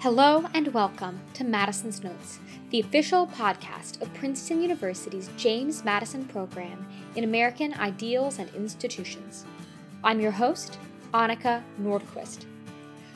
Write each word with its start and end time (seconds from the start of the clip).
Hello 0.00 0.46
and 0.54 0.72
welcome 0.72 1.20
to 1.34 1.44
Madison's 1.44 2.02
Notes, 2.02 2.38
the 2.70 2.80
official 2.80 3.26
podcast 3.26 4.00
of 4.00 4.14
Princeton 4.14 4.62
University's 4.62 5.28
James 5.36 5.84
Madison 5.84 6.24
program 6.24 6.88
in 7.16 7.22
American 7.22 7.74
Ideals 7.74 8.38
and 8.38 8.48
Institutions. 8.54 9.44
I'm 10.02 10.18
your 10.18 10.30
host, 10.30 10.78
Annika 11.12 11.62
Nordquist. 11.78 12.46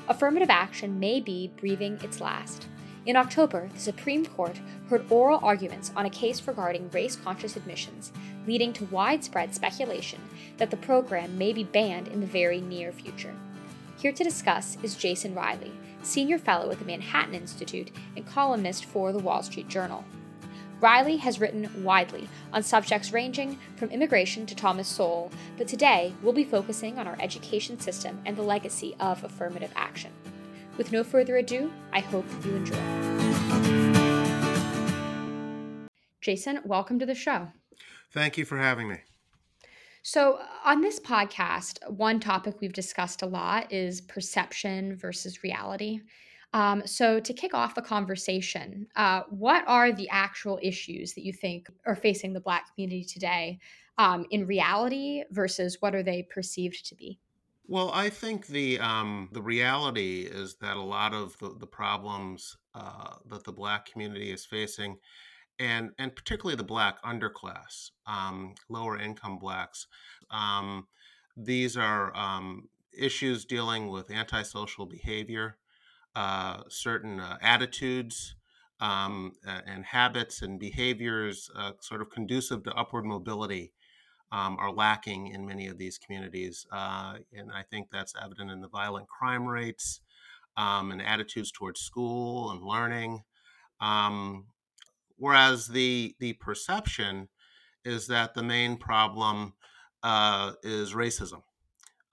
Affirmative 0.09 0.51
action 0.51 1.01
may 1.01 1.21
be 1.21 1.51
breathing 1.57 1.99
its 2.03 2.21
last. 2.21 2.69
In 3.07 3.17
October, 3.17 3.71
the 3.73 3.81
Supreme 3.81 4.27
Court 4.27 4.61
heard 4.91 5.11
oral 5.11 5.41
arguments 5.43 5.91
on 5.97 6.05
a 6.05 6.11
case 6.11 6.47
regarding 6.47 6.91
race 6.91 7.17
conscious 7.17 7.57
admissions, 7.57 8.13
leading 8.47 8.75
to 8.75 8.85
widespread 8.85 9.55
speculation 9.55 10.21
that 10.59 10.71
the 10.71 10.77
program 10.77 11.39
may 11.39 11.55
be 11.55 11.65
banned 11.65 12.09
in 12.09 12.21
the 12.21 12.27
very 12.27 12.61
near 12.61 12.93
future. 12.93 13.35
Here 13.97 14.13
to 14.13 14.23
discuss 14.23 14.77
is 14.83 14.97
Jason 14.97 15.35
Riley, 15.35 15.73
Senior 16.05 16.39
Fellow 16.39 16.71
at 16.71 16.79
the 16.79 16.85
Manhattan 16.85 17.35
Institute 17.35 17.91
and 18.17 18.27
columnist 18.27 18.85
for 18.85 19.13
the 19.13 19.19
Wall 19.19 19.43
Street 19.43 19.69
Journal. 19.69 20.05
Riley 20.81 21.17
has 21.17 21.41
written 21.41 21.83
widely 21.83 22.29
on 22.53 22.63
subjects 22.63 23.13
ranging 23.13 23.59
from 23.77 23.91
immigration 23.91 24.45
to 24.47 24.55
Thomas 24.55 24.87
Sowell, 24.87 25.31
but 25.57 25.67
today 25.67 26.13
we'll 26.23 26.33
be 26.33 26.45
focusing 26.45 26.99
on 26.99 27.09
our 27.09 27.17
education 27.21 27.81
system 27.81 28.21
and 28.27 28.37
the 28.37 28.43
legacy 28.43 28.95
of 29.01 29.25
affirmative 29.25 29.73
action. 29.77 30.13
With 30.77 30.93
no 30.93 31.05
further 31.05 31.37
ado, 31.37 31.73
I 31.93 32.01
hope 32.01 32.27
you 32.45 32.55
enjoy. 32.57 32.77
Jason, 36.21 36.61
welcome 36.65 36.99
to 36.99 37.07
the 37.07 37.15
show. 37.15 37.49
Thank 38.13 38.37
you 38.37 38.45
for 38.45 38.59
having 38.59 38.89
me. 38.89 38.99
So, 40.07 40.39
on 40.67 40.83
this 40.83 41.01
podcast, 41.01 41.79
one 41.91 42.21
topic 42.21 42.61
we've 42.61 42.75
discussed 42.75 43.23
a 43.23 43.27
lot 43.27 43.73
is 43.73 44.03
perception 44.03 44.97
versus 44.97 45.43
reality. 45.43 46.01
Um, 46.53 46.87
so, 46.87 47.19
to 47.19 47.33
kick 47.33 47.55
off 47.55 47.75
the 47.75 47.81
conversation, 47.81 48.87
uh, 48.97 49.23
what 49.31 49.65
are 49.67 49.93
the 49.93 50.07
actual 50.11 50.59
issues 50.63 51.15
that 51.15 51.25
you 51.25 51.33
think 51.33 51.69
are 51.87 51.97
facing 51.97 52.35
the 52.35 52.41
Black 52.41 52.67
community 52.75 53.03
today 53.03 53.59
um, 53.97 54.27
in 54.29 54.47
reality 54.47 55.23
versus 55.31 55.79
what 55.81 55.95
are 55.95 56.03
they 56.03 56.23
perceived 56.25 56.87
to 56.87 56.95
be? 56.95 57.19
Well, 57.67 57.91
I 57.95 58.11
think 58.11 58.49
the 58.49 58.79
um, 58.81 59.31
the 59.33 59.41
reality 59.41 60.29
is 60.31 60.57
that 60.57 60.77
a 60.77 60.83
lot 60.83 61.15
of 61.15 61.35
the, 61.39 61.57
the 61.59 61.67
problems 61.67 62.59
uh, 62.75 63.15
that 63.31 63.45
the 63.45 63.53
Black 63.53 63.87
community 63.87 64.31
is 64.31 64.45
facing 64.45 64.99
and 65.59 65.91
and 65.99 66.15
particularly 66.15 66.57
the 66.57 66.65
black 66.65 67.03
underclass, 67.03 67.91
um, 68.07 68.55
lower 68.69 68.99
income 68.99 69.39
blacks. 69.39 69.87
Um, 70.31 70.87
these 71.37 71.77
are 71.77 72.17
um, 72.17 72.69
issues 72.97 73.45
dealing 73.45 73.89
with 73.89 74.11
antisocial 74.11 74.87
behavior, 74.87 75.57
uh, 76.15 76.63
certain 76.69 77.21
uh, 77.21 77.39
attitudes 77.41 78.37
um, 78.81 79.33
and 79.45 79.85
habits 79.85 80.43
and 80.43 80.59
behaviors, 80.59 81.51
uh, 81.57 81.73
sort 81.81 82.01
of 82.01 82.11
conducive 82.11 82.63
to 82.65 82.75
upward 82.75 83.05
mobility. 83.05 83.73
Um, 84.33 84.57
are 84.59 84.73
lacking 84.73 85.29
in 85.29 85.47
many 85.47 85.69
of 85.69 85.79
these 85.79 85.97
communities, 85.97 86.67
uh, 86.73 87.19
and 87.33 87.53
I 87.53 87.63
think 87.63 87.89
that's 87.93 88.15
evident 88.21 88.51
in 88.51 88.63
the 88.63 88.69
violent 88.69 89.07
crime 89.07 89.47
rates 89.47 90.01
um, 90.57 90.91
and 90.91 91.01
attitudes 91.01 91.53
towards 91.53 91.81
school 91.81 92.51
and 92.51 92.63
learning. 92.63 93.23
Um, 93.81 94.47
Whereas 95.17 95.69
the 95.69 96.15
the 96.19 96.35
perception 96.35 97.29
is 97.85 98.07
that 98.09 98.35
the 98.35 98.43
main 98.43 98.77
problem 98.77 99.55
uh, 100.03 100.53
is 100.63 100.95
racism, 100.95 101.43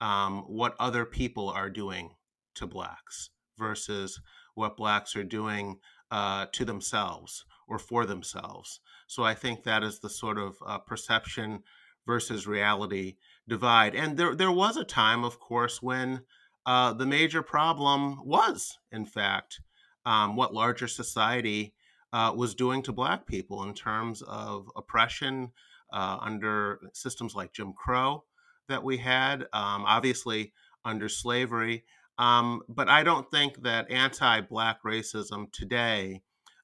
um, 0.00 0.44
what 0.46 0.74
other 0.78 1.04
people 1.04 1.48
are 1.48 1.70
doing 1.70 2.10
to 2.54 2.66
blacks 2.66 3.30
versus 3.58 4.20
what 4.54 4.76
blacks 4.76 5.16
are 5.16 5.24
doing 5.24 5.78
uh, 6.10 6.46
to 6.52 6.64
themselves 6.64 7.44
or 7.68 7.78
for 7.78 8.04
themselves. 8.04 8.80
So 9.06 9.22
I 9.22 9.34
think 9.34 9.62
that 9.62 9.82
is 9.82 10.00
the 10.00 10.10
sort 10.10 10.38
of 10.38 10.56
uh, 10.66 10.78
perception 10.78 11.62
versus 12.06 12.46
reality 12.46 13.16
divide. 13.48 13.94
And 13.94 14.16
there 14.16 14.34
there 14.34 14.52
was 14.52 14.76
a 14.76 14.84
time, 14.84 15.24
of 15.24 15.38
course, 15.40 15.80
when 15.82 16.22
uh, 16.66 16.92
the 16.92 17.06
major 17.06 17.42
problem 17.42 18.24
was, 18.24 18.78
in 18.90 19.04
fact, 19.04 19.60
um, 20.04 20.36
what 20.36 20.54
larger 20.54 20.88
society 20.88 21.74
uh, 22.12 22.32
was 22.34 22.54
doing 22.54 22.82
to 22.82 22.92
Black 22.92 23.26
people 23.26 23.62
in 23.64 23.74
terms 23.74 24.22
of 24.22 24.70
oppression 24.76 25.52
uh, 25.92 26.18
under 26.20 26.80
systems 26.92 27.34
like 27.34 27.52
Jim 27.52 27.72
Crow 27.72 28.24
that 28.68 28.82
we 28.82 28.98
had, 28.98 29.42
um, 29.52 29.84
obviously 29.86 30.52
under 30.84 31.08
slavery. 31.08 31.84
Um, 32.18 32.62
but 32.68 32.88
I 32.88 33.02
don't 33.02 33.30
think 33.30 33.62
that 33.62 33.90
anti 33.90 34.40
Black 34.42 34.82
racism 34.84 35.50
today 35.52 36.22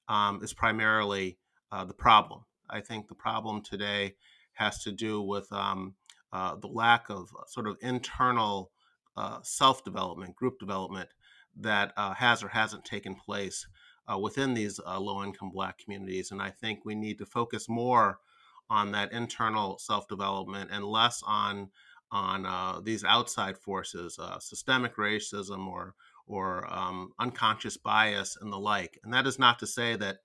um, 0.08 0.40
is 0.42 0.52
primarily 0.52 1.38
uh, 1.72 1.84
the 1.84 1.94
problem. 1.94 2.44
I 2.70 2.80
think 2.80 3.08
the 3.08 3.14
problem 3.14 3.62
today 3.62 4.14
has 4.54 4.82
to 4.84 4.92
do 4.92 5.22
with 5.22 5.50
um, 5.52 5.94
uh, 6.32 6.56
the 6.56 6.66
lack 6.66 7.08
of 7.08 7.30
sort 7.46 7.66
of 7.66 7.76
internal 7.80 8.70
uh, 9.16 9.38
self 9.42 9.84
development, 9.84 10.36
group 10.36 10.58
development 10.58 11.08
that 11.56 11.92
uh, 11.96 12.14
has 12.14 12.42
or 12.42 12.48
hasn't 12.48 12.84
taken 12.84 13.14
place 13.14 13.66
uh, 14.10 14.18
within 14.18 14.54
these 14.54 14.80
uh, 14.86 14.98
low 14.98 15.22
income 15.22 15.50
Black 15.50 15.78
communities. 15.78 16.30
And 16.30 16.40
I 16.40 16.50
think 16.50 16.84
we 16.84 16.94
need 16.94 17.18
to 17.18 17.26
focus 17.26 17.68
more 17.68 18.18
on 18.70 18.92
that 18.92 19.12
internal 19.12 19.78
self 19.78 20.08
development 20.08 20.70
and 20.72 20.84
less 20.84 21.22
on 21.26 21.70
on 22.10 22.46
uh, 22.46 22.80
these 22.82 23.04
outside 23.04 23.58
forces, 23.58 24.18
uh, 24.18 24.38
systemic 24.38 24.96
racism 24.96 25.66
or 25.66 25.94
or 26.26 26.66
um, 26.72 27.12
unconscious 27.18 27.76
bias 27.76 28.36
and 28.40 28.52
the 28.52 28.58
like. 28.58 28.98
And 29.02 29.12
that 29.12 29.26
is 29.26 29.38
not 29.38 29.58
to 29.60 29.66
say 29.66 29.96
that 29.96 30.18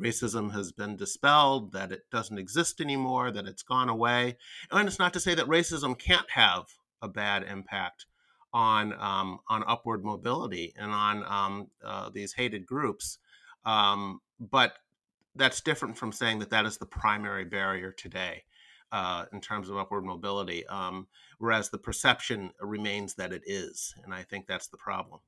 racism 0.00 0.52
has 0.52 0.70
been 0.70 0.96
dispelled, 0.96 1.72
that 1.72 1.90
it 1.90 2.02
doesn't 2.12 2.38
exist 2.38 2.80
anymore, 2.80 3.32
that 3.32 3.46
it's 3.46 3.64
gone 3.64 3.88
away, 3.88 4.36
and 4.70 4.86
it's 4.86 5.00
not 5.00 5.12
to 5.14 5.20
say 5.20 5.34
that 5.34 5.46
racism 5.46 5.98
can't 5.98 6.30
have 6.30 6.66
a 7.02 7.08
bad 7.08 7.42
impact 7.42 8.06
on 8.52 8.94
um, 8.98 9.40
on 9.48 9.64
upward 9.66 10.04
mobility 10.04 10.72
and 10.76 10.92
on 10.92 11.24
um, 11.24 11.68
uh, 11.84 12.10
these 12.10 12.32
hated 12.34 12.66
groups. 12.66 13.18
Um, 13.64 14.20
but 14.38 14.74
that's 15.34 15.60
different 15.60 15.96
from 15.96 16.12
saying 16.12 16.40
that 16.40 16.50
that 16.50 16.66
is 16.66 16.78
the 16.78 16.86
primary 16.86 17.44
barrier 17.44 17.92
today 17.92 18.44
uh, 18.92 19.26
in 19.32 19.40
terms 19.40 19.68
of 19.68 19.76
upward 19.76 20.04
mobility, 20.04 20.66
um, 20.66 21.06
whereas 21.38 21.70
the 21.70 21.78
perception 21.78 22.50
remains 22.60 23.14
that 23.14 23.32
it 23.32 23.42
is. 23.46 23.94
And 24.04 24.14
I 24.14 24.22
think 24.22 24.46
that's 24.46 24.68
the 24.68 24.76
problem. 24.76 25.20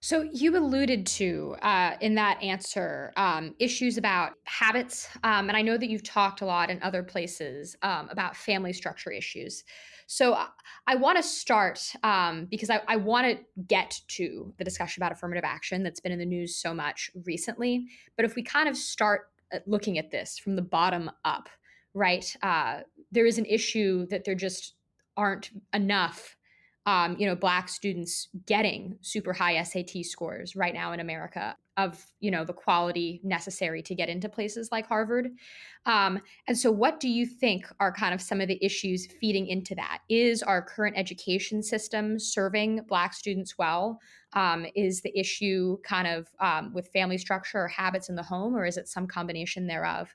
So 0.00 0.22
you 0.22 0.56
alluded 0.56 1.06
to 1.06 1.56
uh, 1.60 1.96
in 2.00 2.14
that 2.14 2.40
answer 2.40 3.12
um, 3.16 3.54
issues 3.58 3.98
about 3.98 4.34
habits, 4.44 5.08
um, 5.24 5.48
and 5.48 5.56
I 5.56 5.62
know 5.62 5.76
that 5.76 5.88
you've 5.88 6.04
talked 6.04 6.40
a 6.40 6.44
lot 6.44 6.70
in 6.70 6.80
other 6.82 7.02
places 7.02 7.76
um, 7.82 8.08
about 8.08 8.36
family 8.36 8.72
structure 8.72 9.10
issues. 9.10 9.64
So 10.06 10.34
uh, 10.34 10.46
I 10.86 10.94
want 10.94 11.16
to 11.16 11.22
start 11.22 11.80
um, 12.04 12.46
because 12.48 12.70
I, 12.70 12.80
I 12.86 12.96
want 12.96 13.26
to 13.26 13.44
get 13.66 14.00
to 14.08 14.54
the 14.56 14.64
discussion 14.64 15.02
about 15.02 15.12
affirmative 15.12 15.44
action 15.44 15.82
that's 15.82 16.00
been 16.00 16.12
in 16.12 16.20
the 16.20 16.24
news 16.24 16.54
so 16.56 16.72
much 16.72 17.10
recently. 17.26 17.86
But 18.16 18.24
if 18.24 18.36
we 18.36 18.42
kind 18.44 18.68
of 18.68 18.76
start 18.76 19.32
uh, 19.52 19.58
looking 19.66 19.98
at 19.98 20.12
this 20.12 20.38
from 20.38 20.54
the 20.54 20.62
bottom 20.62 21.10
up, 21.24 21.48
right? 21.92 22.36
Uh, 22.40 22.82
there 23.10 23.26
is 23.26 23.36
an 23.36 23.46
issue 23.46 24.06
that 24.06 24.24
there 24.24 24.36
just 24.36 24.74
aren't 25.16 25.50
enough 25.74 26.37
um, 26.86 27.16
you 27.18 27.26
know, 27.26 27.36
black 27.36 27.68
students 27.68 28.28
getting 28.46 28.96
super 29.02 29.32
high 29.32 29.62
SAT 29.62 30.04
scores 30.04 30.56
right 30.56 30.72
now 30.72 30.92
in 30.92 31.00
America 31.00 31.54
of, 31.76 32.04
you 32.20 32.30
know, 32.30 32.44
the 32.44 32.52
quality 32.52 33.20
necessary 33.22 33.82
to 33.82 33.94
get 33.94 34.08
into 34.08 34.28
places 34.28 34.70
like 34.72 34.86
Harvard. 34.86 35.28
Um, 35.86 36.20
and 36.46 36.56
so 36.56 36.72
what 36.72 36.98
do 36.98 37.08
you 37.08 37.26
think 37.26 37.66
are 37.78 37.92
kind 37.92 38.14
of 38.14 38.22
some 38.22 38.40
of 38.40 38.48
the 38.48 38.58
issues 38.64 39.06
feeding 39.20 39.46
into 39.46 39.74
that? 39.74 40.00
Is 40.08 40.42
our 40.42 40.62
current 40.62 40.96
education 40.96 41.62
system 41.62 42.18
serving 42.18 42.80
black 42.88 43.12
students 43.12 43.58
well? 43.58 44.00
Um, 44.32 44.66
is 44.74 45.02
the 45.02 45.16
issue 45.16 45.78
kind 45.84 46.08
of 46.08 46.28
um, 46.40 46.72
with 46.72 46.88
family 46.88 47.18
structure 47.18 47.58
or 47.58 47.68
habits 47.68 48.08
in 48.08 48.16
the 48.16 48.22
home, 48.22 48.56
or 48.56 48.64
is 48.64 48.76
it 48.76 48.88
some 48.88 49.06
combination 49.06 49.66
thereof? 49.66 50.14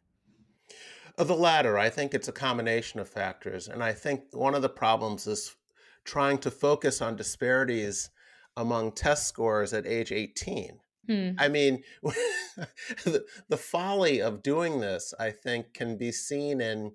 The 1.18 1.36
latter. 1.36 1.78
I 1.78 1.90
think 1.90 2.14
it's 2.14 2.28
a 2.28 2.34
combination 2.34 3.00
of 3.00 3.08
factors. 3.08 3.68
And 3.68 3.84
I 3.84 3.94
think 3.94 4.24
one 4.32 4.56
of 4.56 4.64
the 4.64 4.70
problems 4.70 5.28
is 5.28 5.56
trying 6.04 6.38
to 6.40 6.52
focus 6.52 7.02
on 7.02 7.16
disparities 7.16 8.10
among 8.58 8.92
test 8.92 9.28
scores 9.28 9.74
at 9.74 9.88
age 9.88 10.12
18. 10.12 10.80
Hmm. 11.08 11.32
I 11.38 11.50
mean, 11.50 11.84
the, 12.04 13.26
the 13.50 13.58
folly 13.58 14.22
of 14.22 14.44
doing 14.44 14.80
this, 14.80 15.14
I 15.20 15.32
think, 15.32 15.74
can 15.74 15.98
be 15.98 16.12
seen 16.12 16.62
in 16.62 16.94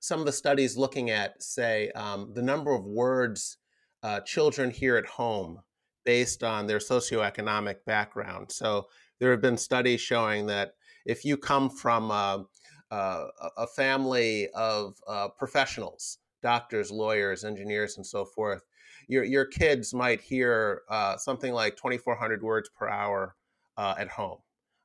some 0.00 0.20
of 0.20 0.26
the 0.26 0.32
studies 0.32 0.76
looking 0.76 1.10
at, 1.10 1.42
say, 1.42 1.90
um, 1.92 2.32
the 2.34 2.42
number 2.42 2.72
of 2.72 2.84
words 2.84 3.56
uh, 4.02 4.20
children 4.20 4.70
hear 4.70 4.96
at 4.96 5.06
home 5.06 5.60
based 6.04 6.44
on 6.44 6.66
their 6.66 6.78
socioeconomic 6.78 7.76
background. 7.86 8.52
So 8.52 8.86
there 9.18 9.30
have 9.30 9.40
been 9.40 9.56
studies 9.56 10.00
showing 10.00 10.46
that 10.46 10.74
if 11.04 11.24
you 11.24 11.36
come 11.36 11.70
from 11.70 12.10
uh, 12.10 12.38
uh, 12.90 13.26
a 13.56 13.66
family 13.66 14.48
of 14.54 14.94
uh, 15.08 15.28
professionals, 15.28 16.18
doctors, 16.46 16.92
lawyers, 16.92 17.42
engineers, 17.42 17.96
and 17.96 18.06
so 18.06 18.24
forth, 18.24 18.62
your 19.08 19.24
your 19.24 19.44
kids 19.44 19.92
might 19.92 20.20
hear 20.20 20.82
uh, 20.88 21.16
something 21.16 21.52
like 21.52 21.76
2,400 21.76 22.40
words 22.40 22.68
per 22.68 22.88
hour 22.88 23.34
uh, 23.76 23.96
at 23.98 24.10
home 24.10 24.38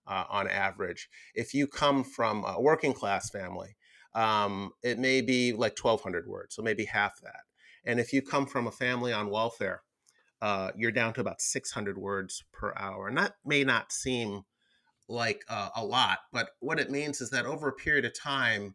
uh, 0.07 0.23
on 0.27 0.47
average. 0.47 1.07
If 1.35 1.53
you 1.53 1.67
come 1.67 2.03
from 2.03 2.43
a 2.45 2.59
working 2.59 2.93
class 2.93 3.29
family, 3.29 3.75
um, 4.15 4.71
it 4.81 4.97
may 4.97 5.21
be 5.21 5.53
like 5.53 5.77
1,200 5.77 6.27
words, 6.27 6.55
so 6.55 6.63
maybe 6.63 6.85
half 6.85 7.21
that. 7.21 7.43
And 7.85 7.99
if 7.99 8.11
you 8.11 8.23
come 8.23 8.47
from 8.47 8.65
a 8.65 8.71
family 8.71 9.13
on 9.13 9.29
welfare, 9.29 9.83
uh, 10.41 10.71
you're 10.75 10.91
down 10.91 11.13
to 11.13 11.21
about 11.21 11.41
600 11.41 11.95
words 11.95 12.43
per 12.51 12.73
hour. 12.75 13.07
And 13.07 13.17
that 13.19 13.35
may 13.45 13.63
not 13.63 13.91
seem 13.91 14.45
like 15.07 15.43
uh, 15.47 15.69
a 15.75 15.85
lot, 15.85 16.19
but 16.33 16.49
what 16.59 16.79
it 16.79 16.89
means 16.89 17.21
is 17.21 17.29
that 17.29 17.45
over 17.45 17.67
a 17.67 17.73
period 17.73 18.05
of 18.05 18.19
time, 18.19 18.73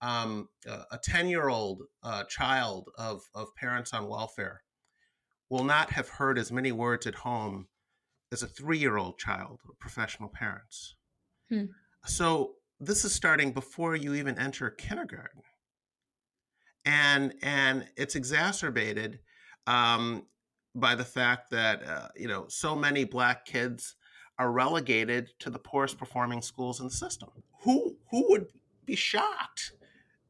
um, 0.00 0.48
a 0.66 0.98
10 1.02 1.28
year 1.28 1.48
old 1.48 1.82
uh, 2.02 2.24
child 2.24 2.88
of, 2.98 3.22
of 3.34 3.54
parents 3.56 3.92
on 3.92 4.08
welfare 4.08 4.62
will 5.50 5.64
not 5.64 5.90
have 5.90 6.08
heard 6.08 6.38
as 6.38 6.50
many 6.50 6.72
words 6.72 7.06
at 7.06 7.14
home 7.14 7.68
as 8.32 8.42
a 8.42 8.46
three 8.46 8.78
year 8.78 8.96
old 8.96 9.18
child 9.18 9.60
of 9.68 9.78
professional 9.78 10.28
parents. 10.28 10.96
Hmm. 11.48 11.66
So 12.06 12.54
this 12.80 13.04
is 13.04 13.12
starting 13.12 13.52
before 13.52 13.96
you 13.96 14.14
even 14.14 14.38
enter 14.38 14.70
kindergarten. 14.70 15.42
And, 16.84 17.34
and 17.42 17.86
it's 17.96 18.14
exacerbated 18.14 19.20
um, 19.66 20.26
by 20.74 20.94
the 20.94 21.04
fact 21.04 21.50
that 21.50 21.86
uh, 21.86 22.08
you 22.16 22.28
know 22.28 22.46
so 22.48 22.74
many 22.74 23.04
black 23.04 23.46
kids 23.46 23.96
are 24.38 24.50
relegated 24.50 25.30
to 25.38 25.50
the 25.50 25.58
poorest 25.58 25.98
performing 25.98 26.42
schools 26.42 26.80
in 26.80 26.86
the 26.86 26.92
system. 26.92 27.30
Who 27.62 27.96
who 28.10 28.28
would 28.30 28.48
be 28.84 28.96
shocked 28.96 29.72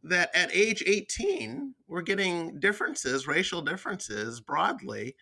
that 0.05 0.31
at 0.35 0.55
age 0.55 0.83
18 0.87 1.75
we're 1.89 2.03
getting 2.03 2.59
differences, 2.61 3.27
racial 3.27 3.63
differences 3.63 4.41
broadly 4.41 5.17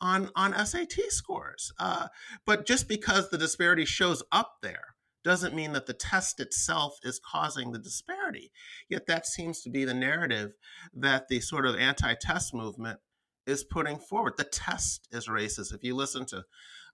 on 0.00 0.30
on 0.34 0.54
SAT 0.66 0.92
scores. 1.08 1.72
Uh, 1.78 2.08
but 2.46 2.66
just 2.66 2.88
because 2.88 3.30
the 3.30 3.38
disparity 3.38 3.84
shows 3.84 4.22
up 4.32 4.56
there 4.62 4.94
doesn't 5.22 5.54
mean 5.54 5.72
that 5.72 5.86
the 5.86 5.92
test 5.92 6.40
itself 6.40 6.98
is 7.02 7.20
causing 7.20 7.72
the 7.72 7.78
disparity. 7.78 8.50
Yet 8.88 9.06
that 9.06 9.26
seems 9.26 9.60
to 9.62 9.70
be 9.70 9.84
the 9.84 9.94
narrative 9.94 10.52
that 10.94 11.28
the 11.28 11.40
sort 11.40 11.66
of 11.66 11.76
anti-test 11.76 12.54
movement 12.54 13.00
is 13.46 13.64
putting 13.64 13.98
forward. 13.98 14.34
The 14.36 14.44
test 14.44 15.08
is 15.12 15.28
racist. 15.28 15.74
If 15.74 15.84
you 15.84 15.94
listen 15.94 16.24
to 16.26 16.44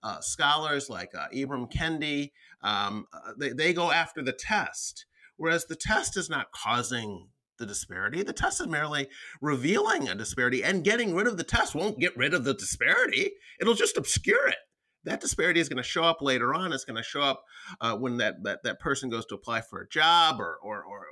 uh, 0.03 0.21
scholars 0.21 0.91
like 0.91 1.13
uh, 1.15 1.29
Ibram 1.35 1.71
Kendi, 1.71 2.33
um, 2.63 3.07
uh, 3.13 3.33
they, 3.39 3.51
they 3.51 3.73
go 3.73 3.91
after 3.93 4.23
the 4.23 4.33
test, 4.33 5.07
whereas 5.37 5.67
the 5.67 5.77
test 5.77 6.17
is 6.17 6.31
not 6.31 6.53
causing 6.53 7.29
the 7.59 7.67
disparity. 7.67 8.23
The 8.23 8.33
test 8.33 8.61
is 8.61 8.67
merely 8.67 9.09
revealing 9.41 10.09
a 10.09 10.15
disparity, 10.15 10.63
and 10.63 10.85
getting 10.85 11.15
rid 11.15 11.27
of 11.27 11.37
the 11.37 11.45
test 11.45 11.75
won't 11.75 11.99
get 11.99 12.17
rid 12.17 12.35
of 12.35 12.45
the 12.45 12.55
disparity. 12.55 13.33
It'll 13.61 13.75
just 13.75 13.97
obscure 13.97 14.49
it. 14.49 14.57
That 15.05 15.21
disparity 15.21 15.61
is 15.61 15.69
going 15.69 15.77
to 15.77 15.89
show 15.89 16.03
up 16.03 16.21
later 16.21 16.53
on. 16.53 16.73
It's 16.73 16.85
going 16.85 16.97
to 16.97 17.03
show 17.03 17.23
up 17.23 17.45
uh, 17.81 17.97
when 17.97 18.17
that, 18.17 18.43
that 18.43 18.65
that 18.65 18.81
person 18.81 19.09
goes 19.09 19.25
to 19.27 19.37
apply 19.37 19.61
for 19.61 19.81
a 19.81 19.89
job 19.89 20.41
or, 20.41 20.57
or 20.63 20.83
or 20.83 21.07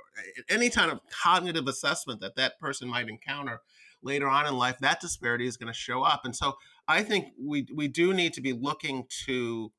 any 0.49 0.69
kind 0.69 0.91
of 0.91 0.99
cognitive 1.09 1.67
assessment 1.67 2.21
that 2.21 2.35
that 2.35 2.59
person 2.59 2.89
might 2.89 3.07
encounter 3.09 3.61
later 4.01 4.27
on 4.27 4.45
in 4.45 4.57
life, 4.57 4.77
that 4.79 5.01
disparity 5.01 5.47
is 5.47 5.57
going 5.57 5.71
to 5.71 5.77
show 5.77 6.03
up. 6.03 6.21
And 6.25 6.35
so 6.35 6.57
I 6.87 7.03
think 7.03 7.33
we 7.41 7.67
we 7.73 7.87
do 7.87 8.13
need 8.13 8.33
to 8.33 8.41
be 8.41 8.53
looking 8.53 9.05
to 9.25 9.71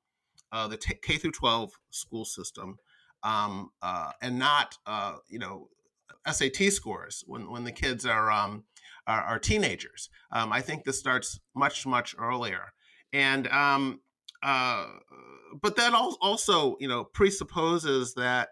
uh, 0.52 0.68
the 0.68 0.76
K 0.76 1.16
through 1.16 1.32
12 1.32 1.72
school 1.90 2.24
system 2.24 2.78
um, 3.22 3.70
uh, 3.82 4.12
and 4.20 4.38
not 4.38 4.78
uh, 4.86 5.16
you 5.28 5.38
know 5.38 5.68
SAT 6.30 6.72
scores 6.72 7.24
when 7.26 7.50
when 7.50 7.64
the 7.64 7.72
kids 7.72 8.06
are 8.06 8.30
um, 8.30 8.64
are, 9.06 9.22
are, 9.22 9.38
teenagers. 9.38 10.08
Um, 10.32 10.52
I 10.52 10.60
think 10.60 10.84
this 10.84 10.98
starts 10.98 11.40
much 11.54 11.86
much 11.86 12.14
earlier, 12.18 12.72
and 13.12 13.46
um, 13.48 14.00
uh, 14.42 14.86
but 15.60 15.76
that 15.76 15.94
also 15.94 16.76
you 16.80 16.88
know 16.88 17.04
presupposes 17.04 18.14
that 18.14 18.50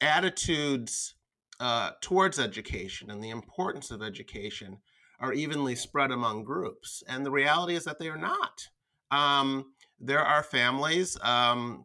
attitudes 0.00 1.14
uh, 1.60 1.90
towards 2.00 2.38
education 2.38 3.10
and 3.10 3.22
the 3.22 3.30
importance 3.30 3.90
of 3.90 4.02
education 4.02 4.78
are 5.20 5.32
evenly 5.32 5.74
spread 5.74 6.10
among 6.10 6.44
groups. 6.44 7.02
And 7.08 7.26
the 7.26 7.30
reality 7.30 7.74
is 7.74 7.84
that 7.84 7.98
they 7.98 8.08
are 8.08 8.18
not. 8.18 8.68
Um, 9.10 9.72
there 9.98 10.22
are 10.22 10.42
families 10.42 11.18
um, 11.22 11.84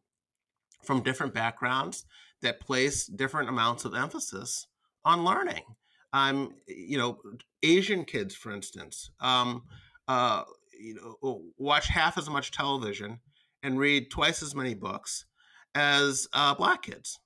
from 0.84 1.02
different 1.02 1.34
backgrounds 1.34 2.06
that 2.42 2.60
place 2.60 3.06
different 3.06 3.50
amounts 3.50 3.86
of 3.86 3.96
emphasis 3.96 4.68
on 5.06 5.26
learning. 5.26 5.64
Um, 6.12 6.56
you 6.68 6.98
know, 6.98 7.18
Asian 7.64 8.06
kids, 8.06 8.36
for 8.36 8.52
instance, 8.52 9.10
um, 9.20 9.64
uh, 10.08 10.44
you 10.80 10.96
know, 10.96 11.42
watch 11.58 11.88
half 11.88 12.18
as 12.18 12.30
much 12.30 12.52
television 12.52 13.20
and 13.64 13.80
read 13.80 14.12
twice 14.12 14.44
as 14.44 14.54
many 14.54 14.76
books 14.76 15.26
as 15.74 16.28
uh, 16.34 16.54
black 16.54 16.84
kids. 16.84 17.20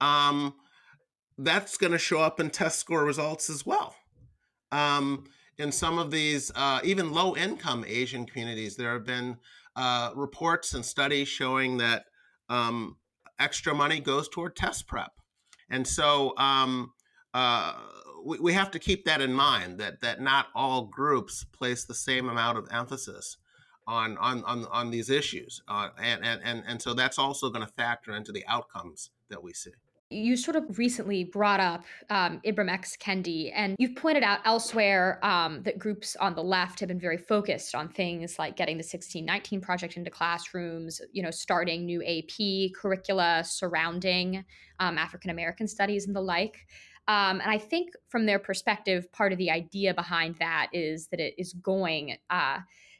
Um, 0.00 0.54
that's 1.38 1.76
going 1.76 1.92
to 1.92 1.98
show 1.98 2.20
up 2.20 2.40
in 2.40 2.50
test 2.50 2.78
score 2.78 3.04
results 3.04 3.48
as 3.48 3.64
well. 3.64 3.94
Um, 4.72 5.24
in 5.58 5.70
some 5.70 5.98
of 5.98 6.10
these, 6.10 6.50
uh, 6.54 6.80
even 6.82 7.12
low 7.12 7.36
income 7.36 7.84
Asian 7.86 8.26
communities, 8.26 8.76
there 8.76 8.92
have 8.92 9.04
been 9.04 9.36
uh, 9.76 10.10
reports 10.16 10.74
and 10.74 10.84
studies 10.84 11.28
showing 11.28 11.76
that 11.78 12.06
um, 12.52 12.96
extra 13.38 13.74
money 13.74 13.98
goes 13.98 14.28
toward 14.28 14.54
test 14.54 14.86
prep. 14.86 15.12
And 15.70 15.86
so 15.88 16.36
um, 16.36 16.92
uh, 17.32 17.74
we, 18.24 18.38
we, 18.40 18.52
have 18.52 18.70
to 18.72 18.78
keep 18.78 19.06
that 19.06 19.22
in 19.22 19.32
mind 19.32 19.78
that, 19.78 20.02
that 20.02 20.20
not 20.20 20.48
all 20.54 20.82
groups 20.84 21.44
place 21.44 21.84
the 21.84 21.94
same 21.94 22.28
amount 22.28 22.58
of 22.58 22.68
emphasis 22.70 23.38
on, 23.86 24.18
on, 24.18 24.44
on, 24.44 24.66
on 24.66 24.90
these 24.90 25.08
issues. 25.08 25.62
Uh, 25.66 25.88
and, 25.98 26.22
and, 26.22 26.42
and, 26.44 26.62
and 26.66 26.82
so 26.82 26.92
that's 26.92 27.18
also 27.18 27.48
going 27.48 27.66
to 27.66 27.72
factor 27.72 28.12
into 28.12 28.32
the 28.32 28.44
outcomes 28.46 29.10
that 29.30 29.42
we 29.42 29.54
see 29.54 29.72
you 30.12 30.36
sort 30.36 30.56
of 30.56 30.78
recently 30.78 31.24
brought 31.24 31.60
up 31.60 31.84
um, 32.10 32.40
Ibram 32.44 32.70
X. 32.70 32.96
Kendi, 32.96 33.50
and 33.54 33.76
you've 33.78 33.96
pointed 33.96 34.22
out 34.22 34.40
elsewhere 34.44 35.18
um, 35.24 35.62
that 35.62 35.78
groups 35.78 36.16
on 36.16 36.34
the 36.34 36.42
left 36.42 36.80
have 36.80 36.88
been 36.88 37.00
very 37.00 37.16
focused 37.16 37.74
on 37.74 37.88
things 37.88 38.38
like 38.38 38.56
getting 38.56 38.76
the 38.76 38.82
1619 38.82 39.60
project 39.60 39.96
into 39.96 40.10
classrooms, 40.10 41.00
you 41.12 41.22
know, 41.22 41.30
starting 41.30 41.84
new 41.84 42.02
AP 42.02 42.72
curricula 42.74 43.42
surrounding 43.44 44.44
um, 44.78 44.98
African 44.98 45.30
American 45.30 45.66
studies 45.66 46.06
and 46.06 46.14
the 46.14 46.20
like. 46.20 46.66
Um, 47.08 47.40
and 47.40 47.50
I 47.50 47.58
think 47.58 47.90
from 48.08 48.26
their 48.26 48.38
perspective, 48.38 49.10
part 49.12 49.32
of 49.32 49.38
the 49.38 49.50
idea 49.50 49.92
behind 49.92 50.36
that 50.36 50.68
is 50.72 51.08
that 51.08 51.20
it 51.20 51.34
is 51.36 51.52
going 51.54 52.16
uh, 52.30 52.58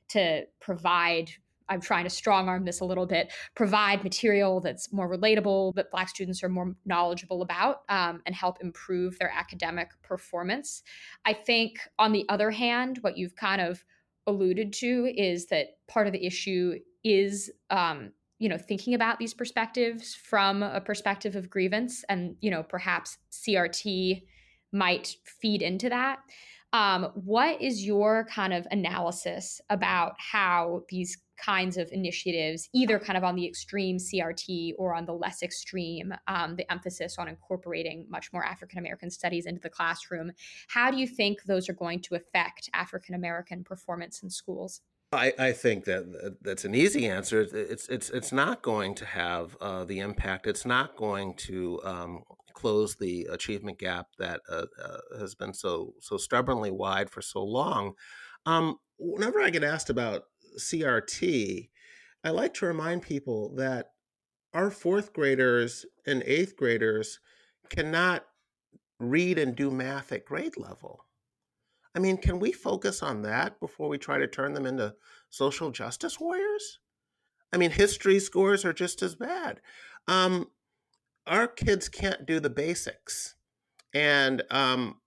to 0.08 0.44
provide 0.60 1.31
I'm 1.69 1.81
trying 1.81 2.04
to 2.04 2.10
strong 2.10 2.48
arm 2.48 2.64
this 2.64 2.81
a 2.81 2.84
little 2.84 3.06
bit, 3.06 3.32
provide 3.54 4.04
material 4.04 4.60
that's 4.60 4.92
more 4.92 5.08
relatable, 5.08 5.74
that 5.74 5.90
Black 5.90 6.08
students 6.08 6.42
are 6.42 6.48
more 6.48 6.74
knowledgeable 6.84 7.42
about, 7.42 7.82
um, 7.88 8.22
and 8.26 8.34
help 8.34 8.58
improve 8.60 9.19
their 9.19 9.32
academic 9.32 9.90
performance. 10.02 10.82
I 11.24 11.32
think, 11.32 11.78
on 11.98 12.12
the 12.12 12.24
other 12.28 12.50
hand, 12.50 12.98
what 13.02 13.16
you've 13.16 13.36
kind 13.36 13.60
of 13.60 13.84
alluded 14.26 14.72
to 14.72 15.12
is 15.16 15.46
that 15.46 15.78
part 15.88 16.06
of 16.06 16.12
the 16.12 16.24
issue 16.24 16.78
is, 17.04 17.50
um, 17.70 18.12
you 18.38 18.48
know, 18.48 18.58
thinking 18.58 18.94
about 18.94 19.19
these 19.19 19.34
perspectives 19.34 20.14
from 20.14 20.62
a 20.62 20.81
perspective 20.81 21.36
of 21.36 21.50
grievance, 21.50 22.04
and 22.08 22.36
you 22.40 22.50
know, 22.50 22.62
perhaps 22.62 23.19
CRT 23.31 24.22
might 24.72 25.16
feed 25.24 25.62
into 25.62 25.88
that. 25.88 26.20
Um, 26.72 27.10
what 27.14 27.60
is 27.60 27.84
your 27.84 28.26
kind 28.31 28.52
of 28.52 28.67
analysis 28.70 29.60
about 29.69 30.14
how 30.19 30.84
these 30.88 31.19
kinds 31.43 31.76
of 31.76 31.88
initiatives, 31.93 32.69
either 32.72 32.98
kind 32.98 33.17
of 33.17 33.24
on 33.24 33.34
the 33.34 33.46
extreme 33.46 33.98
CRT 33.98 34.74
or 34.79 34.94
on 34.94 35.05
the 35.05 35.12
less 35.12 35.43
extreme, 35.43 36.14
um, 36.29 36.56
the 36.56 36.70
emphasis 36.70 37.17
on 37.19 37.29
incorporating 37.29 38.06
much 38.08 38.32
more 38.32 38.44
African 38.44 38.79
American 38.79 39.10
studies 39.10 39.46
into 39.46 39.60
the 39.60 39.70
classroom. 39.70 40.32
How 40.69 40.91
do 40.91 40.96
you 40.96 41.06
think 41.06 41.43
those 41.44 41.69
are 41.69 41.74
going 41.74 42.00
to 42.02 42.14
affect 42.14 42.70
African 42.72 43.14
American 43.14 43.64
performance 43.64 44.22
in 44.22 44.31
schools? 44.31 44.81
I, 45.12 45.34
I, 45.38 45.52
think 45.52 45.84
that 45.84 46.38
that's 46.41 46.64
an 46.64 46.74
easy 46.74 47.06
answer. 47.06 47.43
It's 47.43 47.86
it's 47.88 48.08
it's 48.08 48.32
not 48.32 48.62
going 48.62 48.94
to 48.94 49.05
have 49.05 49.56
uh, 49.60 49.84
the 49.84 49.98
impact. 49.98 50.46
It's 50.46 50.64
not 50.64 50.96
going 50.96 51.34
to 51.48 51.82
um, 51.84 52.22
close 52.62 52.94
the 52.94 53.26
achievement 53.31 53.78
gap 53.78 54.06
that 54.19 54.40
uh, 54.48 54.66
uh, 54.81 55.19
has 55.19 55.34
been 55.34 55.52
so 55.52 55.94
so 56.00 56.16
stubbornly 56.16 56.70
wide 56.70 57.10
for 57.10 57.20
so 57.20 57.42
long. 57.42 57.94
Um, 58.46 58.76
whenever 58.98 59.40
I 59.40 59.50
get 59.50 59.64
asked 59.64 59.90
about 59.90 60.22
CRT, 60.58 61.69
I 62.22 62.31
like 62.31 62.54
to 62.54 62.66
remind 62.66 63.02
people 63.02 63.54
that 63.56 63.88
our 64.54 64.70
fourth 64.70 65.12
graders 65.12 65.84
and 66.06 66.22
eighth 66.24 66.56
graders 66.56 67.19
cannot 67.69 68.24
read 69.00 69.38
and 69.38 69.56
do 69.56 69.70
math 69.70 70.12
at 70.12 70.24
grade 70.24 70.56
level. 70.56 71.04
I 71.96 71.98
mean, 71.98 72.16
can 72.16 72.38
we 72.38 72.52
focus 72.52 73.02
on 73.02 73.22
that 73.22 73.58
before 73.58 73.88
we 73.88 73.98
try 73.98 74.19
to 74.19 74.28
turn 74.28 74.54
them 74.54 74.66
into 74.66 74.94
social 75.31 75.72
justice 75.72 76.20
warriors? 76.20 76.78
I 77.52 77.56
mean, 77.56 77.72
history 77.72 78.20
scores 78.20 78.64
are 78.64 78.72
just 78.72 79.02
as 79.02 79.16
bad. 79.16 79.60
Um, 80.06 80.46
our 81.26 81.46
kids 81.46 81.88
can't 81.88 82.26
do 82.26 82.41
the 82.41 82.50
basics, 82.50 83.36
and 83.94 84.43
um, 84.50 85.00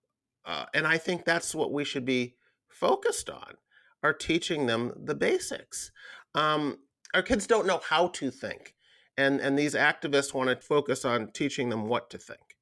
uh, 0.45 0.65
and 0.73 0.87
I 0.87 0.97
think 0.97 1.25
that's 1.25 1.53
what 1.55 1.73
we 1.73 1.83
should 1.83 2.05
be 2.05 2.35
focused 2.69 3.29
on 3.29 3.55
are 4.03 4.13
teaching 4.13 4.67
them 4.67 4.93
the 4.95 5.15
basics. 5.15 5.91
Um, 6.35 6.77
our 7.13 7.23
kids 7.23 7.47
don't 7.47 7.65
know 7.65 7.81
how 7.89 8.07
to 8.09 8.29
think, 8.29 8.75
and 9.17 9.39
and 9.39 9.57
these 9.57 9.73
activists 9.73 10.33
want 10.33 10.49
to 10.49 10.65
focus 10.65 11.03
on 11.05 11.31
teaching 11.31 11.69
them 11.69 11.87
what 11.87 12.09
to 12.11 12.17
think, 12.17 12.57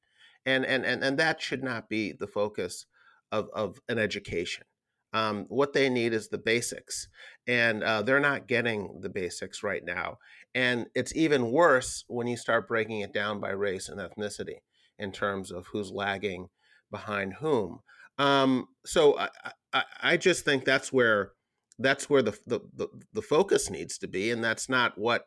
and 0.45 0.65
and 0.65 0.86
and 0.86 1.03
and 1.03 1.17
that 1.19 1.41
should 1.41 1.63
not 1.63 1.89
be 1.89 2.13
the 2.13 2.27
focus 2.27 2.86
of 3.31 3.50
of 3.53 3.79
an 3.89 4.00
education. 4.00 4.65
Um, 5.13 5.46
what 5.50 5.74
they 5.74 5.89
need 5.89 6.13
is 6.13 6.29
the 6.29 6.38
basics, 6.38 7.08
and 7.48 7.84
uh, 7.84 8.01
they're 8.01 8.20
not 8.20 8.48
getting 8.48 9.00
the 9.01 9.10
basics 9.10 9.62
right 9.63 9.84
now. 9.86 10.17
And 10.55 10.88
it's 10.96 11.15
even 11.15 11.51
worse 11.51 12.03
when 12.08 12.27
you 12.27 12.38
start 12.38 12.67
breaking 12.67 13.01
it 13.01 13.13
down 13.13 13.39
by 13.39 13.50
race 13.50 13.89
and 13.89 14.00
ethnicity 14.00 14.58
in 15.00 15.12
terms 15.12 15.51
of 15.51 15.67
who's 15.67 15.91
lagging 15.91 16.50
behind 16.91 17.34
whom. 17.36 17.79
Um, 18.17 18.67
so 18.86 19.17
I, 19.17 19.29
I, 19.74 19.84
I, 20.01 20.17
just 20.17 20.46
think 20.46 20.65
that's 20.65 20.93
where 20.93 21.32
that's 21.79 22.08
where 22.10 22.22
the, 22.22 22.38
the, 22.46 22.60
the 22.75 22.88
the 23.13 23.22
focus 23.24 23.72
needs 23.72 23.98
to 24.00 24.08
be, 24.08 24.29
and 24.29 24.43
that's 24.43 24.70
not 24.70 24.96
what 24.98 25.25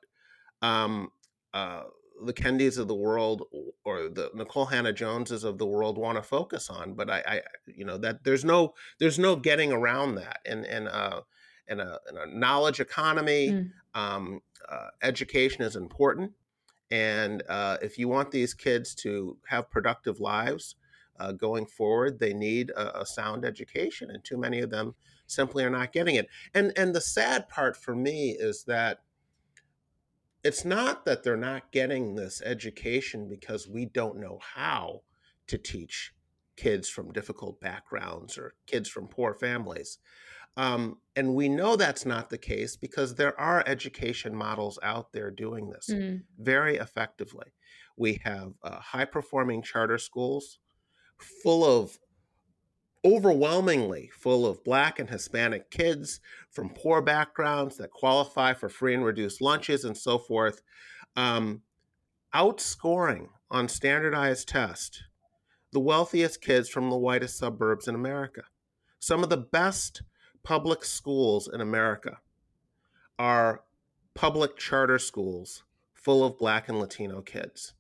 um, 0.63 1.09
uh, 1.53 1.83
the 2.25 2.33
Kendis 2.33 2.79
of 2.79 2.89
the 2.89 2.95
world 2.95 3.43
or 3.85 4.09
the 4.09 4.31
Nikole 4.35 4.71
Hannah 4.71 4.93
Joneses 4.93 5.45
of 5.45 5.59
the 5.59 5.67
world 5.67 5.99
want 5.99 6.17
to 6.17 6.23
focus 6.23 6.71
on. 6.71 6.95
But 6.95 7.11
I, 7.11 7.23
I, 7.27 7.41
you 7.67 7.85
know, 7.85 7.99
that 7.99 8.25
there's 8.25 8.45
no 8.45 8.75
there's 8.99 9.19
no 9.19 9.37
getting 9.37 9.73
around 9.73 10.17
that. 10.17 10.41
And 10.47 10.65
and 10.65 10.89
uh, 10.89 11.23
in 11.69 11.81
a, 11.81 11.99
in 12.09 12.17
a 12.17 12.27
knowledge 12.27 12.81
economy, 12.81 13.51
mm. 13.51 13.71
um, 13.95 14.41
uh, 14.69 14.89
education 15.03 15.63
is 15.63 15.77
important. 15.77 16.33
And 16.91 17.43
uh, 17.49 17.79
if 17.83 17.99
you 17.99 18.09
want 18.09 18.31
these 18.31 18.55
kids 18.55 18.95
to 18.97 19.37
have 19.49 19.71
productive 19.71 20.21
lives 20.21 20.77
uh, 21.19 21.33
going 21.33 21.67
forward, 21.67 22.19
they 22.19 22.33
need 22.33 22.71
a, 22.71 23.01
a 23.01 23.07
sound 23.07 23.45
education, 23.45 24.11
and 24.11 24.23
too 24.23 24.37
many 24.37 24.61
of 24.61 24.71
them 24.71 24.95
simply 25.27 25.65
are 25.65 25.71
not 25.71 25.93
getting 25.93 26.15
it. 26.15 26.29
And 26.55 26.73
and 26.77 26.95
the 26.95 27.01
sad 27.01 27.49
part 27.49 27.77
for 27.77 27.95
me 27.95 28.31
is 28.31 28.65
that 28.65 29.01
it's 30.47 30.65
not 30.65 31.05
that 31.05 31.25
they're 31.25 31.37
not 31.37 31.73
getting 31.73 32.15
this 32.15 32.41
education 32.41 33.29
because 33.29 33.67
we 33.67 33.85
don't 33.85 34.21
know 34.21 34.39
how 34.55 35.03
to 35.49 35.59
teach 35.59 36.13
kids 36.57 36.89
from 36.89 37.13
difficult 37.13 37.61
backgrounds 37.61 38.39
or 38.39 38.55
kids 38.69 38.89
from 38.89 39.09
poor 39.09 39.35
families. 39.35 39.99
Um, 40.57 40.99
and 41.17 41.35
we 41.35 41.49
know 41.49 41.75
that's 41.75 42.07
not 42.07 42.31
the 42.31 42.39
case 42.39 42.77
because 42.77 43.17
there 43.17 43.39
are 43.41 43.65
education 43.67 44.37
models 44.37 44.79
out 44.85 45.13
there 45.13 45.33
doing 45.33 45.69
this 45.69 45.91
mm. 45.91 46.23
very 46.39 46.77
effectively. 46.77 47.49
We 47.97 48.21
have 48.23 48.53
uh, 48.63 48.79
high 48.79 49.05
performing 49.05 49.63
charter 49.63 49.99
schools 49.99 50.61
full 51.43 51.65
of 51.65 51.99
overwhelmingly 53.05 54.11
full 54.13 54.47
of 54.47 54.65
black 54.65 54.99
and 54.99 55.11
hispanic 55.11 55.71
kids 55.71 56.21
from 56.51 56.71
poor 56.71 57.01
backgrounds 57.01 57.77
that 57.77 57.91
qualify 57.91 58.53
for 58.53 58.69
free 58.69 58.95
and 58.95 59.05
reduced 59.05 59.41
lunches 59.41 59.85
and 59.85 59.97
so 59.97 60.19
forth 60.19 60.61
um, 61.15 61.63
outscoring 62.35 63.29
on 63.51 63.69
standardized 63.69 64.49
tests 64.49 65.03
the 65.77 65.81
wealthiest 65.81 66.41
kids 66.41 66.71
from 66.71 66.89
the 66.89 66.97
whitest 66.97 67.37
suburbs 67.37 67.87
in 67.87 67.95
america. 67.95 68.45
Some 68.99 69.23
of 69.23 69.29
the 69.29 69.37
best 69.37 70.01
public 70.43 70.85
schools 70.87 71.51
in 71.53 71.61
america 71.61 72.19
are 73.19 73.63
public 74.15 74.57
charter 74.57 74.99
schools 74.99 75.65
full 75.93 76.25
of 76.25 76.39
black 76.39 76.71
and 76.71 76.79
latino 76.81 77.21
kids. 77.21 77.75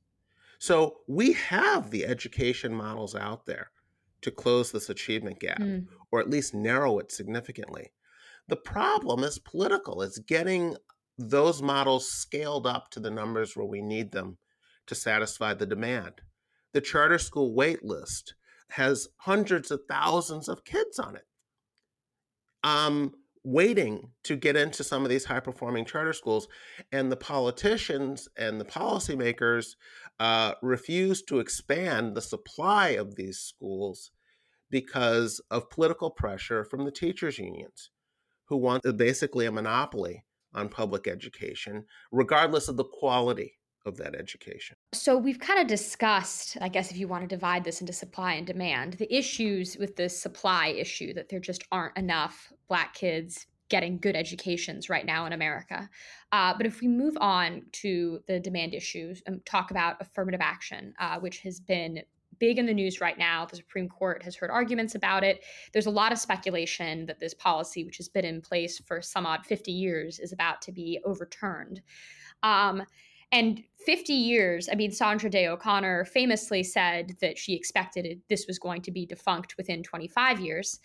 So 0.58 0.98
we 1.06 1.32
have 1.32 1.90
the 1.90 2.04
education 2.04 2.74
models 2.74 3.14
out 3.14 3.46
there 3.46 3.70
to 4.22 4.30
close 4.30 4.72
this 4.72 4.88
achievement 4.88 5.40
gap 5.40 5.60
mm. 5.60 5.86
or 6.10 6.20
at 6.20 6.30
least 6.30 6.54
narrow 6.54 6.98
it 6.98 7.12
significantly. 7.12 7.92
The 8.48 8.56
problem 8.56 9.24
is 9.24 9.38
political. 9.38 10.02
It's 10.02 10.18
getting 10.18 10.76
those 11.18 11.62
models 11.62 12.08
scaled 12.10 12.66
up 12.66 12.90
to 12.90 13.00
the 13.00 13.10
numbers 13.10 13.56
where 13.56 13.66
we 13.66 13.80
need 13.80 14.12
them 14.12 14.38
to 14.86 14.94
satisfy 14.94 15.54
the 15.54 15.66
demand. 15.66 16.20
The 16.72 16.80
charter 16.80 17.18
school 17.18 17.54
wait 17.54 17.84
list 17.84 18.34
has 18.70 19.08
hundreds 19.18 19.70
of 19.70 19.80
thousands 19.88 20.48
of 20.48 20.64
kids 20.64 20.98
on 20.98 21.16
it. 21.16 21.24
Um, 22.62 23.14
waiting 23.46 24.10
to 24.24 24.34
get 24.34 24.56
into 24.56 24.82
some 24.82 25.04
of 25.04 25.08
these 25.08 25.24
high 25.24 25.40
performing 25.40 25.84
charter 25.84 26.12
schools. 26.12 26.48
And 26.90 27.10
the 27.10 27.16
politicians 27.16 28.28
and 28.36 28.60
the 28.60 28.64
policymakers 28.64 29.76
uh, 30.18 30.54
refuse 30.62 31.22
to 31.22 31.40
expand 31.40 32.14
the 32.14 32.22
supply 32.22 32.90
of 32.90 33.16
these 33.16 33.38
schools 33.38 34.10
because 34.70 35.40
of 35.50 35.70
political 35.70 36.10
pressure 36.10 36.64
from 36.64 36.84
the 36.84 36.90
teachers' 36.90 37.38
unions, 37.38 37.90
who 38.46 38.56
want 38.56 38.82
basically 38.96 39.46
a 39.46 39.52
monopoly 39.52 40.24
on 40.54 40.68
public 40.68 41.06
education, 41.06 41.84
regardless 42.10 42.68
of 42.68 42.76
the 42.76 42.84
quality 42.84 43.58
of 43.84 43.96
that 43.98 44.16
education. 44.16 44.76
So 44.92 45.16
we've 45.16 45.38
kind 45.38 45.60
of 45.60 45.68
discussed, 45.68 46.56
I 46.60 46.68
guess, 46.68 46.90
if 46.90 46.96
you 46.96 47.06
want 47.06 47.22
to 47.22 47.28
divide 47.28 47.62
this 47.62 47.80
into 47.80 47.92
supply 47.92 48.32
and 48.32 48.46
demand, 48.46 48.94
the 48.94 49.14
issues 49.14 49.76
with 49.76 49.94
the 49.94 50.08
supply 50.08 50.68
issue 50.68 51.14
that 51.14 51.28
there 51.28 51.38
just 51.38 51.62
aren't 51.70 51.96
enough 51.96 52.52
Black 52.68 52.94
kids 52.94 53.46
getting 53.68 53.98
good 53.98 54.16
educations 54.16 54.88
right 54.88 55.06
now 55.06 55.26
in 55.26 55.32
America. 55.32 55.88
Uh, 56.32 56.54
but 56.56 56.66
if 56.66 56.80
we 56.80 56.88
move 56.88 57.16
on 57.20 57.62
to 57.72 58.20
the 58.26 58.38
demand 58.38 58.74
issues 58.74 59.22
and 59.26 59.44
talk 59.44 59.70
about 59.70 59.96
affirmative 60.00 60.40
action, 60.40 60.94
uh, 60.98 61.18
which 61.18 61.40
has 61.40 61.60
been 61.60 62.02
big 62.38 62.58
in 62.58 62.66
the 62.66 62.74
news 62.74 63.00
right 63.00 63.18
now. 63.18 63.46
The 63.46 63.56
Supreme 63.56 63.88
Court 63.88 64.22
has 64.22 64.36
heard 64.36 64.50
arguments 64.50 64.94
about 64.94 65.24
it. 65.24 65.42
There's 65.72 65.86
a 65.86 65.90
lot 65.90 66.12
of 66.12 66.18
speculation 66.18 67.06
that 67.06 67.20
this 67.20 67.34
policy, 67.34 67.84
which 67.84 67.96
has 67.96 68.08
been 68.08 68.24
in 68.24 68.40
place 68.40 68.78
for 68.78 69.00
some 69.00 69.26
odd 69.26 69.46
50 69.46 69.72
years, 69.72 70.18
is 70.18 70.32
about 70.32 70.60
to 70.62 70.72
be 70.72 71.00
overturned. 71.04 71.80
Um, 72.42 72.82
and 73.32 73.62
50 73.84 74.12
years, 74.12 74.68
I 74.70 74.76
mean, 74.76 74.92
Sandra 74.92 75.28
Day 75.28 75.48
O'Connor 75.48 76.04
famously 76.04 76.62
said 76.62 77.16
that 77.20 77.36
she 77.36 77.54
expected 77.54 78.06
it, 78.06 78.20
this 78.28 78.46
was 78.46 78.58
going 78.58 78.82
to 78.82 78.92
be 78.92 79.04
defunct 79.04 79.56
within 79.56 79.82
25 79.82 80.40
years, 80.40 80.78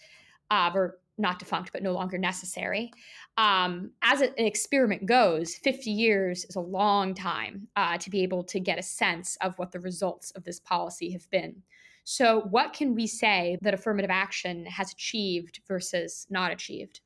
uh, 0.51 0.71
or 0.75 0.99
not 1.17 1.39
defunct, 1.39 1.71
but 1.71 1.83
no 1.83 1.93
longer 1.93 2.17
necessary. 2.17 2.91
Um, 3.37 3.91
as 4.03 4.21
an 4.21 4.33
experiment 4.37 5.05
goes, 5.05 5.55
50 5.55 5.89
years 5.89 6.45
is 6.45 6.55
a 6.55 6.61
long 6.61 7.13
time 7.13 7.67
uh, 7.75 7.97
to 7.97 8.09
be 8.09 8.21
able 8.23 8.43
to 8.45 8.59
get 8.59 8.77
a 8.77 8.83
sense 8.83 9.37
of 9.41 9.57
what 9.57 9.71
the 9.71 9.79
results 9.79 10.31
of 10.31 10.43
this 10.43 10.59
policy 10.59 11.11
have 11.11 11.29
been. 11.29 11.63
So, 12.03 12.41
what 12.49 12.73
can 12.73 12.95
we 12.95 13.05
say 13.05 13.57
that 13.61 13.75
affirmative 13.75 14.09
action 14.09 14.65
has 14.65 14.91
achieved 14.91 15.61
versus 15.67 16.25
not 16.29 16.51
achieved? 16.51 17.01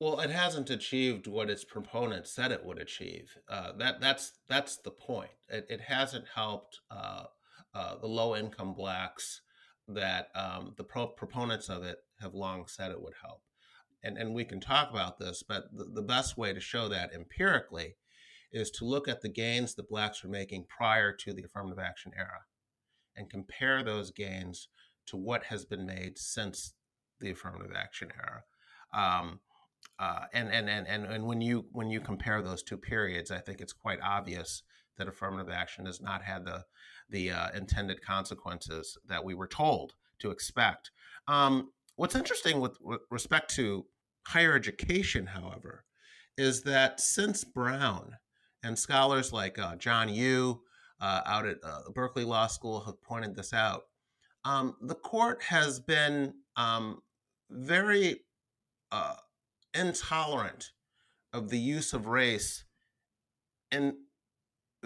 Well, 0.00 0.20
it 0.20 0.30
hasn't 0.30 0.68
achieved 0.70 1.26
what 1.26 1.48
its 1.48 1.64
proponents 1.64 2.32
said 2.32 2.52
it 2.52 2.64
would 2.64 2.78
achieve. 2.78 3.38
Uh, 3.48 3.72
that 3.78 4.00
that's 4.00 4.32
that's 4.48 4.78
the 4.78 4.90
point. 4.90 5.30
It, 5.48 5.66
it 5.70 5.80
hasn't 5.80 6.26
helped 6.34 6.80
uh, 6.90 7.24
uh, 7.74 7.96
the 7.98 8.08
low 8.08 8.34
income 8.34 8.74
blacks 8.74 9.42
that 9.88 10.28
um, 10.34 10.74
the 10.76 10.84
pro- 10.84 11.06
proponents 11.08 11.68
of 11.68 11.82
it 11.82 11.98
have 12.20 12.34
long 12.34 12.66
said 12.66 12.90
it 12.90 13.02
would 13.02 13.14
help. 13.22 13.42
And, 14.02 14.16
and 14.18 14.34
we 14.34 14.44
can 14.44 14.60
talk 14.60 14.90
about 14.90 15.18
this, 15.18 15.42
but 15.42 15.64
the, 15.72 15.84
the 15.84 16.02
best 16.02 16.36
way 16.36 16.52
to 16.52 16.60
show 16.60 16.88
that 16.88 17.12
empirically 17.14 17.96
is 18.52 18.70
to 18.70 18.84
look 18.84 19.08
at 19.08 19.22
the 19.22 19.28
gains 19.28 19.74
that 19.74 19.88
blacks 19.88 20.22
were 20.22 20.30
making 20.30 20.66
prior 20.68 21.12
to 21.12 21.32
the 21.32 21.44
affirmative 21.44 21.78
action 21.78 22.12
era 22.16 22.44
and 23.16 23.30
compare 23.30 23.82
those 23.82 24.10
gains 24.10 24.68
to 25.06 25.16
what 25.16 25.44
has 25.44 25.64
been 25.64 25.86
made 25.86 26.18
since 26.18 26.74
the 27.20 27.30
affirmative 27.30 27.72
action 27.74 28.10
era. 28.16 28.42
Um, 28.92 29.40
uh, 29.98 30.24
and, 30.32 30.50
and, 30.50 30.68
and, 30.68 30.86
and, 30.86 31.06
and 31.06 31.26
when 31.26 31.40
you 31.40 31.66
when 31.72 31.90
you 31.90 32.00
compare 32.00 32.42
those 32.42 32.62
two 32.62 32.76
periods, 32.76 33.30
I 33.30 33.38
think 33.38 33.60
it's 33.60 33.72
quite 33.72 34.00
obvious 34.02 34.62
that 34.98 35.08
affirmative 35.08 35.52
action 35.52 35.86
has 35.86 36.00
not 36.00 36.22
had 36.22 36.44
the 36.44 36.64
the 37.08 37.30
uh, 37.30 37.48
intended 37.54 38.02
consequences 38.02 38.98
that 39.08 39.24
we 39.24 39.34
were 39.34 39.46
told 39.46 39.94
to 40.18 40.30
expect. 40.30 40.90
Um, 41.28 41.70
what's 41.96 42.16
interesting 42.16 42.60
with, 42.60 42.76
respect 43.10 43.54
to 43.56 43.86
higher 44.26 44.54
education, 44.54 45.26
however, 45.26 45.84
is 46.36 46.62
that 46.62 47.00
since 47.00 47.44
Brown 47.44 48.16
and 48.62 48.78
scholars 48.78 49.32
like 49.32 49.58
uh, 49.58 49.76
John 49.76 50.08
Yoo 50.08 50.60
uh, 51.00 51.20
out 51.26 51.46
at 51.46 51.58
uh, 51.62 51.90
Berkeley 51.94 52.24
Law 52.24 52.48
School 52.48 52.80
have 52.80 53.00
pointed 53.02 53.36
this 53.36 53.52
out, 53.52 53.82
um, 54.44 54.76
the 54.80 54.94
court 54.94 55.42
has 55.44 55.80
been 55.80 56.34
um, 56.56 57.02
very 57.50 58.20
uh, 58.92 59.14
intolerant 59.74 60.70
of 61.32 61.50
the 61.50 61.58
use 61.58 61.92
of 61.92 62.06
race 62.06 62.64
in 63.70 63.96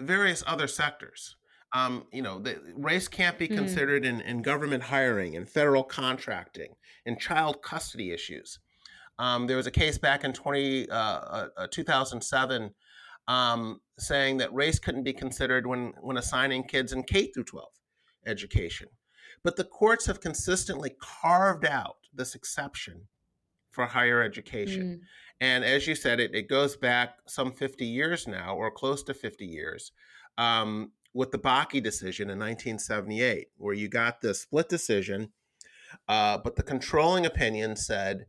various 0.01 0.43
other 0.47 0.67
sectors. 0.67 1.35
Um, 1.73 2.05
you 2.11 2.21
know, 2.21 2.39
the, 2.39 2.59
race 2.75 3.07
can't 3.07 3.37
be 3.37 3.47
mm. 3.47 3.55
considered 3.55 4.05
in, 4.05 4.21
in 4.21 4.41
government 4.41 4.83
hiring, 4.83 5.35
in 5.35 5.45
federal 5.45 5.83
contracting, 5.83 6.73
in 7.05 7.17
child 7.17 7.61
custody 7.61 8.11
issues. 8.11 8.59
Um, 9.19 9.47
there 9.47 9.57
was 9.57 9.67
a 9.67 9.71
case 9.71 9.97
back 9.97 10.23
in 10.23 10.33
20, 10.33 10.89
uh, 10.89 10.95
uh, 10.95 11.47
uh, 11.57 11.67
2007 11.71 12.73
um, 13.27 13.79
saying 13.97 14.37
that 14.37 14.53
race 14.53 14.79
couldn't 14.79 15.03
be 15.03 15.13
considered 15.13 15.65
when, 15.65 15.93
when 16.01 16.17
assigning 16.17 16.63
kids 16.63 16.91
in 16.91 17.03
K 17.03 17.27
through 17.27 17.45
12 17.45 17.69
education. 18.25 18.89
But 19.43 19.55
the 19.55 19.63
courts 19.63 20.05
have 20.07 20.21
consistently 20.21 20.95
carved 20.99 21.65
out 21.65 21.97
this 22.13 22.35
exception 22.35 23.07
for 23.71 23.85
higher 23.85 24.21
education. 24.21 24.83
Mm. 24.83 25.05
And 25.41 25.65
as 25.65 25.87
you 25.87 25.95
said, 25.95 26.19
it, 26.19 26.35
it 26.35 26.47
goes 26.47 26.77
back 26.77 27.15
some 27.27 27.51
50 27.51 27.83
years 27.83 28.27
now, 28.27 28.55
or 28.55 28.69
close 28.69 29.01
to 29.03 29.13
50 29.13 29.43
years, 29.43 29.91
um, 30.37 30.91
with 31.15 31.31
the 31.31 31.39
Bakke 31.39 31.83
decision 31.83 32.29
in 32.29 32.37
1978, 32.37 33.47
where 33.57 33.73
you 33.73 33.89
got 33.89 34.21
the 34.21 34.35
split 34.35 34.69
decision, 34.69 35.33
uh, 36.07 36.37
but 36.37 36.55
the 36.55 36.63
controlling 36.63 37.25
opinion 37.25 37.75
said 37.75 38.27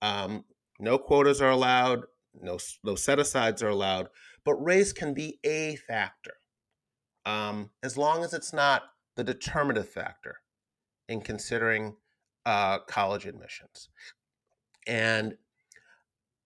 um, 0.00 0.44
no 0.80 0.96
quotas 0.96 1.42
are 1.42 1.50
allowed, 1.50 2.04
no, 2.40 2.58
no 2.82 2.94
set 2.94 3.18
asides 3.18 3.62
are 3.62 3.68
allowed, 3.68 4.08
but 4.42 4.54
race 4.54 4.92
can 4.92 5.12
be 5.12 5.38
a 5.44 5.76
factor 5.76 6.34
um, 7.26 7.70
as 7.82 7.98
long 7.98 8.24
as 8.24 8.32
it's 8.32 8.52
not 8.54 8.82
the 9.16 9.24
determinative 9.24 9.88
factor 9.88 10.38
in 11.08 11.20
considering 11.20 11.96
uh, 12.46 12.78
college 12.80 13.26
admissions. 13.26 13.90
And 14.86 15.36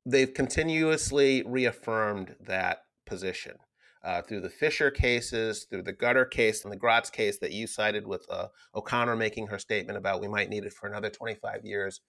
they've 0.08 0.32
continuously 0.32 1.42
reaffirmed 1.46 2.34
that 2.40 2.84
position 3.06 3.56
uh, 4.02 4.22
through 4.22 4.40
the 4.40 4.48
Fisher 4.48 4.90
cases, 4.90 5.66
through 5.68 5.82
the 5.82 5.92
Grutter 5.92 6.28
case, 6.28 6.64
and 6.64 6.72
the 6.72 6.78
Gratz 6.78 7.10
case 7.10 7.38
that 7.40 7.52
you 7.52 7.66
cited 7.66 8.06
with 8.06 8.24
uh, 8.30 8.46
O'Connor 8.74 9.16
making 9.16 9.48
her 9.48 9.58
statement 9.58 9.98
about 9.98 10.20
we 10.20 10.28
might 10.28 10.48
need 10.48 10.64
it 10.64 10.72
for 10.72 10.88
another 10.88 11.10
25 11.10 11.64
years. 11.64 12.00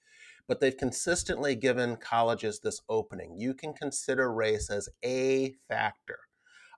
But 0.48 0.62
they've 0.62 0.75
consistently 0.75 1.56
given 1.56 1.98
colleges 1.98 2.60
this 2.60 2.82
opening. 2.88 3.36
You 3.38 3.53
can 3.53 3.74
consider 3.74 4.34
race 4.34 4.70
as 4.70 4.88
a 5.03 5.56
factor 5.68 6.20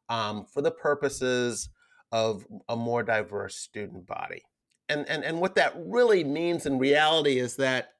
um, 0.09 0.45
for 0.45 0.61
the 0.61 0.71
purposes 0.71 1.69
of 2.11 2.45
a 2.67 2.75
more 2.75 3.03
diverse 3.03 3.55
student 3.55 4.07
body. 4.07 4.41
And, 4.89 5.07
and, 5.07 5.23
and 5.23 5.39
what 5.39 5.55
that 5.55 5.73
really 5.77 6.23
means 6.23 6.65
in 6.65 6.79
reality 6.79 7.37
is 7.37 7.55
that 7.57 7.91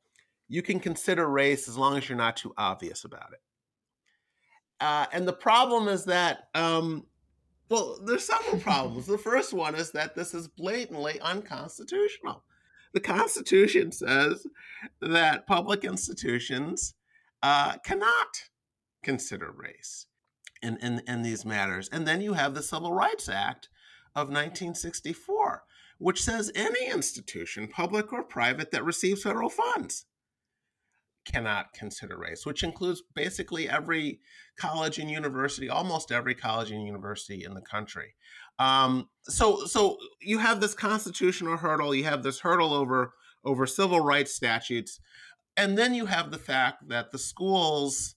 you 0.52 0.62
can 0.62 0.82
consider 0.82 1.30
race 1.30 1.70
as 1.70 1.78
long 1.78 1.96
as 1.96 2.10
you're 2.10 2.18
not 2.18 2.36
too 2.36 2.54
obvious 2.58 3.06
about 3.06 3.32
it. 3.32 3.40
Uh, 4.82 5.06
and 5.14 5.26
the 5.26 5.32
problem 5.32 5.88
is 5.88 6.04
that, 6.04 6.50
um, 6.54 7.06
well, 7.70 7.98
there's 8.06 8.26
several 8.26 8.60
problems. 8.60 9.08
the 9.08 9.18
first 9.18 9.54
one 9.54 9.76
is 9.76 9.92
that 9.94 10.14
this 10.14 10.34
is 10.34 10.50
blatantly 10.50 11.22
unconstitutional. 11.22 12.44
The 12.94 13.00
Constitution 13.00 13.94
says 13.94 14.46
that 15.00 15.48
public 15.48 15.86
institutions 15.86 16.96
uh, 17.42 17.78
cannot 17.86 18.50
consider 19.04 19.54
race 19.56 20.08
in, 20.62 20.76
in, 20.82 21.02
in 21.08 21.22
these 21.22 21.46
matters. 21.46 21.88
And 21.94 22.06
then 22.06 22.20
you 22.20 22.34
have 22.34 22.56
the 22.56 22.62
Civil 22.62 22.92
Rights 22.92 23.30
Act 23.30 23.70
of 24.14 24.28
1964, 24.28 25.64
which 25.98 26.22
says 26.22 26.52
any 26.54 26.92
institution, 26.92 27.70
public 27.70 28.12
or 28.12 28.22
private, 28.22 28.72
that 28.72 28.84
receives 28.84 29.24
federal 29.24 29.50
funds 29.50 30.08
cannot 31.26 31.74
consider 31.74 32.18
race, 32.18 32.46
which 32.46 32.64
includes 32.64 33.04
basically 33.14 33.70
every 33.70 34.20
college 34.58 35.00
and 35.00 35.10
university, 35.10 35.70
almost 35.70 36.12
every 36.12 36.36
college 36.36 36.72
and 36.72 36.86
university 36.86 37.44
in 37.44 37.54
the 37.54 37.62
country. 37.62 38.16
Um, 38.60 39.10
so, 39.24 39.66
so 39.66 39.98
you 40.22 40.40
have 40.40 40.62
this 40.62 40.74
constitutional 40.74 41.58
hurdle, 41.58 41.96
you 41.96 42.04
have 42.04 42.24
this 42.24 42.40
hurdle 42.40 42.74
over 42.74 43.14
over 43.44 43.66
civil 43.66 44.00
rights 44.00 44.36
statutes, 44.36 45.00
and 45.58 45.78
then 45.78 45.96
you 45.96 46.06
have 46.06 46.30
the 46.30 46.38
fact 46.38 46.88
that 46.90 47.12
the 47.12 47.18
schools 47.18 48.16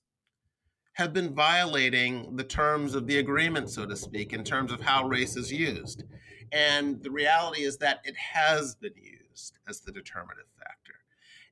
have 0.95 1.13
been 1.13 1.35
violating 1.35 2.37
the 2.37 2.45
terms 2.45 2.95
of 2.95 3.07
the 3.07 3.19
agreement, 3.19 3.71
so 3.71 3.87
to 3.87 3.97
speak, 3.97 4.33
in 4.33 4.45
terms 4.45 4.71
of 4.71 4.81
how 4.81 5.09
race 5.09 5.37
is 5.37 5.53
used. 5.53 6.05
And 6.53 7.03
the 7.03 7.11
reality 7.11 7.63
is 7.63 7.79
that 7.79 8.01
it 8.05 8.17
has 8.17 8.77
been 8.77 8.93
used 8.97 9.59
as 9.69 9.81
the 9.81 9.91
determinative 9.91 10.47
factor. 10.59 10.84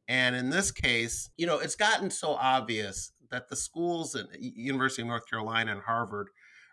And 0.09 0.35
in 0.35 0.51
this 0.51 0.71
case, 0.71 1.31
you 1.37 1.47
know, 1.47 1.59
it's 1.59 1.77
gotten 1.77 2.11
so 2.11 2.33
obvious 2.33 3.13
that 3.31 3.49
the 3.49 3.57
schools 3.57 4.15
at 4.15 4.27
University 4.41 5.03
of 5.03 5.09
North 5.09 5.29
Carolina 5.29 5.73
and 5.73 5.83
Harvard 5.83 6.29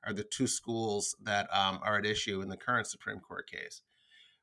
are 0.05 0.13
the 0.13 0.23
two 0.23 0.47
schools 0.47 1.15
that 1.21 1.47
um, 1.53 1.79
are 1.83 1.97
at 1.97 2.05
issue 2.05 2.41
in 2.41 2.49
the 2.49 2.57
current 2.57 2.87
Supreme 2.87 3.19
Court 3.19 3.49
case. 3.49 3.81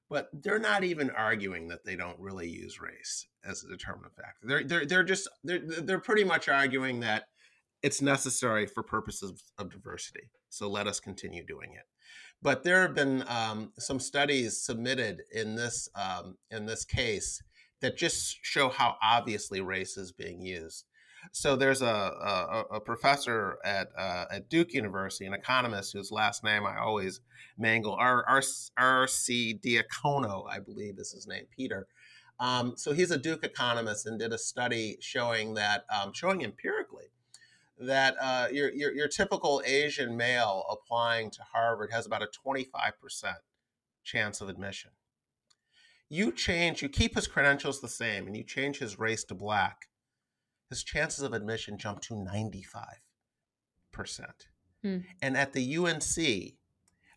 But 0.08 0.28
they're 0.32 0.58
not 0.58 0.84
even 0.84 1.10
arguing 1.10 1.68
that 1.68 1.84
they 1.84 1.96
don't 1.96 2.18
really 2.20 2.48
use 2.48 2.80
race 2.80 3.26
as 3.44 3.64
a 3.64 3.68
determinative 3.68 4.14
factor. 4.14 4.46
They're 4.46 4.64
they're 4.64 4.86
they're 4.86 5.02
just 5.02 5.28
they're 5.42 5.58
they're 5.58 5.98
pretty 5.98 6.22
much 6.22 6.48
arguing 6.48 7.00
that 7.00 7.24
it's 7.82 8.00
necessary 8.00 8.66
for 8.66 8.82
purposes 8.84 9.42
of 9.58 9.72
diversity. 9.72 10.30
So 10.48 10.68
let 10.68 10.86
us 10.86 11.00
continue 11.00 11.44
doing 11.44 11.72
it. 11.72 11.84
But 12.40 12.62
there 12.62 12.82
have 12.82 12.94
been 12.94 13.24
um, 13.26 13.72
some 13.78 13.98
studies 13.98 14.62
submitted 14.62 15.22
in 15.32 15.56
this 15.56 15.88
um, 15.96 16.36
in 16.52 16.66
this 16.66 16.84
case 16.84 17.42
that 17.80 17.96
just 17.96 18.38
show 18.42 18.68
how 18.68 18.96
obviously 19.02 19.60
race 19.60 19.96
is 19.96 20.12
being 20.12 20.40
used. 20.40 20.84
So 21.32 21.56
there's 21.56 21.82
a, 21.82 21.86
a, 21.86 22.64
a 22.76 22.80
professor 22.80 23.58
at 23.64 23.88
uh, 23.98 24.26
at 24.30 24.48
Duke 24.48 24.72
University, 24.72 25.26
an 25.26 25.34
economist 25.34 25.92
whose 25.92 26.12
last 26.12 26.44
name 26.44 26.66
I 26.66 26.78
always 26.78 27.20
mangle, 27.58 27.94
R. 27.94 28.24
R. 28.28 28.42
Arcidiacono, 28.78 30.44
I 30.48 30.60
believe 30.60 30.98
is 30.98 31.12
his 31.12 31.26
name, 31.26 31.44
Peter. 31.54 31.86
Um, 32.38 32.74
so 32.76 32.92
he's 32.92 33.10
a 33.10 33.18
Duke 33.18 33.44
economist 33.44 34.06
and 34.06 34.18
did 34.18 34.32
a 34.32 34.38
study 34.38 34.98
showing 35.00 35.54
that, 35.54 35.84
um, 35.90 36.12
showing 36.12 36.42
empirically 36.42 37.06
that 37.78 38.14
uh, 38.20 38.48
your, 38.52 38.72
your, 38.72 38.92
your 38.92 39.08
typical 39.08 39.62
Asian 39.64 40.16
male 40.16 40.64
applying 40.70 41.30
to 41.30 41.40
Harvard 41.54 41.90
has 41.92 42.06
about 42.06 42.22
a 42.22 42.28
25% 42.46 42.92
chance 44.04 44.40
of 44.40 44.48
admission 44.48 44.90
you 46.08 46.32
change, 46.32 46.82
you 46.82 46.88
keep 46.88 47.14
his 47.14 47.26
credentials 47.26 47.80
the 47.80 47.88
same, 47.88 48.26
and 48.26 48.36
you 48.36 48.44
change 48.44 48.78
his 48.78 48.98
race 48.98 49.24
to 49.24 49.34
black, 49.34 49.86
his 50.70 50.82
chances 50.82 51.22
of 51.22 51.32
admission 51.32 51.78
jump 51.78 52.00
to 52.02 52.14
95%. 52.14 52.86
Hmm. 54.82 54.98
And 55.22 55.36
at 55.36 55.52
the 55.52 55.76
UNC, 55.76 56.54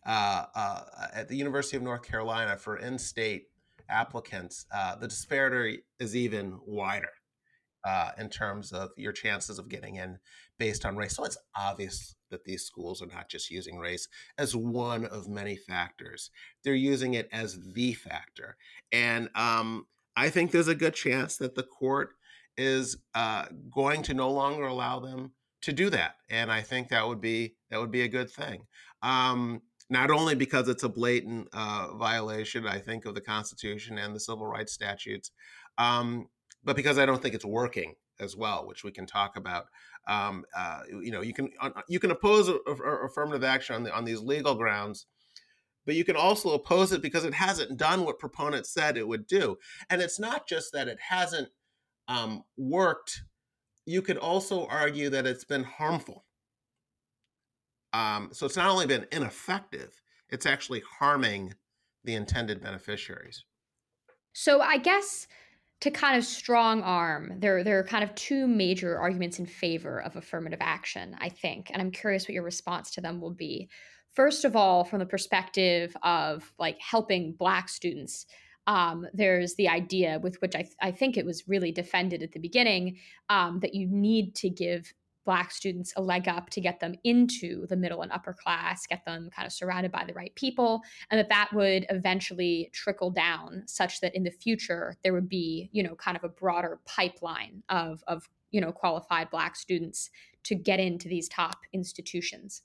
uh, 0.06 0.44
uh, 0.54 0.82
at 1.12 1.28
the 1.28 1.36
University 1.36 1.76
of 1.76 1.82
North 1.82 2.02
Carolina, 2.02 2.56
for 2.56 2.76
in 2.76 2.98
state 2.98 3.44
applicants, 3.88 4.66
uh, 4.72 4.96
the 4.96 5.08
disparity 5.08 5.82
is 5.98 6.16
even 6.16 6.58
wider 6.66 7.10
uh, 7.84 8.10
in 8.18 8.28
terms 8.28 8.72
of 8.72 8.90
your 8.96 9.12
chances 9.12 9.58
of 9.58 9.68
getting 9.68 9.96
in 9.96 10.18
based 10.58 10.84
on 10.84 10.96
race. 10.96 11.16
So 11.16 11.24
it's 11.24 11.38
obvious 11.56 12.14
that 12.30 12.44
these 12.44 12.64
schools 12.64 13.02
are 13.02 13.06
not 13.06 13.28
just 13.28 13.50
using 13.50 13.78
race 13.78 14.08
as 14.38 14.54
one 14.54 15.04
of 15.06 15.28
many 15.28 15.56
factors, 15.56 16.30
they're 16.64 16.74
using 16.74 17.14
it 17.14 17.28
as 17.32 17.58
the 17.74 17.94
factor. 17.94 18.56
And 18.92 19.30
um, 19.34 19.86
I 20.16 20.30
think 20.30 20.50
there's 20.50 20.68
a 20.68 20.74
good 20.74 20.94
chance 20.94 21.36
that 21.38 21.54
the 21.54 21.62
court 21.62 22.10
is 22.56 22.98
uh, 23.14 23.46
going 23.72 24.02
to 24.02 24.14
no 24.14 24.30
longer 24.30 24.66
allow 24.66 25.00
them 25.00 25.32
to 25.62 25.72
do 25.72 25.90
that. 25.90 26.16
And 26.28 26.50
I 26.50 26.62
think 26.62 26.88
that 26.88 27.06
would 27.06 27.20
be 27.20 27.56
that 27.70 27.80
would 27.80 27.90
be 27.90 28.02
a 28.02 28.08
good 28.08 28.30
thing. 28.30 28.66
Um, 29.02 29.62
not 29.88 30.10
only 30.10 30.34
because 30.36 30.68
it's 30.68 30.84
a 30.84 30.88
blatant 30.88 31.48
uh, 31.52 31.94
violation, 31.96 32.66
I 32.66 32.78
think, 32.78 33.06
of 33.06 33.14
the 33.14 33.20
Constitution 33.20 33.98
and 33.98 34.14
the 34.14 34.20
civil 34.20 34.46
rights 34.46 34.72
statutes, 34.72 35.32
um, 35.78 36.28
but 36.64 36.76
because 36.76 36.98
I 36.98 37.06
don't 37.06 37.22
think 37.22 37.34
it's 37.34 37.44
working 37.44 37.94
as 38.20 38.36
well, 38.36 38.66
which 38.66 38.84
we 38.84 38.92
can 38.92 39.06
talk 39.06 39.36
about. 39.36 39.66
Um, 40.06 40.44
uh, 40.56 40.82
you 41.02 41.10
know, 41.10 41.22
you 41.22 41.32
can 41.32 41.50
you 41.88 41.98
can 41.98 42.10
oppose 42.10 42.48
a, 42.48 42.54
a, 42.66 43.06
affirmative 43.06 43.44
action 43.44 43.74
on 43.74 43.82
the, 43.82 43.94
on 43.94 44.04
these 44.04 44.20
legal 44.20 44.54
grounds, 44.54 45.06
but 45.86 45.94
you 45.94 46.04
can 46.04 46.16
also 46.16 46.50
oppose 46.50 46.92
it 46.92 47.02
because 47.02 47.24
it 47.24 47.34
hasn't 47.34 47.76
done 47.76 48.04
what 48.04 48.18
proponents 48.18 48.72
said 48.72 48.96
it 48.96 49.08
would 49.08 49.26
do. 49.26 49.56
And 49.88 50.02
it's 50.02 50.20
not 50.20 50.46
just 50.46 50.72
that 50.72 50.88
it 50.88 50.98
hasn't 51.08 51.48
um, 52.08 52.44
worked. 52.56 53.22
You 53.86 54.02
could 54.02 54.18
also 54.18 54.66
argue 54.66 55.10
that 55.10 55.26
it's 55.26 55.44
been 55.44 55.64
harmful. 55.64 56.24
Um, 57.92 58.28
so 58.32 58.46
it's 58.46 58.56
not 58.56 58.70
only 58.70 58.86
been 58.86 59.06
ineffective; 59.10 60.00
it's 60.28 60.46
actually 60.46 60.82
harming 60.98 61.54
the 62.04 62.14
intended 62.14 62.62
beneficiaries. 62.62 63.44
So 64.32 64.60
I 64.60 64.78
guess 64.78 65.26
to 65.80 65.90
kind 65.90 66.16
of 66.16 66.24
strong 66.24 66.82
arm, 66.82 67.34
there 67.38 67.64
there 67.64 67.78
are 67.78 67.84
kind 67.84 68.04
of 68.04 68.14
two 68.14 68.46
major 68.46 68.98
arguments 68.98 69.38
in 69.38 69.46
favor 69.46 70.00
of 70.02 70.16
affirmative 70.16 70.58
action, 70.60 71.16
I 71.18 71.30
think, 71.30 71.70
and 71.72 71.80
I'm 71.80 71.90
curious 71.90 72.24
what 72.24 72.34
your 72.34 72.42
response 72.42 72.90
to 72.92 73.00
them 73.00 73.20
will 73.20 73.32
be. 73.32 73.68
First 74.12 74.44
of 74.44 74.56
all, 74.56 74.84
from 74.84 74.98
the 74.98 75.06
perspective 75.06 75.96
of 76.02 76.52
like 76.58 76.78
helping 76.80 77.32
Black 77.32 77.68
students, 77.68 78.26
um, 78.66 79.06
there's 79.14 79.54
the 79.54 79.68
idea 79.68 80.18
with 80.22 80.40
which 80.42 80.54
I, 80.54 80.62
th- 80.62 80.76
I 80.82 80.90
think 80.90 81.16
it 81.16 81.24
was 81.24 81.48
really 81.48 81.72
defended 81.72 82.22
at 82.22 82.32
the 82.32 82.40
beginning 82.40 82.98
um, 83.28 83.60
that 83.60 83.74
you 83.74 83.86
need 83.88 84.34
to 84.36 84.50
give 84.50 84.92
black 85.30 85.52
students 85.52 85.92
a 85.94 86.02
leg 86.02 86.26
up 86.26 86.50
to 86.50 86.60
get 86.60 86.80
them 86.80 86.96
into 87.04 87.64
the 87.68 87.76
middle 87.76 88.02
and 88.02 88.10
upper 88.10 88.32
class 88.32 88.84
get 88.84 89.04
them 89.04 89.30
kind 89.30 89.46
of 89.46 89.52
surrounded 89.52 89.92
by 89.92 90.02
the 90.04 90.12
right 90.12 90.34
people 90.34 90.82
and 91.08 91.20
that 91.20 91.28
that 91.28 91.48
would 91.54 91.86
eventually 91.88 92.68
trickle 92.72 93.12
down 93.12 93.62
such 93.66 94.00
that 94.00 94.12
in 94.16 94.24
the 94.24 94.30
future 94.32 94.96
there 95.04 95.12
would 95.12 95.28
be 95.28 95.70
you 95.70 95.84
know 95.84 95.94
kind 95.94 96.16
of 96.16 96.24
a 96.24 96.28
broader 96.28 96.80
pipeline 96.84 97.62
of 97.68 98.02
of 98.08 98.28
you 98.50 98.60
know 98.60 98.72
qualified 98.72 99.30
black 99.30 99.54
students 99.54 100.10
to 100.42 100.56
get 100.56 100.80
into 100.80 101.08
these 101.08 101.28
top 101.28 101.60
institutions. 101.72 102.62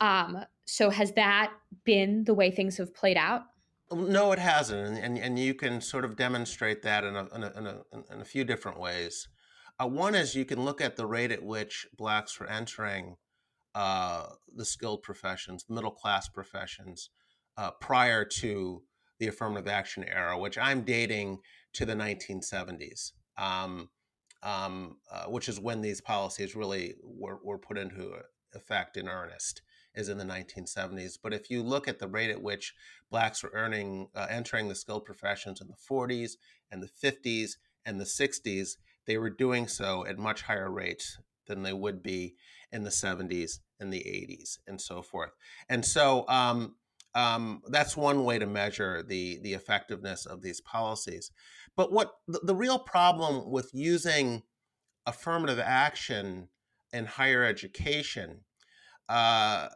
Um, 0.00 0.44
so 0.64 0.88
has 0.88 1.12
that 1.12 1.52
been 1.84 2.24
the 2.24 2.32
way 2.32 2.50
things 2.50 2.78
have 2.78 2.94
played 2.94 3.18
out? 3.18 3.42
No 3.92 4.32
it 4.32 4.38
hasn't 4.38 4.86
and, 4.86 4.98
and, 4.98 5.18
and 5.18 5.38
you 5.38 5.52
can 5.52 5.82
sort 5.82 6.06
of 6.06 6.16
demonstrate 6.16 6.82
that 6.82 7.04
in 7.04 7.16
a, 7.16 7.26
in 7.34 7.42
a, 7.42 7.52
in 7.58 7.66
a, 7.66 7.76
in 8.14 8.20
a 8.20 8.24
few 8.24 8.44
different 8.44 8.78
ways 8.78 9.28
Uh, 9.80 9.86
one 9.86 10.14
is 10.14 10.34
you 10.34 10.44
can 10.44 10.64
look 10.64 10.80
at 10.80 10.96
the 10.96 11.06
rate 11.06 11.30
at 11.30 11.42
which 11.42 11.86
blacks 11.96 12.38
were 12.38 12.48
entering 12.48 13.16
uh, 13.74 14.26
the 14.56 14.64
skilled 14.64 15.02
professions, 15.02 15.64
middle 15.68 15.90
class 15.90 16.28
professions, 16.28 17.10
uh, 17.56 17.70
prior 17.80 18.24
to 18.24 18.82
the 19.18 19.28
affirmative 19.28 19.68
action 19.68 20.04
era, 20.04 20.38
which 20.38 20.58
I'm 20.58 20.82
dating 20.82 21.38
to 21.74 21.84
the 21.84 21.94
1970s, 21.94 23.12
um, 23.36 23.88
um, 24.42 24.96
uh, 25.12 25.24
which 25.26 25.48
is 25.48 25.60
when 25.60 25.80
these 25.80 26.00
policies 26.00 26.56
really 26.56 26.94
were, 27.02 27.38
were 27.44 27.58
put 27.58 27.78
into 27.78 28.14
effect 28.54 28.96
in 28.96 29.08
earnest, 29.08 29.62
is 29.94 30.08
in 30.08 30.18
the 30.18 30.24
1970s. 30.24 31.18
But 31.22 31.34
if 31.34 31.50
you 31.50 31.62
look 31.62 31.86
at 31.86 31.98
the 31.98 32.08
rate 32.08 32.30
at 32.30 32.42
which 32.42 32.74
blacks 33.10 33.42
were 33.42 33.52
earning, 33.52 34.08
uh, 34.14 34.26
entering 34.28 34.68
the 34.68 34.74
skilled 34.74 35.04
professions 35.04 35.60
in 35.60 35.68
the 35.68 35.74
40s 35.90 36.32
and 36.70 36.82
the 36.82 36.88
50s 36.88 37.52
and 37.84 38.00
the 38.00 38.04
60s, 38.04 38.76
they 39.08 39.18
were 39.18 39.30
doing 39.30 39.66
so 39.66 40.06
at 40.06 40.18
much 40.18 40.42
higher 40.42 40.70
rates 40.70 41.18
than 41.48 41.62
they 41.62 41.72
would 41.72 42.02
be 42.02 42.36
in 42.70 42.84
the 42.84 42.90
70s 42.90 43.58
and 43.80 43.92
the 43.92 44.00
80s 44.00 44.58
and 44.66 44.80
so 44.80 45.02
forth. 45.02 45.30
And 45.68 45.84
so 45.84 46.26
um, 46.28 46.76
um, 47.14 47.62
that's 47.70 47.96
one 47.96 48.24
way 48.24 48.38
to 48.38 48.46
measure 48.46 49.02
the 49.02 49.40
the 49.42 49.54
effectiveness 49.54 50.26
of 50.26 50.42
these 50.42 50.60
policies. 50.60 51.32
But 51.74 51.90
what 51.90 52.12
the, 52.28 52.40
the 52.42 52.54
real 52.54 52.78
problem 52.78 53.50
with 53.50 53.70
using 53.72 54.42
affirmative 55.06 55.58
action 55.58 56.48
in 56.92 57.06
higher 57.06 57.44
education 57.44 58.40
uh, 59.08 59.68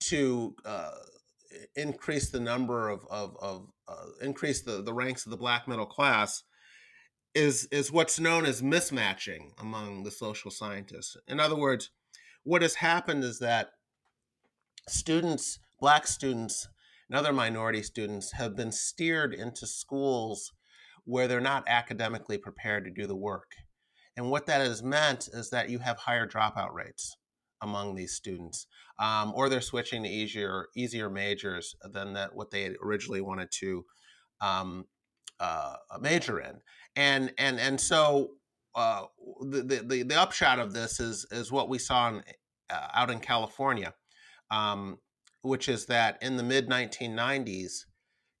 to 0.00 0.56
uh, 0.64 0.92
increase 1.76 2.30
the 2.30 2.40
number 2.40 2.88
of, 2.88 3.06
of, 3.10 3.36
of 3.40 3.68
uh, 3.86 4.06
increase 4.22 4.62
the, 4.62 4.82
the 4.82 4.94
ranks 4.94 5.26
of 5.26 5.30
the 5.30 5.36
black 5.36 5.68
middle 5.68 5.86
class 5.86 6.42
is 7.34 7.66
is 7.70 7.90
what's 7.90 8.20
known 8.20 8.44
as 8.44 8.62
mismatching 8.62 9.50
among 9.58 10.02
the 10.02 10.10
social 10.10 10.50
scientists. 10.50 11.16
In 11.26 11.40
other 11.40 11.56
words, 11.56 11.90
what 12.44 12.62
has 12.62 12.76
happened 12.76 13.24
is 13.24 13.38
that 13.38 13.70
students, 14.88 15.58
black 15.80 16.06
students, 16.06 16.68
and 17.08 17.18
other 17.18 17.32
minority 17.32 17.82
students 17.82 18.32
have 18.32 18.56
been 18.56 18.72
steered 18.72 19.32
into 19.34 19.66
schools 19.66 20.52
where 21.04 21.26
they're 21.26 21.40
not 21.40 21.64
academically 21.66 22.38
prepared 22.38 22.84
to 22.84 22.90
do 22.90 23.06
the 23.06 23.16
work. 23.16 23.52
And 24.16 24.30
what 24.30 24.46
that 24.46 24.60
has 24.60 24.82
meant 24.82 25.28
is 25.32 25.50
that 25.50 25.70
you 25.70 25.78
have 25.78 25.98
higher 25.98 26.26
dropout 26.28 26.72
rates 26.72 27.16
among 27.60 27.94
these 27.94 28.12
students, 28.12 28.66
um, 28.98 29.32
or 29.34 29.48
they're 29.48 29.60
switching 29.60 30.02
to 30.02 30.08
easier 30.08 30.66
easier 30.76 31.08
majors 31.08 31.76
than 31.92 32.12
that 32.14 32.34
what 32.34 32.50
they 32.50 32.74
originally 32.82 33.20
wanted 33.20 33.50
to 33.52 33.84
um, 34.40 34.84
uh, 35.40 35.76
major 36.00 36.40
in. 36.40 36.60
And 36.96 37.32
and 37.38 37.58
and 37.58 37.80
so 37.80 38.32
uh, 38.74 39.04
the, 39.40 39.82
the 39.84 40.02
the 40.02 40.20
upshot 40.20 40.58
of 40.58 40.72
this 40.72 41.00
is 41.00 41.26
is 41.30 41.52
what 41.52 41.68
we 41.68 41.78
saw 41.78 42.08
in, 42.08 42.22
uh, 42.70 42.88
out 42.94 43.10
in 43.10 43.20
California, 43.20 43.94
um, 44.50 44.98
which 45.42 45.68
is 45.68 45.86
that 45.86 46.18
in 46.22 46.36
the 46.36 46.42
mid 46.42 46.68
1990s, 46.68 47.84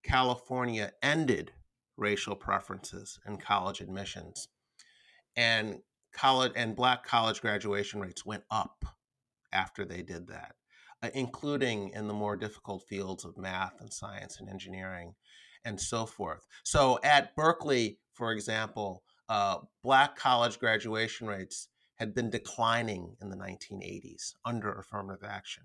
California 0.04 0.92
ended 1.02 1.52
racial 1.96 2.34
preferences 2.34 3.18
in 3.26 3.36
college 3.36 3.80
admissions, 3.80 4.48
and 5.36 5.78
college 6.14 6.52
and 6.56 6.76
black 6.76 7.04
college 7.04 7.40
graduation 7.40 8.00
rates 8.00 8.24
went 8.24 8.44
up 8.50 8.84
after 9.52 9.84
they 9.84 10.02
did 10.02 10.28
that, 10.28 10.54
uh, 11.02 11.10
including 11.14 11.90
in 11.90 12.06
the 12.06 12.14
more 12.14 12.36
difficult 12.36 12.82
fields 12.88 13.24
of 13.24 13.36
math 13.38 13.80
and 13.80 13.92
science 13.92 14.38
and 14.40 14.48
engineering 14.48 15.14
and 15.64 15.80
so 15.80 16.06
forth. 16.06 16.46
So 16.64 16.98
at 17.04 17.36
Berkeley, 17.36 17.98
for 18.12 18.32
example, 18.32 19.02
uh, 19.28 19.58
black 19.82 20.16
college 20.16 20.58
graduation 20.58 21.26
rates 21.26 21.68
had 21.96 22.14
been 22.14 22.30
declining 22.30 23.16
in 23.20 23.30
the 23.30 23.36
1980s 23.36 24.34
under 24.44 24.72
affirmative 24.72 25.26
action. 25.26 25.64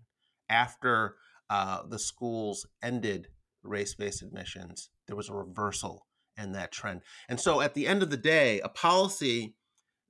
After 0.50 1.16
uh, 1.50 1.84
the 1.88 2.00
schools 2.00 2.66
ended 2.82 3.28
race 3.64 3.96
based 3.96 4.22
admissions, 4.22 4.90
there 5.08 5.16
was 5.16 5.30
a 5.30 5.34
reversal 5.34 6.08
in 6.38 6.52
that 6.52 6.72
trend. 6.72 7.02
And 7.28 7.40
so 7.40 7.62
at 7.62 7.74
the 7.74 7.88
end 7.88 8.04
of 8.04 8.10
the 8.10 8.18
day, 8.18 8.60
a 8.62 8.70
policy 8.70 9.56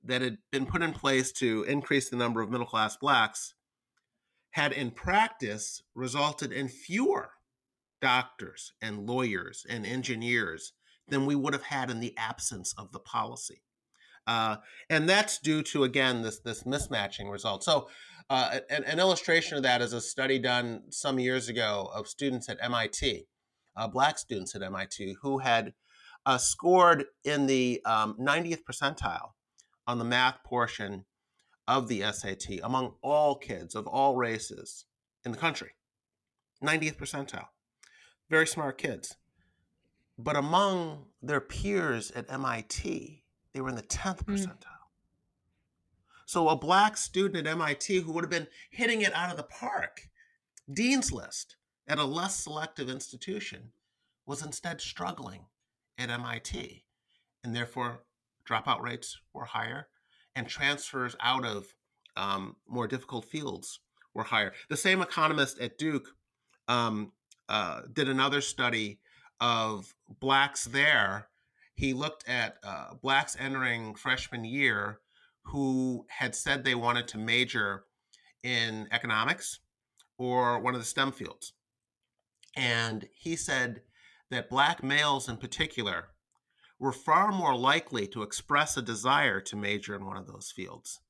that 0.04 0.22
had 0.22 0.38
been 0.52 0.66
put 0.66 0.82
in 0.82 0.92
place 0.92 1.32
to 1.32 1.64
increase 1.64 2.08
the 2.08 2.16
number 2.16 2.40
of 2.40 2.50
middle 2.50 2.66
class 2.66 2.96
blacks 2.96 3.54
had 4.50 4.72
in 4.72 4.90
practice 4.90 5.82
resulted 5.94 6.52
in 6.52 6.68
fewer 6.68 7.30
doctors 8.00 8.72
and 8.80 9.06
lawyers 9.06 9.66
and 9.68 9.84
engineers 9.84 10.72
than 11.08 11.26
we 11.26 11.34
would 11.34 11.52
have 11.52 11.62
had 11.62 11.90
in 11.90 12.00
the 12.00 12.14
absence 12.16 12.74
of 12.76 12.92
the 12.92 12.98
policy. 12.98 13.62
Uh, 14.26 14.56
and 14.90 15.08
that's 15.08 15.38
due 15.38 15.62
to 15.62 15.84
again 15.84 16.22
this 16.22 16.40
this 16.40 16.64
mismatching 16.64 17.30
result. 17.30 17.64
So, 17.64 17.88
uh, 18.28 18.60
an, 18.68 18.84
an, 18.84 18.98
illustration 18.98 19.56
of 19.56 19.62
that 19.62 19.80
is 19.80 19.94
a 19.94 20.02
study 20.02 20.38
done 20.38 20.82
some 20.90 21.18
years 21.18 21.48
ago 21.48 21.90
of 21.94 22.06
students 22.06 22.50
at 22.50 22.58
MIT, 22.60 23.26
uh, 23.74 23.88
black 23.88 24.18
students 24.18 24.54
at 24.54 24.62
MIT, 24.62 25.16
who 25.22 25.38
had 25.38 25.72
uh, 26.26 26.36
scored 26.36 27.06
in 27.24 27.46
the 27.46 27.80
um, 27.86 28.16
90th 28.20 28.64
percentile 28.70 29.30
on 29.86 29.98
the 29.98 30.04
math 30.04 30.42
portion 30.44 31.06
of 31.66 31.88
the 31.88 32.02
SAT 32.12 32.60
among 32.62 32.96
all 33.02 33.34
kids 33.34 33.74
of 33.74 33.86
all 33.86 34.14
races 34.14 34.84
in 35.24 35.32
the 35.32 35.38
country. 35.38 35.70
90th 36.62 36.96
percentile 36.98 37.48
very 38.30 38.46
smart 38.46 38.78
kids. 38.78 39.16
But 40.18 40.36
among 40.36 41.06
their 41.22 41.40
peers 41.40 42.10
at 42.10 42.30
MIT, 42.30 43.22
they 43.52 43.60
were 43.60 43.68
in 43.68 43.76
the 43.76 43.82
10th 43.82 44.24
hmm. 44.24 44.32
percentile. 44.32 44.56
Mm. 44.56 44.78
So 46.26 46.48
a 46.48 46.56
black 46.56 46.96
student 46.96 47.46
at 47.46 47.50
MIT 47.50 48.00
who 48.00 48.12
would 48.12 48.24
have 48.24 48.30
been 48.30 48.48
hitting 48.70 49.00
it 49.00 49.14
out 49.14 49.30
of 49.30 49.36
the 49.36 49.44
park, 49.44 50.08
Dean's 50.70 51.10
List, 51.10 51.56
at 51.86 51.98
a 51.98 52.04
less 52.04 52.36
selective 52.36 52.90
institution, 52.90 53.70
was 54.26 54.42
instead 54.42 54.80
struggling 54.80 55.46
at 55.96 56.10
MIT. 56.10 56.84
And 57.42 57.56
therefore, 57.56 58.00
dropout 58.46 58.82
rates 58.82 59.18
were 59.32 59.46
higher 59.46 59.88
and 60.36 60.46
transfers 60.46 61.16
out 61.20 61.44
of 61.46 61.74
um, 62.16 62.56
more 62.68 62.86
difficult 62.86 63.24
fields 63.24 63.80
were 64.12 64.24
higher. 64.24 64.52
The 64.68 64.76
same 64.76 65.00
economist 65.00 65.58
at 65.60 65.78
Duke 65.78 66.08
um, 66.66 67.12
uh, 67.48 67.82
did 67.92 68.08
another 68.08 68.40
study 68.40 68.98
of 69.40 69.94
blacks 70.20 70.64
there. 70.64 71.28
He 71.74 71.92
looked 71.92 72.28
at 72.28 72.58
uh, 72.62 72.94
blacks 72.94 73.36
entering 73.38 73.94
freshman 73.94 74.44
year 74.44 75.00
who 75.42 76.06
had 76.08 76.34
said 76.34 76.64
they 76.64 76.74
wanted 76.74 77.08
to 77.08 77.18
major 77.18 77.84
in 78.42 78.88
economics 78.90 79.60
or 80.18 80.58
one 80.58 80.74
of 80.74 80.80
the 80.80 80.86
STEM 80.86 81.12
fields. 81.12 81.52
And 82.56 83.08
he 83.14 83.36
said 83.36 83.82
that 84.30 84.50
black 84.50 84.82
males 84.82 85.28
in 85.28 85.36
particular 85.36 86.08
were 86.78 86.92
far 86.92 87.32
more 87.32 87.56
likely 87.56 88.06
to 88.08 88.22
express 88.22 88.76
a 88.76 88.82
desire 88.82 89.40
to 89.40 89.56
major 89.56 89.94
in 89.94 90.04
one 90.04 90.16
of 90.16 90.26
those 90.26 90.52
fields, 90.54 91.00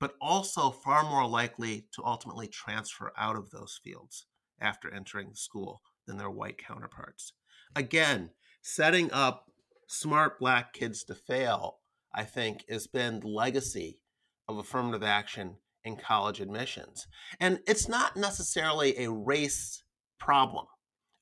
but 0.00 0.14
also 0.20 0.70
far 0.70 1.04
more 1.04 1.26
likely 1.26 1.86
to 1.92 2.04
ultimately 2.04 2.48
transfer 2.48 3.12
out 3.16 3.36
of 3.36 3.50
those 3.50 3.78
fields 3.82 4.26
after 4.60 4.92
entering 4.92 5.30
the 5.30 5.36
school 5.36 5.82
than 6.06 6.16
their 6.16 6.30
white 6.30 6.58
counterparts. 6.58 7.32
Again, 7.76 8.30
setting 8.62 9.12
up 9.12 9.50
smart 9.88 10.38
black 10.38 10.72
kids 10.72 11.04
to 11.04 11.14
fail, 11.14 11.78
I 12.14 12.24
think, 12.24 12.64
has 12.68 12.86
been 12.86 13.20
the 13.20 13.28
legacy 13.28 14.00
of 14.48 14.58
affirmative 14.58 15.02
action 15.02 15.56
in 15.84 15.96
college 15.96 16.40
admissions. 16.40 17.06
And 17.40 17.60
it's 17.66 17.88
not 17.88 18.16
necessarily 18.16 18.98
a 18.98 19.10
race 19.10 19.82
problem. 20.18 20.66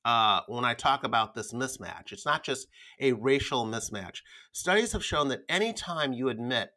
Uh, 0.05 0.41
when 0.49 0.65
I 0.65 0.75
talk 0.75 1.05
about 1.05 1.35
this 1.35 1.53
mismatch, 1.53 2.13
it's 2.13 2.27
not 2.27 2.43
just 2.43 2.67
a 3.01 3.13
racial 3.13 3.65
mismatch. 3.65 4.19
Studies 4.53 4.93
have 4.93 5.05
shown 5.05 5.29
that 5.29 5.45
anytime 5.49 6.13
you 6.13 6.29
admit 6.29 6.71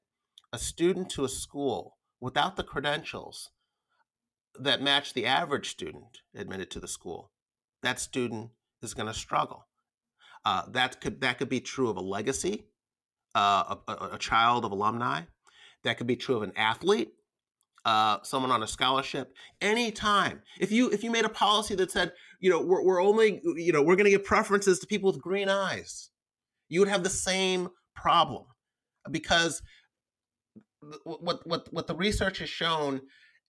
a 0.53 0.59
student 0.59 1.09
to 1.11 1.25
a 1.25 1.29
school 1.29 1.97
without 2.19 2.55
the 2.55 2.63
credentials 2.63 3.49
that 4.59 4.81
match 4.81 5.13
the 5.13 5.25
average 5.25 5.69
student 5.69 6.19
admitted 6.35 6.71
to 6.71 6.79
the 6.79 6.87
school, 6.87 7.31
that 7.81 7.99
student 7.99 8.51
is 8.85 8.93
going 8.93 9.07
to 9.07 9.13
struggle. 9.13 9.67
Uh, 10.45 10.63
that 10.69 11.01
could 11.01 11.21
that 11.21 11.39
could 11.39 11.49
be 11.49 11.59
true 11.59 11.89
of 11.89 11.97
a 11.97 12.01
legacy, 12.01 12.67
uh, 13.33 13.75
a, 13.87 14.09
a, 14.13 14.17
child 14.17 14.63
of 14.63 14.71
alumni. 14.71 15.21
That 15.83 15.97
could 15.97 16.07
be 16.07 16.15
true 16.15 16.35
of 16.37 16.43
an 16.43 16.53
athlete, 16.55 17.13
uh, 17.83 18.19
someone 18.21 18.51
on 18.51 18.61
a 18.61 18.67
scholarship. 18.67 19.33
Anytime, 19.59 20.43
if 20.59 20.71
you 20.71 20.91
if 20.91 21.03
you 21.03 21.09
made 21.09 21.25
a 21.25 21.29
policy 21.29 21.73
that 21.75 21.91
said, 21.91 22.13
you 22.39 22.51
know, 22.51 22.61
we're, 22.61 22.83
we're 22.83 23.01
only, 23.01 23.41
you 23.55 23.71
know, 23.73 23.81
we're 23.81 23.95
going 23.95 24.05
to 24.05 24.11
give 24.11 24.23
preferences 24.23 24.77
to 24.79 24.87
people 24.87 25.11
with 25.11 25.21
green 25.21 25.49
eyes, 25.49 26.11
you 26.69 26.79
would 26.79 26.89
have 26.89 27.03
the 27.03 27.09
same 27.09 27.69
problem, 27.95 28.45
because 29.09 29.63
what 31.03 31.47
what 31.47 31.73
what 31.73 31.87
the 31.87 31.95
research 31.95 32.37
has 32.37 32.49
shown 32.49 33.01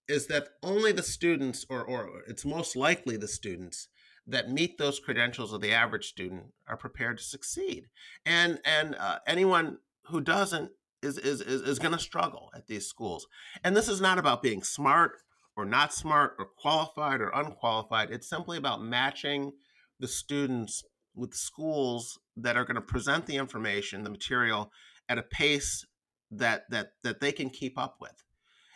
is 0.09 0.29
that 0.29 0.49
only 0.63 0.93
the 0.93 1.03
students, 1.03 1.67
or 1.69 1.85
or 1.85 2.23
it's 2.27 2.47
most 2.47 2.75
likely 2.75 3.19
the 3.19 3.29
students 3.29 3.89
that 4.27 4.51
meet 4.51 4.79
those 4.79 4.99
credentials 4.99 5.53
of 5.53 5.61
the 5.61 5.73
average 5.73 6.09
student 6.09 6.47
are 6.67 6.77
prepared 6.77 7.19
to 7.19 7.25
succeed 7.25 7.87
and 8.25 8.61
and 8.65 8.95
uh, 8.97 9.19
anyone 9.27 9.79
who 10.07 10.21
doesn't 10.21 10.71
is 11.03 11.19
is 11.19 11.41
is, 11.41 11.63
is 11.63 11.79
going 11.79 11.93
to 11.93 11.99
struggle 11.99 12.51
at 12.55 12.67
these 12.67 12.87
schools. 12.87 13.27
And 13.65 13.77
this 13.77 13.89
is 13.89 14.01
not 14.01 14.19
about 14.19 14.43
being 14.43 14.63
smart 14.63 15.13
or 15.57 15.65
not 15.65 15.93
smart 15.93 16.35
or 16.39 16.47
qualified 16.47 17.21
or 17.21 17.31
unqualified. 17.31 18.11
It's 18.11 18.29
simply 18.29 18.59
about 18.59 18.83
matching 18.83 19.53
the 19.99 20.09
students 20.09 20.85
with 21.15 21.35
schools 21.35 22.19
that 22.37 22.57
are 22.57 22.65
going 22.65 22.75
to 22.75 22.83
present 22.83 23.27
the 23.27 23.37
information, 23.37 24.05
the 24.05 24.11
material 24.11 24.71
at 25.09 25.19
a 25.19 25.23
pace 25.23 25.85
that 26.31 26.65
that 26.71 26.93
that 27.03 27.21
they 27.21 27.33
can 27.33 27.51
keep 27.51 27.79
up 27.79 27.97
with. 28.01 28.23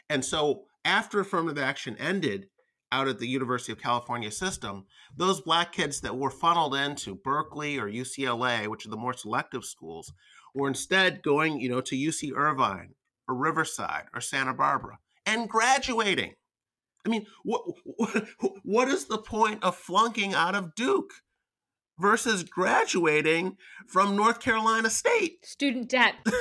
And 0.08 0.24
so 0.24 0.64
after 0.84 1.20
affirmative 1.20 1.62
action 1.62 1.96
ended 1.98 2.46
out 2.92 3.08
at 3.08 3.18
the 3.18 3.28
University 3.28 3.72
of 3.72 3.80
California 3.80 4.30
system, 4.30 4.86
those 5.16 5.40
black 5.40 5.72
kids 5.72 6.00
that 6.00 6.16
were 6.16 6.30
funneled 6.30 6.74
into 6.74 7.14
Berkeley 7.14 7.78
or 7.78 7.88
UCLA, 7.88 8.66
which 8.66 8.86
are 8.86 8.90
the 8.90 8.96
more 8.96 9.12
selective 9.12 9.64
schools, 9.64 10.12
were 10.54 10.68
instead 10.68 11.22
going, 11.22 11.60
you 11.60 11.68
know, 11.68 11.80
to 11.80 11.96
UC 11.96 12.32
Irvine 12.34 12.94
or 13.28 13.34
Riverside 13.34 14.04
or 14.14 14.20
Santa 14.20 14.54
Barbara 14.54 14.98
and 15.26 15.48
graduating. 15.48 16.34
I 17.06 17.08
mean, 17.08 17.26
what 17.44 17.62
what 18.62 18.88
is 18.88 19.06
the 19.06 19.18
point 19.18 19.62
of 19.62 19.76
flunking 19.76 20.34
out 20.34 20.54
of 20.54 20.74
Duke 20.74 21.12
versus 21.98 22.44
graduating 22.44 23.56
from 23.86 24.16
North 24.16 24.40
Carolina 24.40 24.90
State? 24.90 25.46
Student 25.46 25.88
debt. 25.88 26.14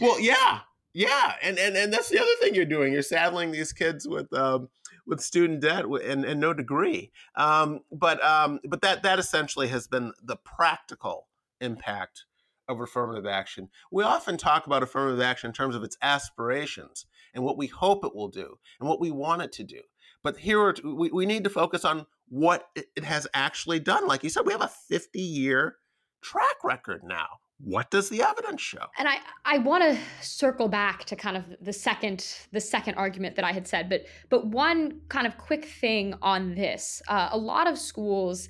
well, 0.00 0.20
yeah, 0.20 0.60
yeah, 0.96 1.34
and, 1.42 1.58
and 1.58 1.76
and 1.76 1.92
that's 1.92 2.08
the 2.08 2.18
other 2.18 2.30
thing 2.40 2.54
you're 2.54 2.64
doing. 2.64 2.90
You're 2.90 3.02
saddling 3.02 3.52
these 3.52 3.70
kids 3.70 4.08
with 4.08 4.32
um, 4.32 4.70
with 5.06 5.20
student 5.20 5.60
debt 5.60 5.84
and, 5.84 6.24
and 6.24 6.40
no 6.40 6.54
degree. 6.54 7.12
Um, 7.34 7.80
but 7.92 8.24
um, 8.24 8.60
but 8.66 8.80
that 8.80 9.02
that 9.02 9.18
essentially 9.18 9.68
has 9.68 9.86
been 9.86 10.14
the 10.22 10.36
practical 10.36 11.28
impact 11.60 12.24
of 12.66 12.80
affirmative 12.80 13.26
action. 13.26 13.68
We 13.92 14.04
often 14.04 14.38
talk 14.38 14.66
about 14.66 14.82
affirmative 14.82 15.20
action 15.20 15.48
in 15.48 15.52
terms 15.52 15.76
of 15.76 15.82
its 15.82 15.98
aspirations 16.00 17.04
and 17.34 17.44
what 17.44 17.58
we 17.58 17.66
hope 17.66 18.02
it 18.02 18.14
will 18.14 18.28
do 18.28 18.56
and 18.80 18.88
what 18.88 18.98
we 18.98 19.10
want 19.10 19.42
it 19.42 19.52
to 19.52 19.64
do. 19.64 19.82
But 20.22 20.38
here 20.38 20.74
we, 20.82 21.10
we 21.10 21.26
need 21.26 21.44
to 21.44 21.50
focus 21.50 21.84
on 21.84 22.06
what 22.30 22.68
it 22.74 23.04
has 23.04 23.28
actually 23.34 23.80
done. 23.80 24.06
Like 24.06 24.24
you 24.24 24.30
said, 24.30 24.46
we 24.46 24.52
have 24.52 24.62
a 24.62 24.72
50 24.88 25.20
year 25.20 25.76
track 26.22 26.64
record 26.64 27.02
now 27.04 27.26
what 27.58 27.90
does 27.90 28.08
the 28.08 28.22
evidence 28.22 28.60
show? 28.60 28.86
And 28.98 29.08
i 29.08 29.18
i 29.44 29.58
want 29.58 29.82
to 29.82 29.98
circle 30.20 30.68
back 30.68 31.04
to 31.04 31.16
kind 31.16 31.36
of 31.36 31.44
the 31.60 31.72
second 31.72 32.26
the 32.52 32.60
second 32.60 32.94
argument 32.94 33.36
that 33.36 33.44
i 33.44 33.52
had 33.52 33.66
said 33.66 33.88
but 33.88 34.06
but 34.28 34.46
one 34.46 35.00
kind 35.08 35.26
of 35.26 35.38
quick 35.38 35.64
thing 35.64 36.14
on 36.22 36.54
this 36.54 37.02
uh, 37.08 37.30
a 37.32 37.38
lot 37.38 37.66
of 37.66 37.78
schools 37.78 38.48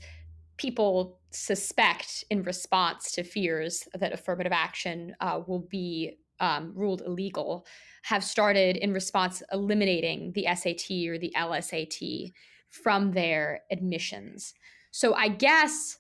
people 0.57 1.21
suspect 1.31 2.25
in 2.31 2.42
response 2.42 3.12
to 3.12 3.23
fears 3.23 3.87
that 3.95 4.12
affirmative 4.12 4.53
action 4.53 5.14
uh, 5.21 5.40
will 5.47 5.66
be 5.71 6.19
um, 6.40 6.73
ruled 6.75 7.03
illegal 7.03 7.66
have 8.03 8.25
started 8.25 8.77
in 8.77 8.92
response 8.92 9.42
eliminating 9.53 10.33
the 10.33 10.47
sat 10.55 10.90
or 11.09 11.19
the 11.19 11.33
lsat 11.37 12.33
from 12.71 13.12
their 13.12 13.61
admissions. 13.71 14.55
So 14.90 15.14
i 15.14 15.29
guess 15.29 15.99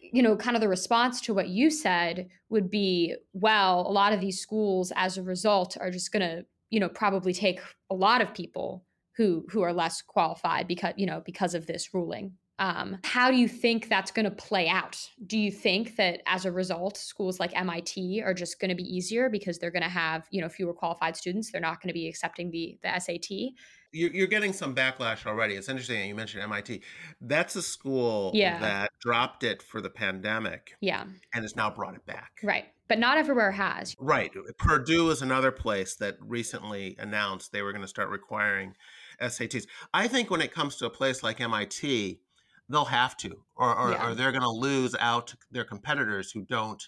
you 0.00 0.22
know, 0.22 0.36
kind 0.36 0.56
of 0.56 0.60
the 0.60 0.68
response 0.68 1.20
to 1.22 1.34
what 1.34 1.48
you 1.48 1.70
said 1.70 2.28
would 2.48 2.70
be, 2.70 3.14
well, 3.32 3.80
a 3.80 3.92
lot 3.92 4.12
of 4.12 4.20
these 4.20 4.40
schools 4.40 4.92
as 4.96 5.18
a 5.18 5.22
result 5.22 5.76
are 5.80 5.90
just 5.90 6.12
going 6.12 6.28
to, 6.28 6.44
you 6.70 6.80
know, 6.80 6.88
probably 6.88 7.32
take 7.32 7.60
a 7.90 7.94
lot 7.94 8.20
of 8.20 8.34
people 8.34 8.84
who 9.16 9.44
who 9.50 9.62
are 9.62 9.72
less 9.72 10.02
qualified 10.02 10.68
because, 10.68 10.94
you 10.96 11.06
know, 11.06 11.22
because 11.24 11.54
of 11.54 11.66
this 11.66 11.92
ruling. 11.92 12.32
Um, 12.60 12.98
how 13.04 13.30
do 13.30 13.36
you 13.36 13.46
think 13.46 13.88
that's 13.88 14.10
going 14.10 14.24
to 14.24 14.32
play 14.32 14.68
out? 14.68 15.00
Do 15.26 15.38
you 15.38 15.52
think 15.52 15.94
that 15.94 16.22
as 16.26 16.44
a 16.44 16.50
result, 16.50 16.96
schools 16.96 17.38
like 17.38 17.56
MIT 17.56 18.20
are 18.22 18.34
just 18.34 18.58
going 18.58 18.70
to 18.70 18.74
be 18.74 18.82
easier 18.82 19.28
because 19.30 19.58
they're 19.58 19.70
going 19.70 19.84
to 19.84 19.88
have 19.88 20.26
you 20.30 20.40
know 20.40 20.48
fewer 20.48 20.74
qualified 20.74 21.16
students? 21.16 21.52
They're 21.52 21.60
not 21.60 21.80
going 21.80 21.88
to 21.88 21.94
be 21.94 22.08
accepting 22.08 22.50
the 22.50 22.78
the 22.82 22.98
SAT 22.98 23.52
you're, 23.92 24.26
getting 24.26 24.52
some 24.52 24.74
backlash 24.74 25.26
already. 25.26 25.54
It's 25.54 25.68
interesting 25.68 26.08
you 26.08 26.14
mentioned 26.14 26.42
MIT. 26.42 26.82
That's 27.20 27.56
a 27.56 27.62
school 27.62 28.30
yeah. 28.34 28.58
that 28.58 28.90
dropped 29.00 29.44
it 29.44 29.62
for 29.62 29.80
the 29.80 29.90
pandemic. 29.90 30.72
Yeah. 30.80 31.04
And 31.34 31.42
has 31.42 31.56
now 31.56 31.70
brought 31.70 31.94
it 31.94 32.04
back. 32.06 32.32
Right. 32.42 32.66
But 32.88 32.98
not 32.98 33.18
everywhere 33.18 33.50
has. 33.52 33.94
Right. 33.98 34.30
Purdue 34.58 35.10
is 35.10 35.22
another 35.22 35.50
place 35.50 35.96
that 35.96 36.16
recently 36.20 36.96
announced 36.98 37.52
they 37.52 37.62
were 37.62 37.72
going 37.72 37.82
to 37.82 37.88
start 37.88 38.08
requiring 38.08 38.74
SATs. 39.20 39.66
I 39.92 40.08
think 40.08 40.30
when 40.30 40.40
it 40.40 40.52
comes 40.52 40.76
to 40.76 40.86
a 40.86 40.90
place 40.90 41.22
like 41.22 41.40
MIT, 41.40 42.20
they'll 42.68 42.84
have 42.86 43.16
to, 43.18 43.42
or, 43.56 43.74
or, 43.74 43.90
yeah. 43.92 44.06
or 44.10 44.14
they're 44.14 44.32
going 44.32 44.42
to 44.42 44.48
lose 44.48 44.94
out 45.00 45.34
their 45.50 45.64
competitors 45.64 46.30
who 46.30 46.42
don't 46.42 46.82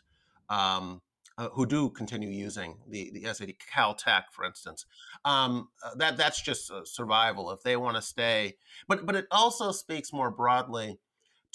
um, 0.48 1.00
uh, 1.40 1.48
who 1.54 1.64
do 1.64 1.88
continue 1.88 2.28
using 2.28 2.76
the 2.86 3.10
the 3.14 3.24
SAT, 3.32 3.52
Caltech, 3.74 4.24
for 4.30 4.44
instance. 4.44 4.84
Um, 5.24 5.70
uh, 5.82 5.94
that 5.96 6.18
that's 6.18 6.42
just 6.42 6.70
survival 6.84 7.50
if 7.50 7.62
they 7.62 7.78
want 7.78 7.96
to 7.96 8.02
stay. 8.02 8.58
But 8.86 9.06
but 9.06 9.16
it 9.16 9.26
also 9.30 9.72
speaks 9.72 10.12
more 10.12 10.30
broadly 10.30 10.98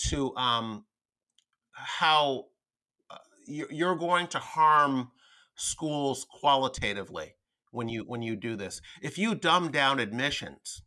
to 0.09 0.35
um, 0.37 0.85
how 1.71 2.45
uh, 3.11 3.17
you're 3.45 3.95
going 3.95 4.25
to 4.27 4.39
harm 4.39 5.11
schools 5.55 6.25
qualitatively 6.31 7.35
when 7.69 7.87
you 7.87 8.05
when 8.07 8.23
you 8.23 8.35
do 8.35 8.55
this. 8.55 8.81
If 9.03 9.19
you 9.19 9.35
dumb 9.35 9.69
down 9.69 9.99
admissions, 9.99 10.81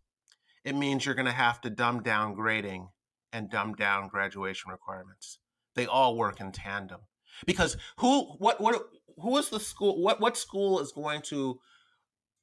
it 0.64 0.74
means 0.74 1.06
you're 1.06 1.14
going 1.14 1.26
to 1.26 1.32
have 1.32 1.60
to 1.60 1.70
dumb 1.70 2.02
down 2.02 2.34
grading 2.34 2.88
and 3.32 3.48
dumb 3.48 3.74
down 3.74 4.08
graduation 4.08 4.72
requirements. 4.72 5.38
They 5.76 5.86
all 5.86 6.16
work 6.16 6.40
in 6.40 6.50
tandem 6.50 7.02
because 7.46 7.76
who 7.98 8.24
what 8.38 8.60
what 8.60 8.82
who 9.20 9.36
is 9.36 9.48
the 9.48 9.60
school 9.60 10.02
what 10.02 10.20
what 10.20 10.36
school 10.36 10.80
is 10.80 10.92
going 10.92 11.22
to 11.22 11.58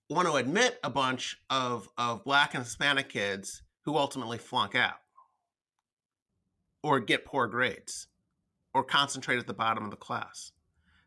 want 0.10 0.28
to 0.28 0.36
admit 0.36 0.80
a 0.84 0.90
bunch 0.90 1.38
of 1.50 1.90
of 1.98 2.24
black 2.24 2.54
and 2.54 2.64
hispanic 2.64 3.10
kids 3.10 3.64
who 3.84 3.98
ultimately 3.98 4.38
flunk 4.38 4.76
out? 4.76 5.00
Or 6.84 7.00
get 7.00 7.26
poor 7.26 7.48
grades? 7.48 8.08
Or 8.74 8.84
concentrate 8.84 9.40
at 9.40 9.48
the 9.48 9.54
bottom 9.54 9.86
of 9.86 9.92
the 9.92 9.98
class? 9.98 10.52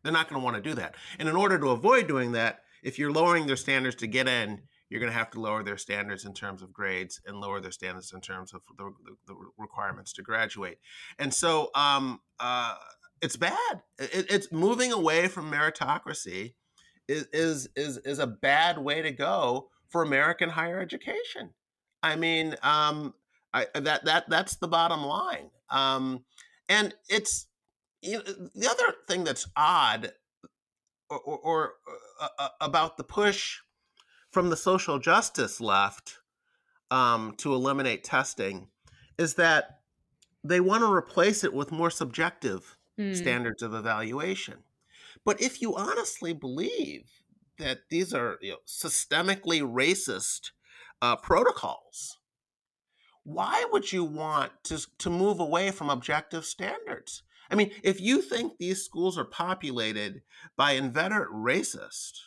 They're 0.03 0.11
not 0.11 0.29
going 0.29 0.41
to 0.41 0.43
want 0.43 0.55
to 0.55 0.61
do 0.61 0.75
that. 0.75 0.95
And 1.19 1.29
in 1.29 1.35
order 1.35 1.59
to 1.59 1.69
avoid 1.69 2.07
doing 2.07 2.31
that 2.33 2.61
if 2.81 2.97
you're 2.97 3.11
lowering 3.11 3.47
their 3.47 3.57
standards 3.57 3.97
to 3.97 4.07
get 4.07 4.27
in 4.27 4.61
you're 4.89 4.99
going 4.99 5.11
to 5.11 5.17
have 5.17 5.29
to 5.31 5.39
lower 5.39 5.63
their 5.63 5.77
standards 5.77 6.25
in 6.25 6.33
terms 6.33 6.61
of 6.61 6.73
grades 6.73 7.21
and 7.25 7.39
lower 7.39 7.61
their 7.61 7.71
standards 7.71 8.11
in 8.11 8.21
terms 8.21 8.53
of 8.53 8.61
the, 8.77 8.91
the, 9.27 9.35
requirements 9.57 10.13
to 10.13 10.23
graduate. 10.23 10.79
And 11.19 11.33
so 11.33 11.69
um, 11.75 12.19
uh, 12.39 12.75
it's 13.21 13.35
bad. 13.35 13.81
It, 13.97 14.27
it's 14.29 14.51
moving 14.51 14.91
away 14.91 15.27
from 15.27 15.51
meritocracy 15.51 16.53
is, 17.07 17.27
is 17.33 17.69
is 17.75 17.97
is 17.97 18.19
a 18.19 18.27
bad 18.27 18.77
way 18.77 19.01
to 19.01 19.11
go 19.11 19.69
for 19.89 20.03
American 20.03 20.49
higher 20.49 20.79
education. 20.79 21.51
I 22.03 22.15
mean, 22.15 22.55
um, 22.61 23.13
I, 23.53 23.67
that 23.73 24.05
that 24.05 24.29
that's 24.29 24.55
the 24.57 24.67
bottom 24.67 25.03
line. 25.03 25.49
Um, 25.69 26.23
and 26.67 26.93
it's 27.09 27.47
you 28.01 28.17
know, 28.17 28.23
the 28.55 28.69
other 28.69 28.93
thing 29.07 29.23
that's 29.23 29.47
odd 29.55 30.13
or, 31.09 31.19
or, 31.19 31.39
or 31.39 31.73
uh, 32.21 32.27
uh, 32.37 32.49
about 32.61 32.97
the 32.97 33.03
push 33.03 33.57
from 34.31 34.49
the 34.49 34.57
social 34.57 34.99
justice 34.99 35.59
left 35.59 36.19
um, 36.91 37.33
to 37.37 37.53
eliminate 37.53 38.03
testing 38.03 38.67
is 39.17 39.33
that 39.35 39.79
they 40.43 40.59
want 40.59 40.83
to 40.83 40.91
replace 40.91 41.43
it 41.43 41.53
with 41.53 41.71
more 41.71 41.89
subjective 41.89 42.77
mm. 42.99 43.15
standards 43.15 43.63
of 43.63 43.73
evaluation. 43.73 44.55
But 45.25 45.41
if 45.41 45.61
you 45.61 45.75
honestly 45.75 46.33
believe 46.33 47.09
that 47.57 47.79
these 47.89 48.13
are 48.13 48.37
you 48.41 48.51
know, 48.51 48.57
systemically 48.67 49.61
racist 49.61 50.51
uh, 51.01 51.15
protocols, 51.15 52.17
why 53.23 53.65
would 53.71 53.91
you 53.91 54.03
want 54.03 54.51
to, 54.63 54.85
to 54.97 55.09
move 55.09 55.39
away 55.39 55.71
from 55.71 55.89
objective 55.89 56.45
standards? 56.45 57.23
I 57.51 57.55
mean, 57.55 57.71
if 57.83 57.99
you 57.99 58.21
think 58.21 58.57
these 58.57 58.83
schools 58.83 59.17
are 59.17 59.25
populated 59.25 60.21
by 60.55 60.73
inveterate 60.73 61.31
racists, 61.31 62.19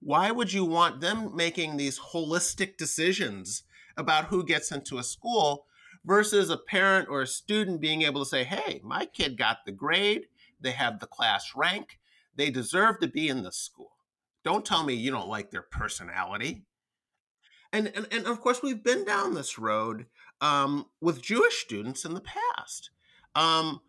why 0.00 0.30
would 0.30 0.52
you 0.52 0.64
want 0.64 1.00
them 1.00 1.34
making 1.34 1.76
these 1.76 1.98
holistic 1.98 2.76
decisions 2.76 3.62
about 3.96 4.26
who 4.26 4.44
gets 4.44 4.70
into 4.70 4.98
a 4.98 5.04
school 5.04 5.66
versus 6.06 6.48
a 6.48 6.56
parent 6.56 7.08
or 7.10 7.22
a 7.22 7.26
student 7.26 7.80
being 7.80 8.02
able 8.02 8.22
to 8.22 8.30
say, 8.30 8.44
hey, 8.44 8.80
my 8.82 9.04
kid 9.04 9.36
got 9.36 9.58
the 9.66 9.72
grade, 9.72 10.26
they 10.60 10.70
have 10.70 11.00
the 11.00 11.06
class 11.06 11.52
rank, 11.54 11.98
they 12.36 12.48
deserve 12.48 13.00
to 13.00 13.08
be 13.08 13.28
in 13.28 13.42
the 13.42 13.52
school. 13.52 13.90
Don't 14.44 14.64
tell 14.64 14.84
me 14.84 14.94
you 14.94 15.10
don't 15.10 15.28
like 15.28 15.50
their 15.50 15.62
personality. 15.62 16.62
And, 17.72 17.88
and, 17.94 18.06
and 18.12 18.26
of 18.26 18.40
course, 18.40 18.62
we've 18.62 18.84
been 18.84 19.04
down 19.04 19.34
this 19.34 19.58
road 19.58 20.06
um, 20.40 20.86
with 21.00 21.20
Jewish 21.20 21.64
students 21.64 22.04
in 22.04 22.14
the 22.14 22.22
past. 22.22 22.90
Um, 23.34 23.80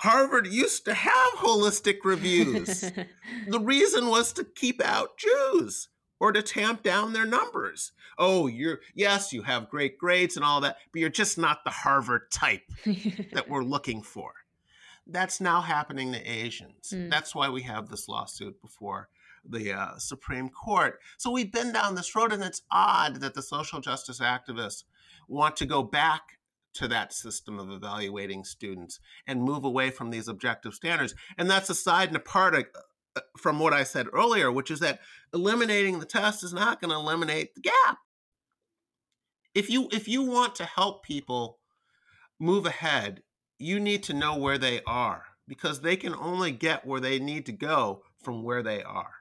Harvard 0.00 0.46
used 0.46 0.84
to 0.84 0.94
have 0.94 1.32
holistic 1.38 1.98
reviews. 2.04 2.80
the 3.48 3.60
reason 3.60 4.08
was 4.08 4.32
to 4.34 4.44
keep 4.44 4.84
out 4.84 5.16
Jews 5.16 5.88
or 6.22 6.30
to 6.30 6.40
tamp 6.40 6.84
down 6.84 7.12
their 7.12 7.26
numbers. 7.26 7.90
Oh, 8.16 8.46
you're 8.46 8.78
yes, 8.94 9.32
you 9.32 9.42
have 9.42 9.68
great 9.68 9.98
grades 9.98 10.36
and 10.36 10.44
all 10.44 10.60
that, 10.60 10.76
but 10.92 11.00
you're 11.00 11.10
just 11.10 11.36
not 11.36 11.64
the 11.64 11.70
Harvard 11.70 12.30
type 12.30 12.62
that 13.32 13.48
we're 13.48 13.64
looking 13.64 14.02
for. 14.02 14.32
That's 15.04 15.40
now 15.40 15.60
happening 15.60 16.12
to 16.12 16.20
Asians. 16.20 16.92
Mm. 16.94 17.10
That's 17.10 17.34
why 17.34 17.48
we 17.48 17.62
have 17.62 17.88
this 17.88 18.08
lawsuit 18.08 18.62
before 18.62 19.08
the 19.44 19.72
uh, 19.72 19.98
Supreme 19.98 20.48
Court. 20.48 21.00
So 21.18 21.32
we've 21.32 21.50
been 21.50 21.72
down 21.72 21.96
this 21.96 22.14
road, 22.14 22.32
and 22.32 22.44
it's 22.44 22.62
odd 22.70 23.16
that 23.16 23.34
the 23.34 23.42
social 23.42 23.80
justice 23.80 24.20
activists 24.20 24.84
want 25.26 25.56
to 25.56 25.66
go 25.66 25.82
back 25.82 26.38
to 26.74 26.86
that 26.86 27.12
system 27.12 27.58
of 27.58 27.70
evaluating 27.70 28.44
students 28.44 29.00
and 29.26 29.42
move 29.42 29.64
away 29.64 29.90
from 29.90 30.10
these 30.10 30.28
objective 30.28 30.72
standards. 30.72 31.16
And 31.36 31.50
that's 31.50 31.68
aside 31.68 32.08
and 32.08 32.16
apart 32.16 32.54
from 33.36 33.58
what 33.58 33.72
I 33.72 33.84
said 33.84 34.06
earlier, 34.12 34.50
which 34.50 34.70
is 34.70 34.80
that 34.80 35.00
eliminating 35.34 35.98
the 35.98 36.06
test 36.06 36.42
is 36.42 36.52
not 36.52 36.80
going 36.80 36.90
to 36.90 36.96
eliminate 36.96 37.54
the 37.54 37.60
gap. 37.60 37.98
If 39.54 39.68
you 39.68 39.88
if 39.92 40.08
you 40.08 40.22
want 40.22 40.54
to 40.56 40.64
help 40.64 41.04
people 41.04 41.58
move 42.40 42.64
ahead, 42.64 43.22
you 43.58 43.78
need 43.78 44.02
to 44.04 44.14
know 44.14 44.36
where 44.36 44.58
they 44.58 44.80
are 44.86 45.24
because 45.46 45.80
they 45.80 45.96
can 45.96 46.14
only 46.14 46.50
get 46.50 46.86
where 46.86 47.00
they 47.00 47.18
need 47.18 47.46
to 47.46 47.52
go 47.52 48.02
from 48.22 48.42
where 48.42 48.62
they 48.62 48.82
are. 48.82 49.12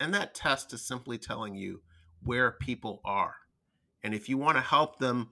And 0.00 0.12
that 0.14 0.34
test 0.34 0.72
is 0.72 0.86
simply 0.86 1.18
telling 1.18 1.54
you 1.54 1.82
where 2.22 2.50
people 2.50 3.00
are. 3.04 3.34
And 4.02 4.14
if 4.14 4.28
you 4.28 4.38
want 4.38 4.56
to 4.56 4.62
help 4.62 4.98
them, 4.98 5.28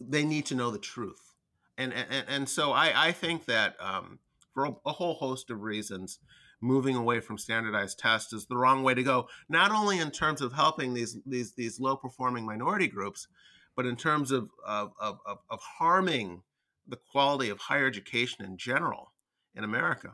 they 0.00 0.24
need 0.24 0.46
to 0.46 0.54
know 0.54 0.70
the 0.70 0.78
truth. 0.78 1.34
And 1.78 1.92
and, 1.94 2.24
and 2.28 2.48
so 2.48 2.72
I, 2.72 3.08
I 3.08 3.12
think 3.12 3.46
that 3.46 3.76
um, 3.80 4.18
for 4.52 4.66
a, 4.66 4.72
a 4.84 4.92
whole 4.92 5.14
host 5.14 5.50
of 5.50 5.62
reasons, 5.62 6.18
moving 6.62 6.96
away 6.96 7.20
from 7.20 7.36
standardized 7.36 7.98
tests 7.98 8.32
is 8.32 8.46
the 8.46 8.56
wrong 8.56 8.82
way 8.82 8.94
to 8.94 9.02
go. 9.02 9.28
Not 9.48 9.72
only 9.72 9.98
in 9.98 10.10
terms 10.10 10.40
of 10.40 10.52
helping 10.52 10.94
these 10.94 11.18
these 11.26 11.52
these 11.54 11.80
low 11.80 11.96
performing 11.96 12.46
minority 12.46 12.88
groups, 12.88 13.28
but 13.76 13.86
in 13.86 13.96
terms 13.96 14.30
of 14.30 14.48
of, 14.66 14.92
of, 15.00 15.18
of 15.26 15.60
harming 15.60 16.42
the 16.86 16.98
quality 17.10 17.50
of 17.50 17.58
higher 17.58 17.86
education 17.86 18.44
in 18.44 18.56
general 18.56 19.12
in 19.54 19.64
America. 19.64 20.12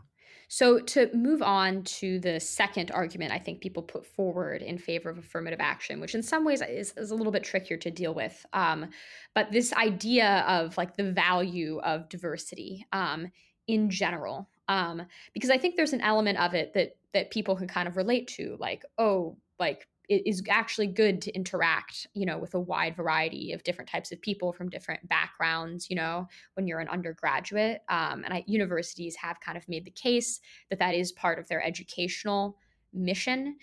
So, 0.50 0.80
to 0.80 1.10
move 1.14 1.42
on 1.42 1.82
to 1.84 2.18
the 2.20 2.40
second 2.40 2.90
argument, 2.90 3.32
I 3.32 3.38
think 3.38 3.60
people 3.60 3.82
put 3.82 4.06
forward 4.06 4.62
in 4.62 4.78
favor 4.78 5.10
of 5.10 5.18
affirmative 5.18 5.60
action, 5.60 6.00
which 6.00 6.14
in 6.14 6.22
some 6.22 6.42
ways 6.42 6.62
is, 6.62 6.94
is 6.96 7.10
a 7.10 7.14
little 7.14 7.32
bit 7.32 7.44
trickier 7.44 7.76
to 7.76 7.90
deal 7.90 8.14
with. 8.14 8.46
Um, 8.54 8.88
but 9.34 9.52
this 9.52 9.74
idea 9.74 10.44
of 10.48 10.74
like 10.78 10.96
the 10.96 11.12
value 11.12 11.80
of 11.80 12.08
diversity 12.08 12.86
um, 12.92 13.30
in 13.66 13.90
general, 13.90 14.48
um, 14.68 15.02
because 15.32 15.50
I 15.50 15.58
think 15.58 15.76
there's 15.76 15.92
an 15.92 16.00
element 16.00 16.38
of 16.38 16.54
it 16.54 16.74
that 16.74 16.96
that 17.14 17.30
people 17.30 17.56
can 17.56 17.66
kind 17.66 17.88
of 17.88 17.96
relate 17.96 18.28
to, 18.28 18.56
like, 18.60 18.84
oh, 18.98 19.36
like 19.58 19.88
it 20.08 20.26
is 20.26 20.42
actually 20.48 20.86
good 20.86 21.20
to 21.20 21.30
interact 21.34 22.06
you 22.14 22.24
know 22.24 22.38
with 22.38 22.54
a 22.54 22.60
wide 22.60 22.96
variety 22.96 23.52
of 23.52 23.62
different 23.62 23.90
types 23.90 24.10
of 24.10 24.20
people 24.22 24.52
from 24.52 24.70
different 24.70 25.06
backgrounds 25.06 25.90
you 25.90 25.96
know 25.96 26.26
when 26.54 26.66
you're 26.66 26.80
an 26.80 26.88
undergraduate. 26.88 27.82
Um, 27.88 28.24
and 28.24 28.32
I, 28.32 28.44
universities 28.46 29.16
have 29.16 29.40
kind 29.40 29.58
of 29.58 29.68
made 29.68 29.84
the 29.84 29.90
case 29.90 30.40
that 30.70 30.78
that 30.78 30.94
is 30.94 31.12
part 31.12 31.38
of 31.38 31.48
their 31.48 31.62
educational 31.62 32.56
mission. 32.92 33.56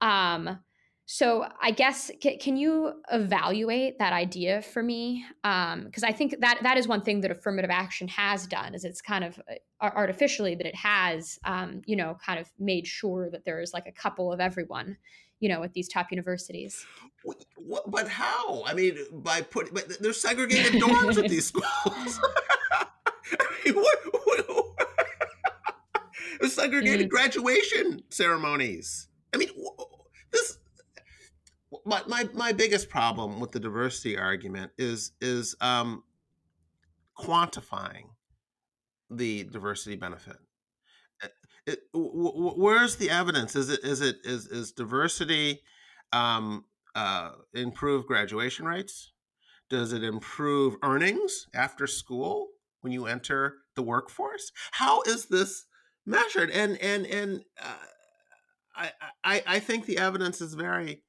Um, 0.00 0.58
so 1.06 1.46
i 1.60 1.70
guess 1.70 2.10
c- 2.22 2.36
can 2.38 2.56
you 2.56 2.92
evaluate 3.12 3.98
that 3.98 4.12
idea 4.12 4.62
for 4.62 4.82
me 4.82 5.24
because 5.42 6.02
um, 6.02 6.08
i 6.08 6.12
think 6.12 6.34
that 6.40 6.58
that 6.62 6.76
is 6.76 6.88
one 6.88 7.00
thing 7.00 7.20
that 7.20 7.30
affirmative 7.30 7.70
action 7.70 8.08
has 8.08 8.46
done 8.46 8.74
is 8.74 8.84
it's 8.84 9.00
kind 9.00 9.24
of 9.24 9.38
uh, 9.48 9.54
artificially 9.94 10.54
but 10.56 10.66
it 10.66 10.74
has 10.74 11.38
um, 11.44 11.82
you 11.86 11.96
know 11.96 12.16
kind 12.24 12.38
of 12.38 12.50
made 12.58 12.86
sure 12.86 13.28
that 13.30 13.44
there's 13.44 13.72
like 13.72 13.86
a 13.86 13.92
couple 13.92 14.32
of 14.32 14.40
everyone 14.40 14.96
you 15.44 15.50
know, 15.50 15.62
at 15.62 15.74
these 15.74 15.88
top 15.88 16.10
universities. 16.10 16.86
What, 17.22 17.44
but 17.86 18.08
how? 18.08 18.64
I 18.64 18.72
mean, 18.72 18.96
by 19.12 19.42
putting, 19.42 19.74
but 19.74 20.00
there's 20.00 20.18
segregated 20.18 20.72
dorms 20.82 21.22
at 21.22 21.28
these 21.28 21.46
schools. 21.46 21.64
I 21.84 23.46
mean, 23.64 23.74
what, 23.74 23.98
what, 24.24 24.46
there's 26.40 26.54
segregated 26.54 27.08
mm. 27.08 27.10
graduation 27.10 28.04
ceremonies. 28.08 29.08
I 29.34 29.36
mean, 29.36 29.50
this. 30.30 30.58
My, 31.84 32.02
my 32.06 32.28
my 32.34 32.52
biggest 32.52 32.88
problem 32.88 33.40
with 33.40 33.52
the 33.52 33.60
diversity 33.60 34.18
argument 34.18 34.72
is 34.78 35.12
is 35.20 35.56
um, 35.60 36.02
quantifying 37.18 38.10
the 39.10 39.44
diversity 39.44 39.96
benefit 39.96 40.36
it, 41.66 41.80
w- 41.92 42.12
w- 42.12 42.54
where's 42.56 42.96
the 42.96 43.10
evidence? 43.10 43.56
Is 43.56 43.70
it 43.70 43.80
is 43.84 44.00
it 44.00 44.18
is 44.24 44.46
is 44.46 44.72
diversity 44.72 45.62
um, 46.12 46.64
uh, 46.94 47.30
improve 47.54 48.06
graduation 48.06 48.66
rates? 48.66 49.12
Does 49.70 49.92
it 49.92 50.04
improve 50.04 50.76
earnings 50.82 51.46
after 51.54 51.86
school 51.86 52.48
when 52.82 52.92
you 52.92 53.06
enter 53.06 53.56
the 53.76 53.82
workforce? 53.82 54.52
How 54.72 55.02
is 55.02 55.26
this 55.26 55.66
measured? 56.04 56.50
And 56.50 56.76
and 56.78 57.06
and 57.06 57.42
uh, 57.60 57.86
I, 58.76 58.90
I 59.24 59.42
I 59.46 59.58
think 59.58 59.86
the 59.86 59.98
evidence 59.98 60.40
is 60.40 60.54
very 60.54 61.02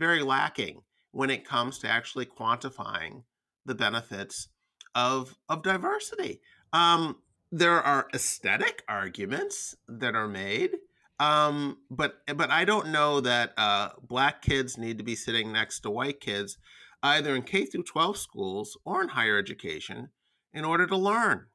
very 0.00 0.22
lacking 0.22 0.82
when 1.12 1.30
it 1.30 1.46
comes 1.46 1.78
to 1.78 1.88
actually 1.88 2.26
quantifying 2.26 3.22
the 3.64 3.76
benefits 3.76 4.48
of 4.96 5.36
of 5.48 5.62
diversity. 5.62 6.40
Um, 6.72 7.18
there 7.52 7.80
are 7.80 8.08
aesthetic 8.12 8.82
arguments 8.88 9.76
that 9.88 10.16
are 10.16 10.28
made 10.28 10.72
um, 11.20 11.76
but 11.90 12.22
but 12.34 12.50
I 12.50 12.64
don't 12.64 12.88
know 12.88 13.20
that 13.20 13.52
uh, 13.58 13.90
black 14.02 14.40
kids 14.40 14.78
need 14.78 14.96
to 14.98 15.04
be 15.04 15.14
sitting 15.14 15.52
next 15.52 15.80
to 15.80 15.90
white 15.90 16.18
kids, 16.18 16.56
either 17.02 17.36
in 17.36 17.42
K 17.42 17.66
through 17.66 17.82
12 17.82 18.16
schools 18.16 18.76
or 18.86 19.02
in 19.02 19.10
higher 19.10 19.38
education, 19.38 20.08
in 20.54 20.64
order 20.64 20.86
to 20.86 20.96
learn. 20.96 21.46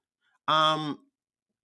Um, 0.47 0.99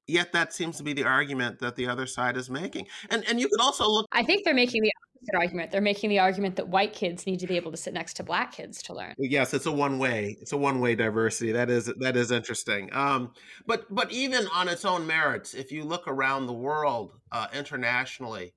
yet 0.07 0.33
that 0.33 0.51
seems 0.51 0.77
to 0.77 0.83
be 0.83 0.93
the 0.93 1.03
argument 1.03 1.59
that 1.59 1.75
the 1.75 1.87
other 1.87 2.07
side 2.07 2.37
is 2.37 2.49
making. 2.49 2.87
And 3.11 3.23
and 3.29 3.39
you 3.39 3.47
could 3.47 3.61
also 3.61 3.87
look. 3.87 4.07
I 4.11 4.23
think 4.23 4.45
they're 4.45 4.55
making 4.55 4.81
the 4.81 4.91
argument. 5.35 5.71
They're 5.71 5.81
making 5.81 6.09
the 6.09 6.19
argument 6.19 6.55
that 6.55 6.67
white 6.67 6.93
kids 6.93 7.25
need 7.25 7.39
to 7.39 7.47
be 7.47 7.55
able 7.55 7.71
to 7.71 7.77
sit 7.77 7.93
next 7.93 8.15
to 8.15 8.23
black 8.23 8.51
kids 8.51 8.81
to 8.83 8.93
learn. 8.93 9.13
Yes, 9.17 9.53
it's 9.53 9.65
a 9.65 9.71
one 9.71 9.99
way. 9.99 10.37
It's 10.41 10.51
a 10.51 10.57
one 10.57 10.79
way 10.79 10.95
diversity. 10.95 11.51
That 11.51 11.69
is 11.69 11.91
that 11.99 12.17
is 12.17 12.31
interesting. 12.31 12.89
Um, 12.93 13.33
but 13.65 13.93
but 13.93 14.11
even 14.11 14.47
on 14.53 14.67
its 14.67 14.85
own 14.85 15.05
merits, 15.05 15.53
if 15.53 15.71
you 15.71 15.83
look 15.83 16.07
around 16.07 16.47
the 16.47 16.53
world 16.53 17.13
uh, 17.31 17.47
internationally, 17.53 18.53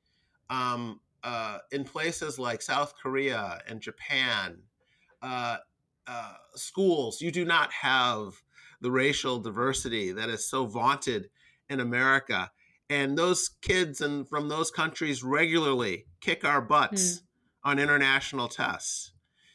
um, 0.50 1.00
uh, 1.22 1.58
in 1.72 1.84
places 1.84 2.38
like 2.38 2.62
South 2.62 2.94
Korea 3.00 3.60
and 3.68 3.80
Japan, 3.80 4.58
uh, 5.22 5.58
uh 6.06 6.34
schools 6.54 7.20
you 7.20 7.30
do 7.30 7.44
not 7.44 7.72
have 7.72 8.34
the 8.80 8.90
racial 8.90 9.38
diversity 9.38 10.12
that 10.12 10.28
is 10.28 10.48
so 10.48 10.66
vaunted 10.66 11.30
in 11.70 11.80
America 11.80 12.50
and 12.90 13.16
those 13.16 13.50
kids 13.62 14.00
and 14.00 14.28
from 14.28 14.48
those 14.48 14.70
countries 14.70 15.22
regularly 15.22 16.06
kick 16.20 16.44
our 16.44 16.60
butts 16.60 17.18
mm. 17.18 17.22
on 17.64 17.78
international 17.78 18.48
tests. 18.48 19.12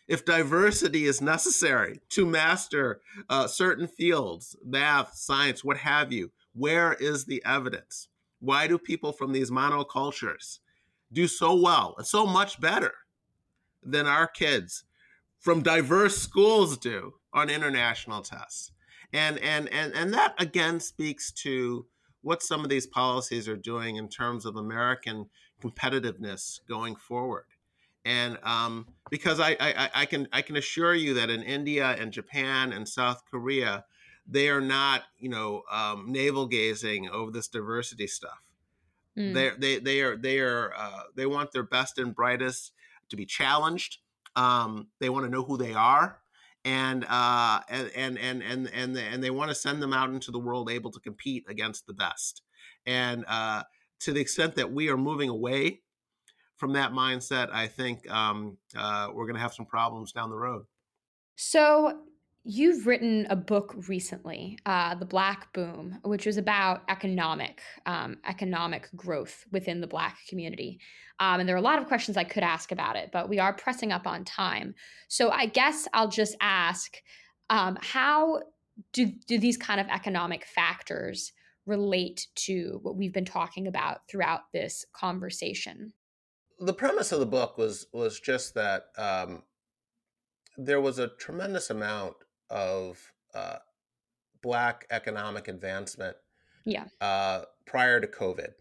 If 0.07 0.25
diversity 0.25 1.05
is 1.05 1.21
necessary 1.21 1.99
to 2.09 2.25
master 2.25 3.01
uh, 3.29 3.47
certain 3.47 3.87
fields 3.87 4.55
math 4.65 5.13
science 5.13 5.63
what 5.63 5.77
have 5.77 6.11
you 6.11 6.31
where 6.53 6.93
is 6.93 7.25
the 7.25 7.43
evidence? 7.45 8.07
Why 8.39 8.67
do 8.67 8.77
people 8.77 9.11
from 9.11 9.31
these 9.31 9.51
monocultures 9.51 10.59
do 11.11 11.27
so 11.27 11.55
well 11.55 11.95
and 11.97 12.05
so 12.05 12.25
much 12.25 12.59
better 12.59 12.93
than 13.83 14.07
our 14.07 14.27
kids 14.27 14.83
from 15.39 15.61
diverse 15.63 16.17
schools 16.17 16.77
do 16.77 17.13
on 17.33 17.49
international 17.49 18.21
tests? 18.21 18.71
And 19.13 19.37
and 19.39 19.67
and, 19.69 19.93
and 19.93 20.13
that 20.13 20.35
again 20.41 20.79
speaks 20.79 21.31
to 21.43 21.85
what 22.21 22.43
some 22.43 22.63
of 22.63 22.69
these 22.69 22.88
policies 22.88 23.47
are 23.47 23.55
doing 23.55 23.95
in 23.95 24.10
terms 24.10 24.45
of 24.45 24.55
American 24.55 25.29
competitiveness 25.63 26.60
going 26.67 26.95
forward. 26.95 27.45
And 28.05 28.38
um, 28.43 28.88
because 29.10 29.39
I, 29.39 29.55
I, 29.60 29.89
I, 29.93 30.05
can 30.05 30.27
I 30.32 30.41
can 30.41 30.55
assure 30.55 30.95
you 30.95 31.13
that 31.15 31.29
in 31.29 31.43
India 31.43 31.95
and 31.99 32.12
Japan 32.12 32.71
and 32.71 32.88
South 32.88 33.23
Korea, 33.29 33.85
they 34.25 34.50
are 34.50 34.62
not 34.62 35.04
you 35.17 35.29
know 35.29 35.63
um, 35.71 36.06
navel 36.08 36.48
gazing 36.48 37.10
over 37.10 37.31
this 37.31 37.48
diversity 37.48 38.08
stuff. 38.08 38.41
Mm. 39.17 39.33
They 39.33 39.52
they 39.58 39.79
they 39.79 40.02
are 40.02 40.15
they 40.15 40.39
are 40.39 40.73
uh, 40.75 41.04
they 41.15 41.25
want 41.25 41.52
their 41.52 41.63
best 41.63 41.98
and 41.98 42.15
brightest 42.15 42.71
to 43.10 43.17
be 43.17 43.25
challenged. 43.25 43.98
Um, 44.35 44.87
they 45.00 45.10
want 45.10 45.25
to 45.25 45.31
know 45.31 45.43
who 45.43 45.58
they 45.58 45.73
are 45.73 46.19
and 46.69 47.03
uh, 47.09 47.61
and 47.69 48.19
and 48.19 48.43
and 48.43 48.69
and 48.71 48.97
and, 48.97 49.23
they 49.23 49.31
want 49.31 49.49
to 49.49 49.55
send 49.55 49.81
them 49.81 49.91
out 49.91 50.11
into 50.11 50.29
the 50.29 50.37
world 50.37 50.69
able 50.69 50.91
to 50.91 50.99
compete 50.99 51.43
against 51.49 51.87
the 51.87 51.93
best. 51.93 52.43
And 52.85 53.25
uh, 53.27 53.63
to 54.01 54.13
the 54.13 54.21
extent 54.21 54.55
that 54.55 54.71
we 54.71 54.89
are 54.89 54.97
moving 54.97 55.29
away 55.29 55.81
from 56.57 56.73
that 56.73 56.91
mindset, 56.91 57.49
I 57.51 57.67
think 57.67 58.09
um, 58.11 58.57
uh, 58.77 59.09
we're 59.11 59.25
going 59.25 59.35
to 59.35 59.41
have 59.41 59.53
some 59.53 59.65
problems 59.65 60.11
down 60.11 60.29
the 60.29 60.37
road. 60.37 60.65
So 61.37 62.01
You've 62.52 62.87
written 62.87 63.27
a 63.29 63.35
book 63.35 63.75
recently, 63.87 64.58
uh, 64.65 64.95
"The 64.95 65.06
Black 65.06 65.54
Boom," 65.54 66.00
which 66.04 66.25
was 66.25 66.37
about 66.37 66.81
economic 66.89 67.62
um, 67.85 68.17
economic 68.27 68.89
growth 68.95 69.45
within 69.52 69.81
the 69.81 69.87
Black 69.87 70.17
community. 70.27 70.79
Um, 71.19 71.39
and 71.39 71.47
there 71.47 71.56
are 71.56 71.60
a 71.60 71.62
lot 71.62 71.77
of 71.77 71.87
questions 71.87 72.17
I 72.17 72.23
could 72.23 72.41
ask 72.41 72.71
about 72.71 72.95
it, 72.95 73.12
but 73.13 73.29
we 73.29 73.37
are 73.37 73.54
pressing 73.54 73.91
up 73.91 74.08
on 74.08 74.25
time. 74.25 74.73
So 75.10 75.29
I 75.29 75.45
guess 75.45 75.87
I'll 75.93 76.08
just 76.08 76.35
ask: 76.41 76.97
um, 77.52 77.77
How 77.81 78.41
do 78.93 79.12
do 79.27 79.37
these 79.37 79.56
kind 79.58 79.79
of 79.79 79.85
economic 79.85 80.43
factors 80.43 81.31
relate 81.67 82.25
to 82.47 82.79
what 82.81 82.95
we've 82.97 83.13
been 83.13 83.25
talking 83.25 83.67
about 83.67 84.10
throughout 84.10 84.52
this 84.54 84.85
conversation? 84.91 85.93
The 86.60 86.73
premise 86.73 87.12
of 87.12 87.19
the 87.19 87.27
book 87.27 87.60
was 87.60 87.85
was 87.93 88.19
just 88.19 88.56
that 88.56 88.85
um, 88.97 89.43
there 90.58 90.81
was 90.81 90.97
a 90.97 91.10
tremendous 91.10 91.69
amount 91.69 92.15
of 92.50 93.00
uh, 93.33 93.58
black 94.41 94.85
economic 94.91 95.47
advancement 95.47 96.15
yeah. 96.65 96.85
Uh, 97.02 97.43
prior 97.65 98.00
to 98.00 98.08
COVID 98.08 98.52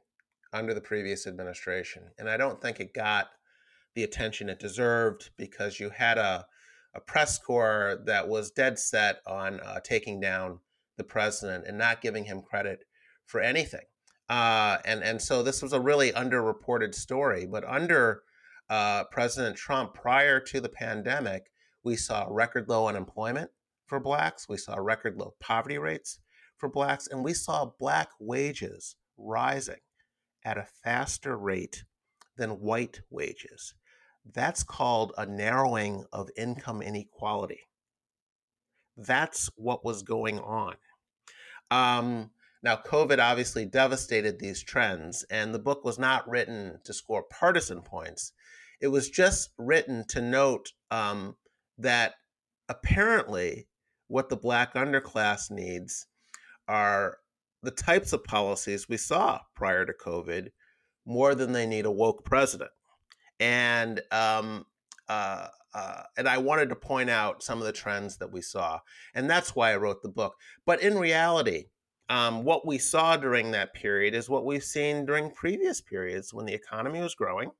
under 0.53 0.73
the 0.73 0.81
previous 0.81 1.27
administration. 1.27 2.05
And 2.19 2.29
I 2.29 2.37
don't 2.37 2.61
think 2.61 2.81
it 2.81 2.95
got 2.95 3.29
the 3.95 4.05
attention 4.05 4.49
it 4.49 4.59
deserved 4.59 5.31
because 5.37 5.81
you 5.81 5.91
had 5.91 6.19
a, 6.19 6.47
a 6.95 7.01
press 7.01 7.39
corps 7.39 8.01
that 8.07 8.29
was 8.29 8.51
dead 8.51 8.79
set 8.79 9.21
on 9.27 9.61
uh, 9.61 9.81
taking 9.81 10.21
down 10.21 10.61
the 10.97 11.05
president 11.05 11.65
and 11.67 11.77
not 11.77 12.01
giving 12.01 12.25
him 12.25 12.43
credit 12.43 12.81
for 13.27 13.41
anything. 13.41 13.85
Uh, 14.29 14.79
and 14.85 15.03
and 15.03 15.21
so 15.21 15.43
this 15.43 15.63
was 15.63 15.73
a 15.73 15.81
really 15.81 16.13
underreported 16.13 16.95
story. 16.95 17.47
But 17.47 17.65
under 17.65 18.23
uh, 18.69 19.05
President 19.05 19.57
Trump, 19.57 19.95
prior 19.95 20.39
to 20.41 20.61
the 20.61 20.69
pandemic, 20.69 21.51
we 21.83 21.97
saw 21.97 22.27
record 22.29 22.69
low 22.69 22.89
unemployment 22.89 23.51
for 23.89 23.99
blacks. 23.99 24.49
We 24.49 24.59
saw 24.59 24.77
record 24.77 25.17
low 25.17 25.35
poverty 25.41 25.79
rates 25.79 26.21
for 26.57 26.69
blacks, 26.69 27.09
and 27.09 27.25
we 27.25 27.35
saw 27.35 27.73
black 27.79 28.11
wages 28.21 28.97
rising 29.17 29.81
at 30.45 30.59
a 30.59 30.69
faster 30.85 31.37
rate 31.37 31.85
than 32.37 32.61
white 32.61 33.01
wages. 33.11 33.75
That's 34.25 34.63
called 34.63 35.13
a 35.17 35.27
narrowing 35.27 36.05
of 36.13 36.31
income 36.37 36.83
inequality. 36.83 37.61
That's 38.97 39.49
what 39.57 39.85
was 39.85 40.03
going 40.03 40.39
on. 40.39 40.77
Um, 41.71 42.31
now, 42.63 42.77
COVID 42.77 43.19
obviously 43.21 43.65
devastated 43.65 44.39
these 44.39 44.63
trends, 44.63 45.25
and 45.31 45.55
the 45.55 45.61
book 45.61 45.85
was 45.85 45.99
not 45.99 46.29
written 46.29 46.81
to 46.85 46.93
score 46.93 47.23
partisan 47.23 47.83
points. 47.83 48.33
It 48.81 48.89
was 48.89 49.09
just 49.09 49.51
written 49.57 50.05
to 50.09 50.21
note 50.21 50.73
um, 50.91 51.37
that 51.79 52.15
apparently 52.69 53.68
what 54.09 54.29
the 54.29 54.37
Black 54.37 54.75
underclass 54.75 55.51
needs 55.51 56.07
are 56.67 57.19
the 57.63 57.71
types 57.71 58.13
of 58.13 58.25
policies 58.25 58.89
we 58.89 58.97
saw 58.97 59.41
prior 59.55 59.85
to 59.85 59.93
COVID 59.93 60.49
more 61.07 61.35
than 61.35 61.53
they 61.53 61.67
need 61.67 61.87
a 61.87 61.91
woke 61.91 62.25
president. 62.25 62.71
And 63.41 64.01
um, 64.11 64.67
uh, 65.09 65.49
uh, 65.75 66.03
and 66.17 66.29
I 66.29 66.39
wanted 66.39 66.69
to 66.71 66.77
point 66.77 67.11
out 67.11 67.43
some 67.43 67.59
of 67.59 67.65
the 67.65 67.73
trends 67.73 68.17
that 68.19 68.33
we 68.33 68.41
saw, 68.41 68.81
and 69.15 69.29
that's 69.29 69.55
why 69.55 69.73
I 69.73 69.77
wrote 69.77 70.03
the 70.03 70.09
book. 70.09 70.35
But 70.67 70.83
in 70.83 70.99
reality, 70.99 71.67
um, 72.09 72.43
what 72.43 72.67
we 72.67 72.79
saw 72.79 73.17
during 73.17 73.51
that 73.51 73.75
period 73.75 74.15
is 74.15 74.29
what 74.29 74.45
we've 74.45 74.65
seen 74.65 75.05
during 75.05 75.31
previous 75.31 75.81
periods 75.81 76.33
when 76.33 76.47
the 76.47 76.55
economy 76.55 77.01
was 77.01 77.15
growing, 77.15 77.51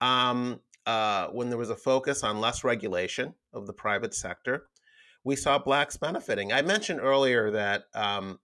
um, 0.00 0.60
uh, 0.86 1.28
when 1.28 1.48
there 1.48 1.58
was 1.58 1.70
a 1.70 1.76
focus 1.76 2.22
on 2.22 2.40
less 2.40 2.62
regulation 2.62 3.34
of 3.52 3.66
the 3.66 3.72
private 3.72 4.14
sector. 4.14 4.66
We 5.24 5.36
saw 5.36 5.58
blacks 5.58 5.96
benefiting. 5.96 6.52
I 6.52 6.62
mentioned 6.62 7.00
earlier 7.00 7.50
that 7.50 7.84
um, 7.94 8.38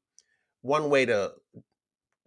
one 0.62 0.88
way 0.88 1.04
to 1.06 1.32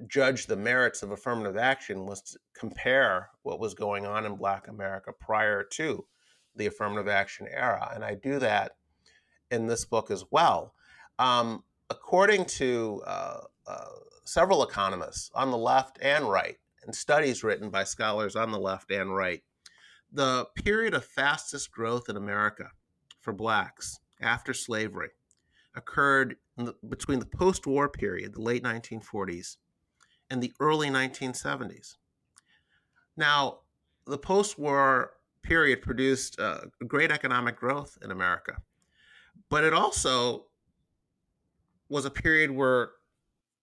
judge 0.07 0.45
the 0.45 0.55
merits 0.55 1.01
of 1.03 1.11
affirmative 1.11 1.57
action 1.57 2.05
was 2.05 2.21
to 2.21 2.39
compare 2.55 3.29
what 3.41 3.59
was 3.59 3.73
going 3.73 4.05
on 4.05 4.25
in 4.25 4.35
Black 4.35 4.67
America 4.67 5.11
prior 5.11 5.63
to 5.63 6.05
the 6.55 6.67
affirmative 6.67 7.07
action 7.07 7.47
era. 7.49 7.91
And 7.93 8.03
I 8.03 8.15
do 8.15 8.39
that 8.39 8.73
in 9.49 9.67
this 9.67 9.85
book 9.85 10.11
as 10.11 10.25
well. 10.31 10.73
Um, 11.19 11.63
according 11.89 12.45
to 12.45 13.01
uh, 13.05 13.41
uh, 13.67 13.85
several 14.25 14.63
economists 14.63 15.31
on 15.33 15.51
the 15.51 15.57
left 15.57 15.99
and 16.01 16.29
right, 16.29 16.57
and 16.83 16.93
studies 16.93 17.43
written 17.43 17.69
by 17.69 17.83
scholars 17.83 18.35
on 18.35 18.51
the 18.51 18.59
left 18.59 18.91
and 18.91 19.15
right, 19.15 19.41
the 20.11 20.45
period 20.55 20.93
of 20.93 21.05
fastest 21.05 21.71
growth 21.71 22.09
in 22.09 22.17
America 22.17 22.71
for 23.19 23.33
Blacks 23.33 23.99
after 24.23 24.53
slavery 24.53 25.09
occurred 25.75 26.37
the, 26.57 26.75
between 26.87 27.19
the 27.19 27.25
post 27.25 27.67
war 27.67 27.89
period, 27.89 28.33
the 28.33 28.41
late 28.41 28.63
1940s, 28.63 29.57
and 30.29 30.41
the 30.41 30.53
early 30.59 30.89
1970s. 30.89 31.95
Now, 33.17 33.59
the 34.05 34.17
post 34.17 34.57
war 34.57 35.11
period 35.43 35.81
produced 35.81 36.39
uh, 36.39 36.61
great 36.87 37.11
economic 37.11 37.55
growth 37.55 37.97
in 38.01 38.11
America, 38.11 38.57
but 39.49 39.63
it 39.63 39.73
also 39.73 40.45
was 41.89 42.05
a 42.05 42.11
period 42.11 42.51
where 42.51 42.91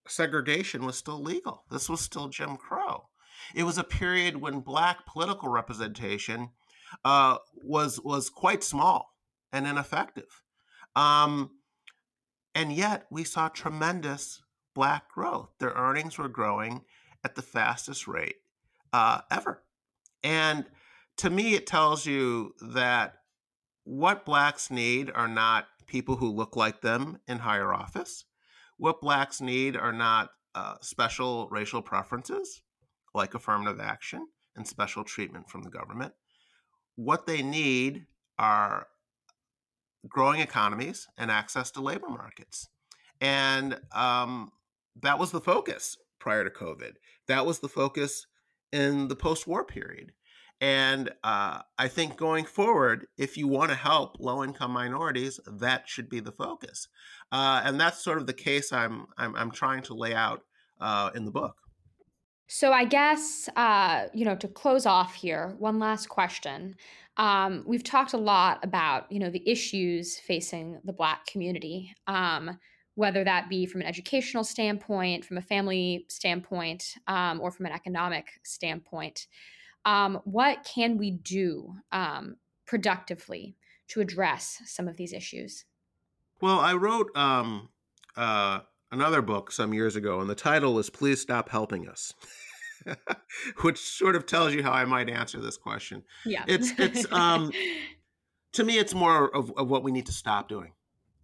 segregation 0.06 0.84
was 0.84 0.96
still 0.96 1.20
legal. 1.20 1.64
This 1.70 1.88
was 1.88 2.00
still 2.00 2.28
Jim 2.28 2.56
Crow. 2.56 3.08
It 3.54 3.64
was 3.64 3.78
a 3.78 3.84
period 3.84 4.36
when 4.36 4.60
black 4.60 5.06
political 5.06 5.48
representation 5.48 6.50
uh, 7.04 7.38
was 7.64 8.00
was 8.00 8.30
quite 8.30 8.62
small 8.62 9.14
and 9.52 9.66
ineffective. 9.66 10.42
Um, 10.96 11.50
and 12.54 12.72
yet 12.72 13.06
we 13.10 13.24
saw 13.24 13.48
tremendous 13.48 14.42
black 14.74 15.10
growth. 15.10 15.50
Their 15.58 15.70
earnings 15.70 16.18
were 16.18 16.28
growing 16.28 16.82
at 17.24 17.34
the 17.34 17.42
fastest 17.42 18.08
rate 18.08 18.36
uh, 18.92 19.20
ever. 19.30 19.62
And 20.22 20.66
to 21.18 21.30
me, 21.30 21.54
it 21.54 21.66
tells 21.66 22.06
you 22.06 22.54
that 22.60 23.14
what 23.84 24.24
blacks 24.24 24.70
need 24.70 25.10
are 25.14 25.28
not 25.28 25.66
people 25.86 26.16
who 26.16 26.30
look 26.30 26.56
like 26.56 26.80
them 26.80 27.18
in 27.26 27.38
higher 27.38 27.72
office. 27.74 28.24
What 28.76 29.00
blacks 29.00 29.40
need 29.40 29.76
are 29.76 29.92
not 29.92 30.30
uh, 30.54 30.76
special 30.80 31.48
racial 31.50 31.82
preferences 31.82 32.62
like 33.14 33.34
affirmative 33.34 33.80
action 33.80 34.26
and 34.56 34.66
special 34.66 35.04
treatment 35.04 35.48
from 35.48 35.62
the 35.62 35.70
government. 35.70 36.12
What 36.96 37.26
they 37.26 37.42
need 37.42 38.06
are 38.38 38.86
growing 40.08 40.40
economies 40.40 41.06
and 41.18 41.30
access 41.30 41.70
to 41.72 41.80
labor 41.80 42.08
markets. 42.08 42.68
And 43.20 43.78
um, 43.94 44.52
that 45.02 45.18
was 45.18 45.30
the 45.30 45.40
focus 45.40 45.96
prior 46.18 46.44
to 46.44 46.50
COVID. 46.50 46.92
That 47.28 47.46
was 47.46 47.58
the 47.58 47.68
focus 47.68 48.26
in 48.72 49.08
the 49.08 49.16
post 49.16 49.46
war 49.46 49.64
period. 49.64 50.12
And 50.60 51.10
uh, 51.24 51.60
I 51.78 51.88
think 51.88 52.16
going 52.16 52.44
forward, 52.44 53.06
if 53.16 53.38
you 53.38 53.48
want 53.48 53.70
to 53.70 53.76
help 53.76 54.16
low 54.20 54.44
income 54.44 54.72
minorities, 54.72 55.40
that 55.46 55.88
should 55.88 56.10
be 56.10 56.20
the 56.20 56.32
focus. 56.32 56.88
Uh, 57.32 57.62
and 57.64 57.80
that's 57.80 58.04
sort 58.04 58.18
of 58.18 58.26
the 58.26 58.34
case 58.34 58.70
I'm, 58.72 59.06
I'm, 59.16 59.34
I'm 59.36 59.50
trying 59.50 59.82
to 59.84 59.94
lay 59.94 60.14
out 60.14 60.42
uh, 60.78 61.10
in 61.14 61.24
the 61.24 61.30
book. 61.30 61.56
So 62.46 62.72
I 62.72 62.84
guess, 62.84 63.48
uh, 63.56 64.08
you 64.12 64.24
know, 64.24 64.34
to 64.34 64.48
close 64.48 64.84
off 64.84 65.14
here, 65.14 65.54
one 65.58 65.78
last 65.78 66.08
question. 66.08 66.74
Um, 67.20 67.64
we've 67.66 67.84
talked 67.84 68.14
a 68.14 68.18
lot 68.18 68.64
about, 68.64 69.12
you 69.12 69.18
know, 69.18 69.28
the 69.28 69.46
issues 69.46 70.18
facing 70.18 70.80
the 70.84 70.92
Black 70.94 71.26
community, 71.26 71.94
um, 72.06 72.58
whether 72.94 73.22
that 73.22 73.50
be 73.50 73.66
from 73.66 73.82
an 73.82 73.86
educational 73.86 74.42
standpoint, 74.42 75.26
from 75.26 75.36
a 75.36 75.42
family 75.42 76.06
standpoint, 76.08 76.94
um, 77.08 77.38
or 77.42 77.50
from 77.50 77.66
an 77.66 77.72
economic 77.72 78.28
standpoint. 78.42 79.26
Um, 79.84 80.22
what 80.24 80.64
can 80.64 80.96
we 80.96 81.10
do 81.10 81.74
um, 81.92 82.36
productively 82.66 83.54
to 83.88 84.00
address 84.00 84.62
some 84.64 84.88
of 84.88 84.96
these 84.96 85.12
issues? 85.12 85.66
Well, 86.40 86.58
I 86.58 86.72
wrote 86.72 87.14
um, 87.14 87.68
uh, 88.16 88.60
another 88.90 89.20
book 89.20 89.52
some 89.52 89.74
years 89.74 89.94
ago, 89.94 90.20
and 90.20 90.30
the 90.30 90.34
title 90.34 90.72
was 90.72 90.88
"Please 90.88 91.20
Stop 91.20 91.50
Helping 91.50 91.86
Us." 91.86 92.14
which 93.62 93.78
sort 93.78 94.16
of 94.16 94.26
tells 94.26 94.54
you 94.54 94.62
how 94.62 94.72
I 94.72 94.84
might 94.84 95.08
answer 95.08 95.40
this 95.40 95.56
question. 95.56 96.02
Yeah. 96.24 96.44
It's 96.46 96.72
it's 96.78 97.10
um 97.12 97.52
to 98.52 98.64
me 98.64 98.78
it's 98.78 98.94
more 98.94 99.34
of, 99.34 99.52
of 99.56 99.68
what 99.68 99.82
we 99.82 99.92
need 99.92 100.06
to 100.06 100.12
stop 100.12 100.48
doing 100.48 100.72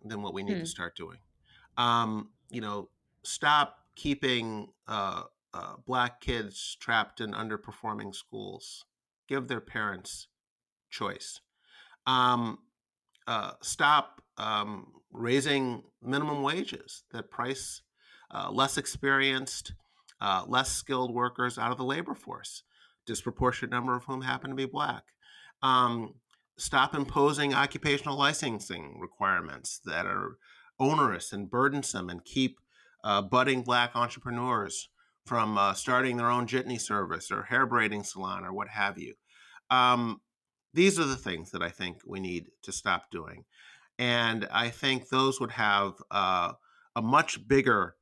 than 0.05 0.23
what 0.23 0.35
we 0.35 0.43
need 0.43 0.55
hmm. 0.55 0.61
to 0.61 0.67
start 0.67 0.97
doing. 0.97 1.19
Um, 1.77 2.31
you 2.51 2.61
know, 2.61 2.89
stop 3.23 3.79
keeping 3.97 4.69
uh, 4.87 5.23
uh, 5.53 5.75
black 5.87 6.21
kids 6.21 6.77
trapped 6.81 7.21
in 7.21 7.33
underperforming 7.33 8.15
schools. 8.15 8.85
Give 9.29 9.49
their 9.49 9.61
parents 9.61 10.29
choice. 10.91 11.41
Um, 12.07 12.59
uh, 13.27 13.53
stop 13.63 14.23
um, 14.39 14.93
raising 15.13 15.83
minimum 16.03 16.43
wages 16.43 17.03
that 17.13 17.31
price 17.31 17.83
uh, 18.31 18.51
less 18.51 18.77
experienced 18.77 19.73
uh, 20.21 20.45
less 20.47 20.73
skilled 20.73 21.15
workers 21.15 21.59
out 21.59 21.73
of 21.73 21.79
the 21.79 21.85
labor 21.85 22.15
force, 22.15 22.63
disproportionate 23.07 23.71
number 23.71 23.95
of 23.95 24.05
whom 24.05 24.23
happen 24.23 24.51
to 24.51 24.57
be 24.57 24.67
black. 24.67 25.05
Um, 25.63 26.15
stop 26.59 26.95
imposing 26.95 27.55
occupational 27.55 28.17
licensing 28.17 28.99
requirements 29.01 29.81
that 29.85 30.07
are 30.07 30.39
onerous 30.79 31.33
and 31.33 31.51
burdensome 31.51 32.09
and 32.09 32.25
keep 32.25 32.59
uh, 33.05 33.23
budding 33.23 33.63
black 33.63 33.95
entrepreneurs 33.95 34.89
from 35.25 35.59
uh, 35.59 35.75
starting 35.75 36.17
their 36.17 36.31
own 36.31 36.47
jitney 36.47 36.79
service 36.79 37.31
or 37.31 37.43
hair 37.45 37.67
braiding 37.67 38.05
salon 38.05 38.45
or 38.45 38.53
what 38.53 38.69
have 38.69 38.99
you. 38.99 39.15
Um, 39.71 40.21
these 40.73 41.01
are 41.01 41.05
the 41.05 41.17
things 41.17 41.51
that 41.51 41.63
I 41.63 41.71
think 41.71 42.01
we 42.07 42.21
need 42.21 42.47
to 42.63 42.73
stop 42.73 43.11
doing. 43.11 43.45
And 43.99 44.47
I 44.53 44.69
think 44.69 45.09
those 45.09 45.41
would 45.41 45.53
have 45.53 45.95
uh, 46.11 46.53
a 46.95 47.03
much 47.03 47.49
bigger 47.49 47.97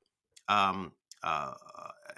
um, 0.49 0.93
uh, 1.23 1.55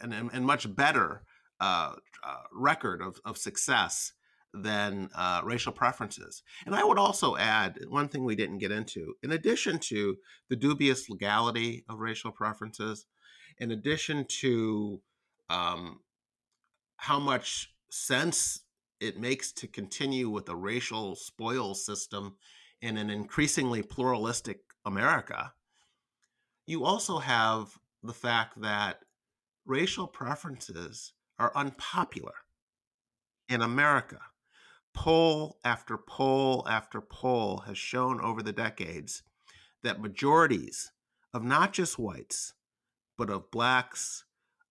and, 0.01 0.13
and, 0.13 0.45
much 0.47 0.75
better 0.75 1.23
uh, 1.61 1.93
uh, 2.25 2.37
record 2.53 3.01
of, 3.01 3.21
of 3.25 3.39
success 3.39 4.13
than 4.53 5.09
uh, 5.15 5.41
racial 5.45 5.73
preferences. 5.73 6.43
And 6.65 6.75
I 6.75 6.85
would 6.85 6.99
also 6.99 7.37
add 7.37 7.79
one 7.89 8.09
thing 8.09 8.25
we 8.25 8.37
didn't 8.37 8.59
get 8.59 8.73
into 8.73 9.15
in 9.23 9.33
addition 9.33 9.79
to 9.81 10.17
the 10.49 10.57
dubious 10.57 11.09
legality 11.09 11.85
of 11.89 12.01
racial 12.01 12.33
preferences, 12.33 13.07
in 13.59 13.71
addition 13.71 14.27
to 14.41 15.01
um, 15.51 16.01
how 16.97 17.19
much 17.19 17.73
sense 17.91 18.61
it 19.01 19.19
makes 19.19 19.53
to 19.53 19.67
continue 19.67 20.29
with 20.29 20.49
a 20.49 20.57
racial 20.57 21.15
spoil 21.17 21.75
system 21.75 22.37
in 22.81 22.97
an 22.97 23.11
increasingly 23.11 23.83
pluralistic 23.83 24.61
America, 24.85 25.53
you 26.67 26.85
also 26.85 27.19
have 27.19 27.79
the 28.03 28.13
fact 28.13 28.61
that 28.61 29.01
racial 29.67 30.07
preferences 30.07 31.13
are 31.39 31.53
unpopular 31.55 32.35
in 33.49 33.63
America. 33.63 34.21
Poll 34.95 35.59
after 35.65 35.99
poll 35.99 36.67
after 36.69 37.01
poll 37.01 37.59
has 37.67 37.77
shown 37.77 38.21
over 38.21 38.43
the 38.43 38.53
decades 38.53 39.23
that 39.83 40.01
majorities 40.01 40.93
of 41.35 41.45
not 41.45 41.73
just 41.73 41.99
whites, 41.99 42.55
but 43.19 43.29
of 43.29 43.51
blacks, 43.51 44.25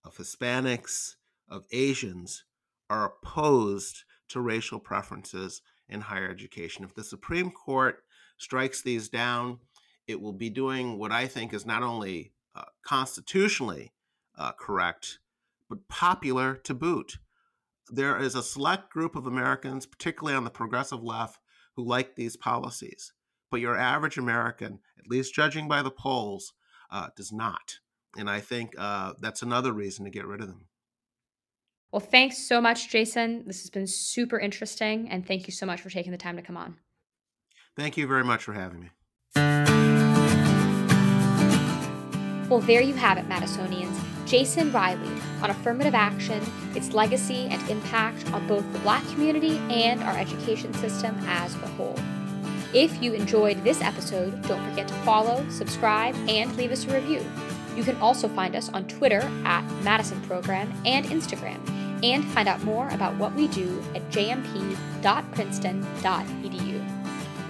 of 0.03 0.17
Hispanics, 0.17 1.15
of 1.47 1.65
Asians 1.71 2.43
are 2.89 3.05
opposed 3.05 4.03
to 4.29 4.41
racial 4.41 4.79
preferences 4.79 5.61
in 5.87 6.01
higher 6.01 6.29
education. 6.29 6.83
If 6.83 6.95
the 6.95 7.03
Supreme 7.03 7.51
Court 7.51 8.03
strikes 8.37 8.81
these 8.81 9.09
down, 9.09 9.59
it 10.07 10.19
will 10.19 10.33
be 10.33 10.49
doing 10.49 10.97
what 10.97 11.11
I 11.11 11.27
think 11.27 11.53
is 11.53 11.65
not 11.65 11.83
only 11.83 12.33
uh, 12.55 12.63
constitutionally 12.83 13.91
uh, 14.37 14.51
correct, 14.53 15.19
but 15.69 15.87
popular 15.87 16.55
to 16.55 16.73
boot. 16.73 17.17
There 17.89 18.17
is 18.17 18.35
a 18.35 18.43
select 18.43 18.89
group 18.91 19.15
of 19.15 19.27
Americans, 19.27 19.85
particularly 19.85 20.35
on 20.35 20.43
the 20.43 20.49
progressive 20.49 21.03
left, 21.03 21.39
who 21.75 21.85
like 21.85 22.15
these 22.15 22.35
policies. 22.35 23.13
But 23.51 23.61
your 23.61 23.77
average 23.77 24.17
American, 24.17 24.79
at 24.97 25.07
least 25.07 25.35
judging 25.35 25.67
by 25.67 25.81
the 25.81 25.91
polls, 25.91 26.53
uh, 26.89 27.09
does 27.15 27.31
not. 27.31 27.79
And 28.17 28.29
I 28.29 28.39
think 28.39 28.73
uh, 28.77 29.13
that's 29.19 29.41
another 29.41 29.71
reason 29.73 30.05
to 30.05 30.11
get 30.11 30.25
rid 30.25 30.41
of 30.41 30.47
them. 30.47 30.67
Well, 31.91 31.99
thanks 31.99 32.37
so 32.37 32.59
much, 32.59 32.89
Jason. 32.89 33.43
This 33.45 33.61
has 33.61 33.69
been 33.69 33.87
super 33.87 34.39
interesting. 34.39 35.07
And 35.09 35.25
thank 35.25 35.47
you 35.47 35.53
so 35.53 35.65
much 35.65 35.81
for 35.81 35.89
taking 35.89 36.11
the 36.11 36.17
time 36.17 36.35
to 36.35 36.41
come 36.41 36.57
on. 36.57 36.77
Thank 37.77 37.97
you 37.97 38.07
very 38.07 38.23
much 38.23 38.43
for 38.43 38.53
having 38.53 38.81
me. 38.81 38.89
Well, 42.49 42.59
there 42.61 42.81
you 42.81 42.93
have 42.93 43.17
it, 43.17 43.27
Madisonians. 43.27 44.14
Jason 44.25 44.71
Riley 44.71 45.21
on 45.41 45.49
affirmative 45.49 45.95
action, 45.95 46.41
its 46.73 46.93
legacy 46.93 47.47
and 47.49 47.69
impact 47.69 48.31
on 48.31 48.47
both 48.47 48.71
the 48.73 48.79
Black 48.79 49.05
community 49.09 49.57
and 49.69 50.01
our 50.03 50.17
education 50.17 50.73
system 50.73 51.15
as 51.27 51.53
a 51.55 51.67
whole. 51.67 51.97
If 52.73 53.01
you 53.01 53.13
enjoyed 53.13 53.63
this 53.63 53.81
episode, 53.81 54.41
don't 54.47 54.69
forget 54.69 54.87
to 54.89 54.93
follow, 54.95 55.45
subscribe, 55.49 56.15
and 56.27 56.55
leave 56.57 56.71
us 56.71 56.85
a 56.85 56.93
review. 56.93 57.25
You 57.75 57.83
can 57.83 57.95
also 57.97 58.27
find 58.27 58.55
us 58.55 58.69
on 58.69 58.87
Twitter 58.87 59.21
at 59.45 59.63
Madison 59.83 60.21
Program 60.23 60.73
and 60.85 61.05
Instagram, 61.05 61.59
and 62.03 62.25
find 62.25 62.47
out 62.47 62.63
more 62.63 62.89
about 62.89 63.15
what 63.15 63.33
we 63.33 63.47
do 63.47 63.83
at 63.93 64.09
jmp.princeton.edu. 64.09 66.85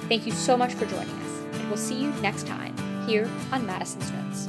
Thank 0.07 0.25
you 0.25 0.31
so 0.31 0.55
much 0.55 0.73
for 0.73 0.85
joining 0.85 1.09
us, 1.09 1.41
and 1.53 1.67
we'll 1.69 1.77
see 1.77 1.95
you 1.95 2.11
next 2.21 2.45
time 2.45 2.75
here 3.07 3.29
on 3.51 3.65
Madison's 3.65 4.11
Notes. 4.11 4.47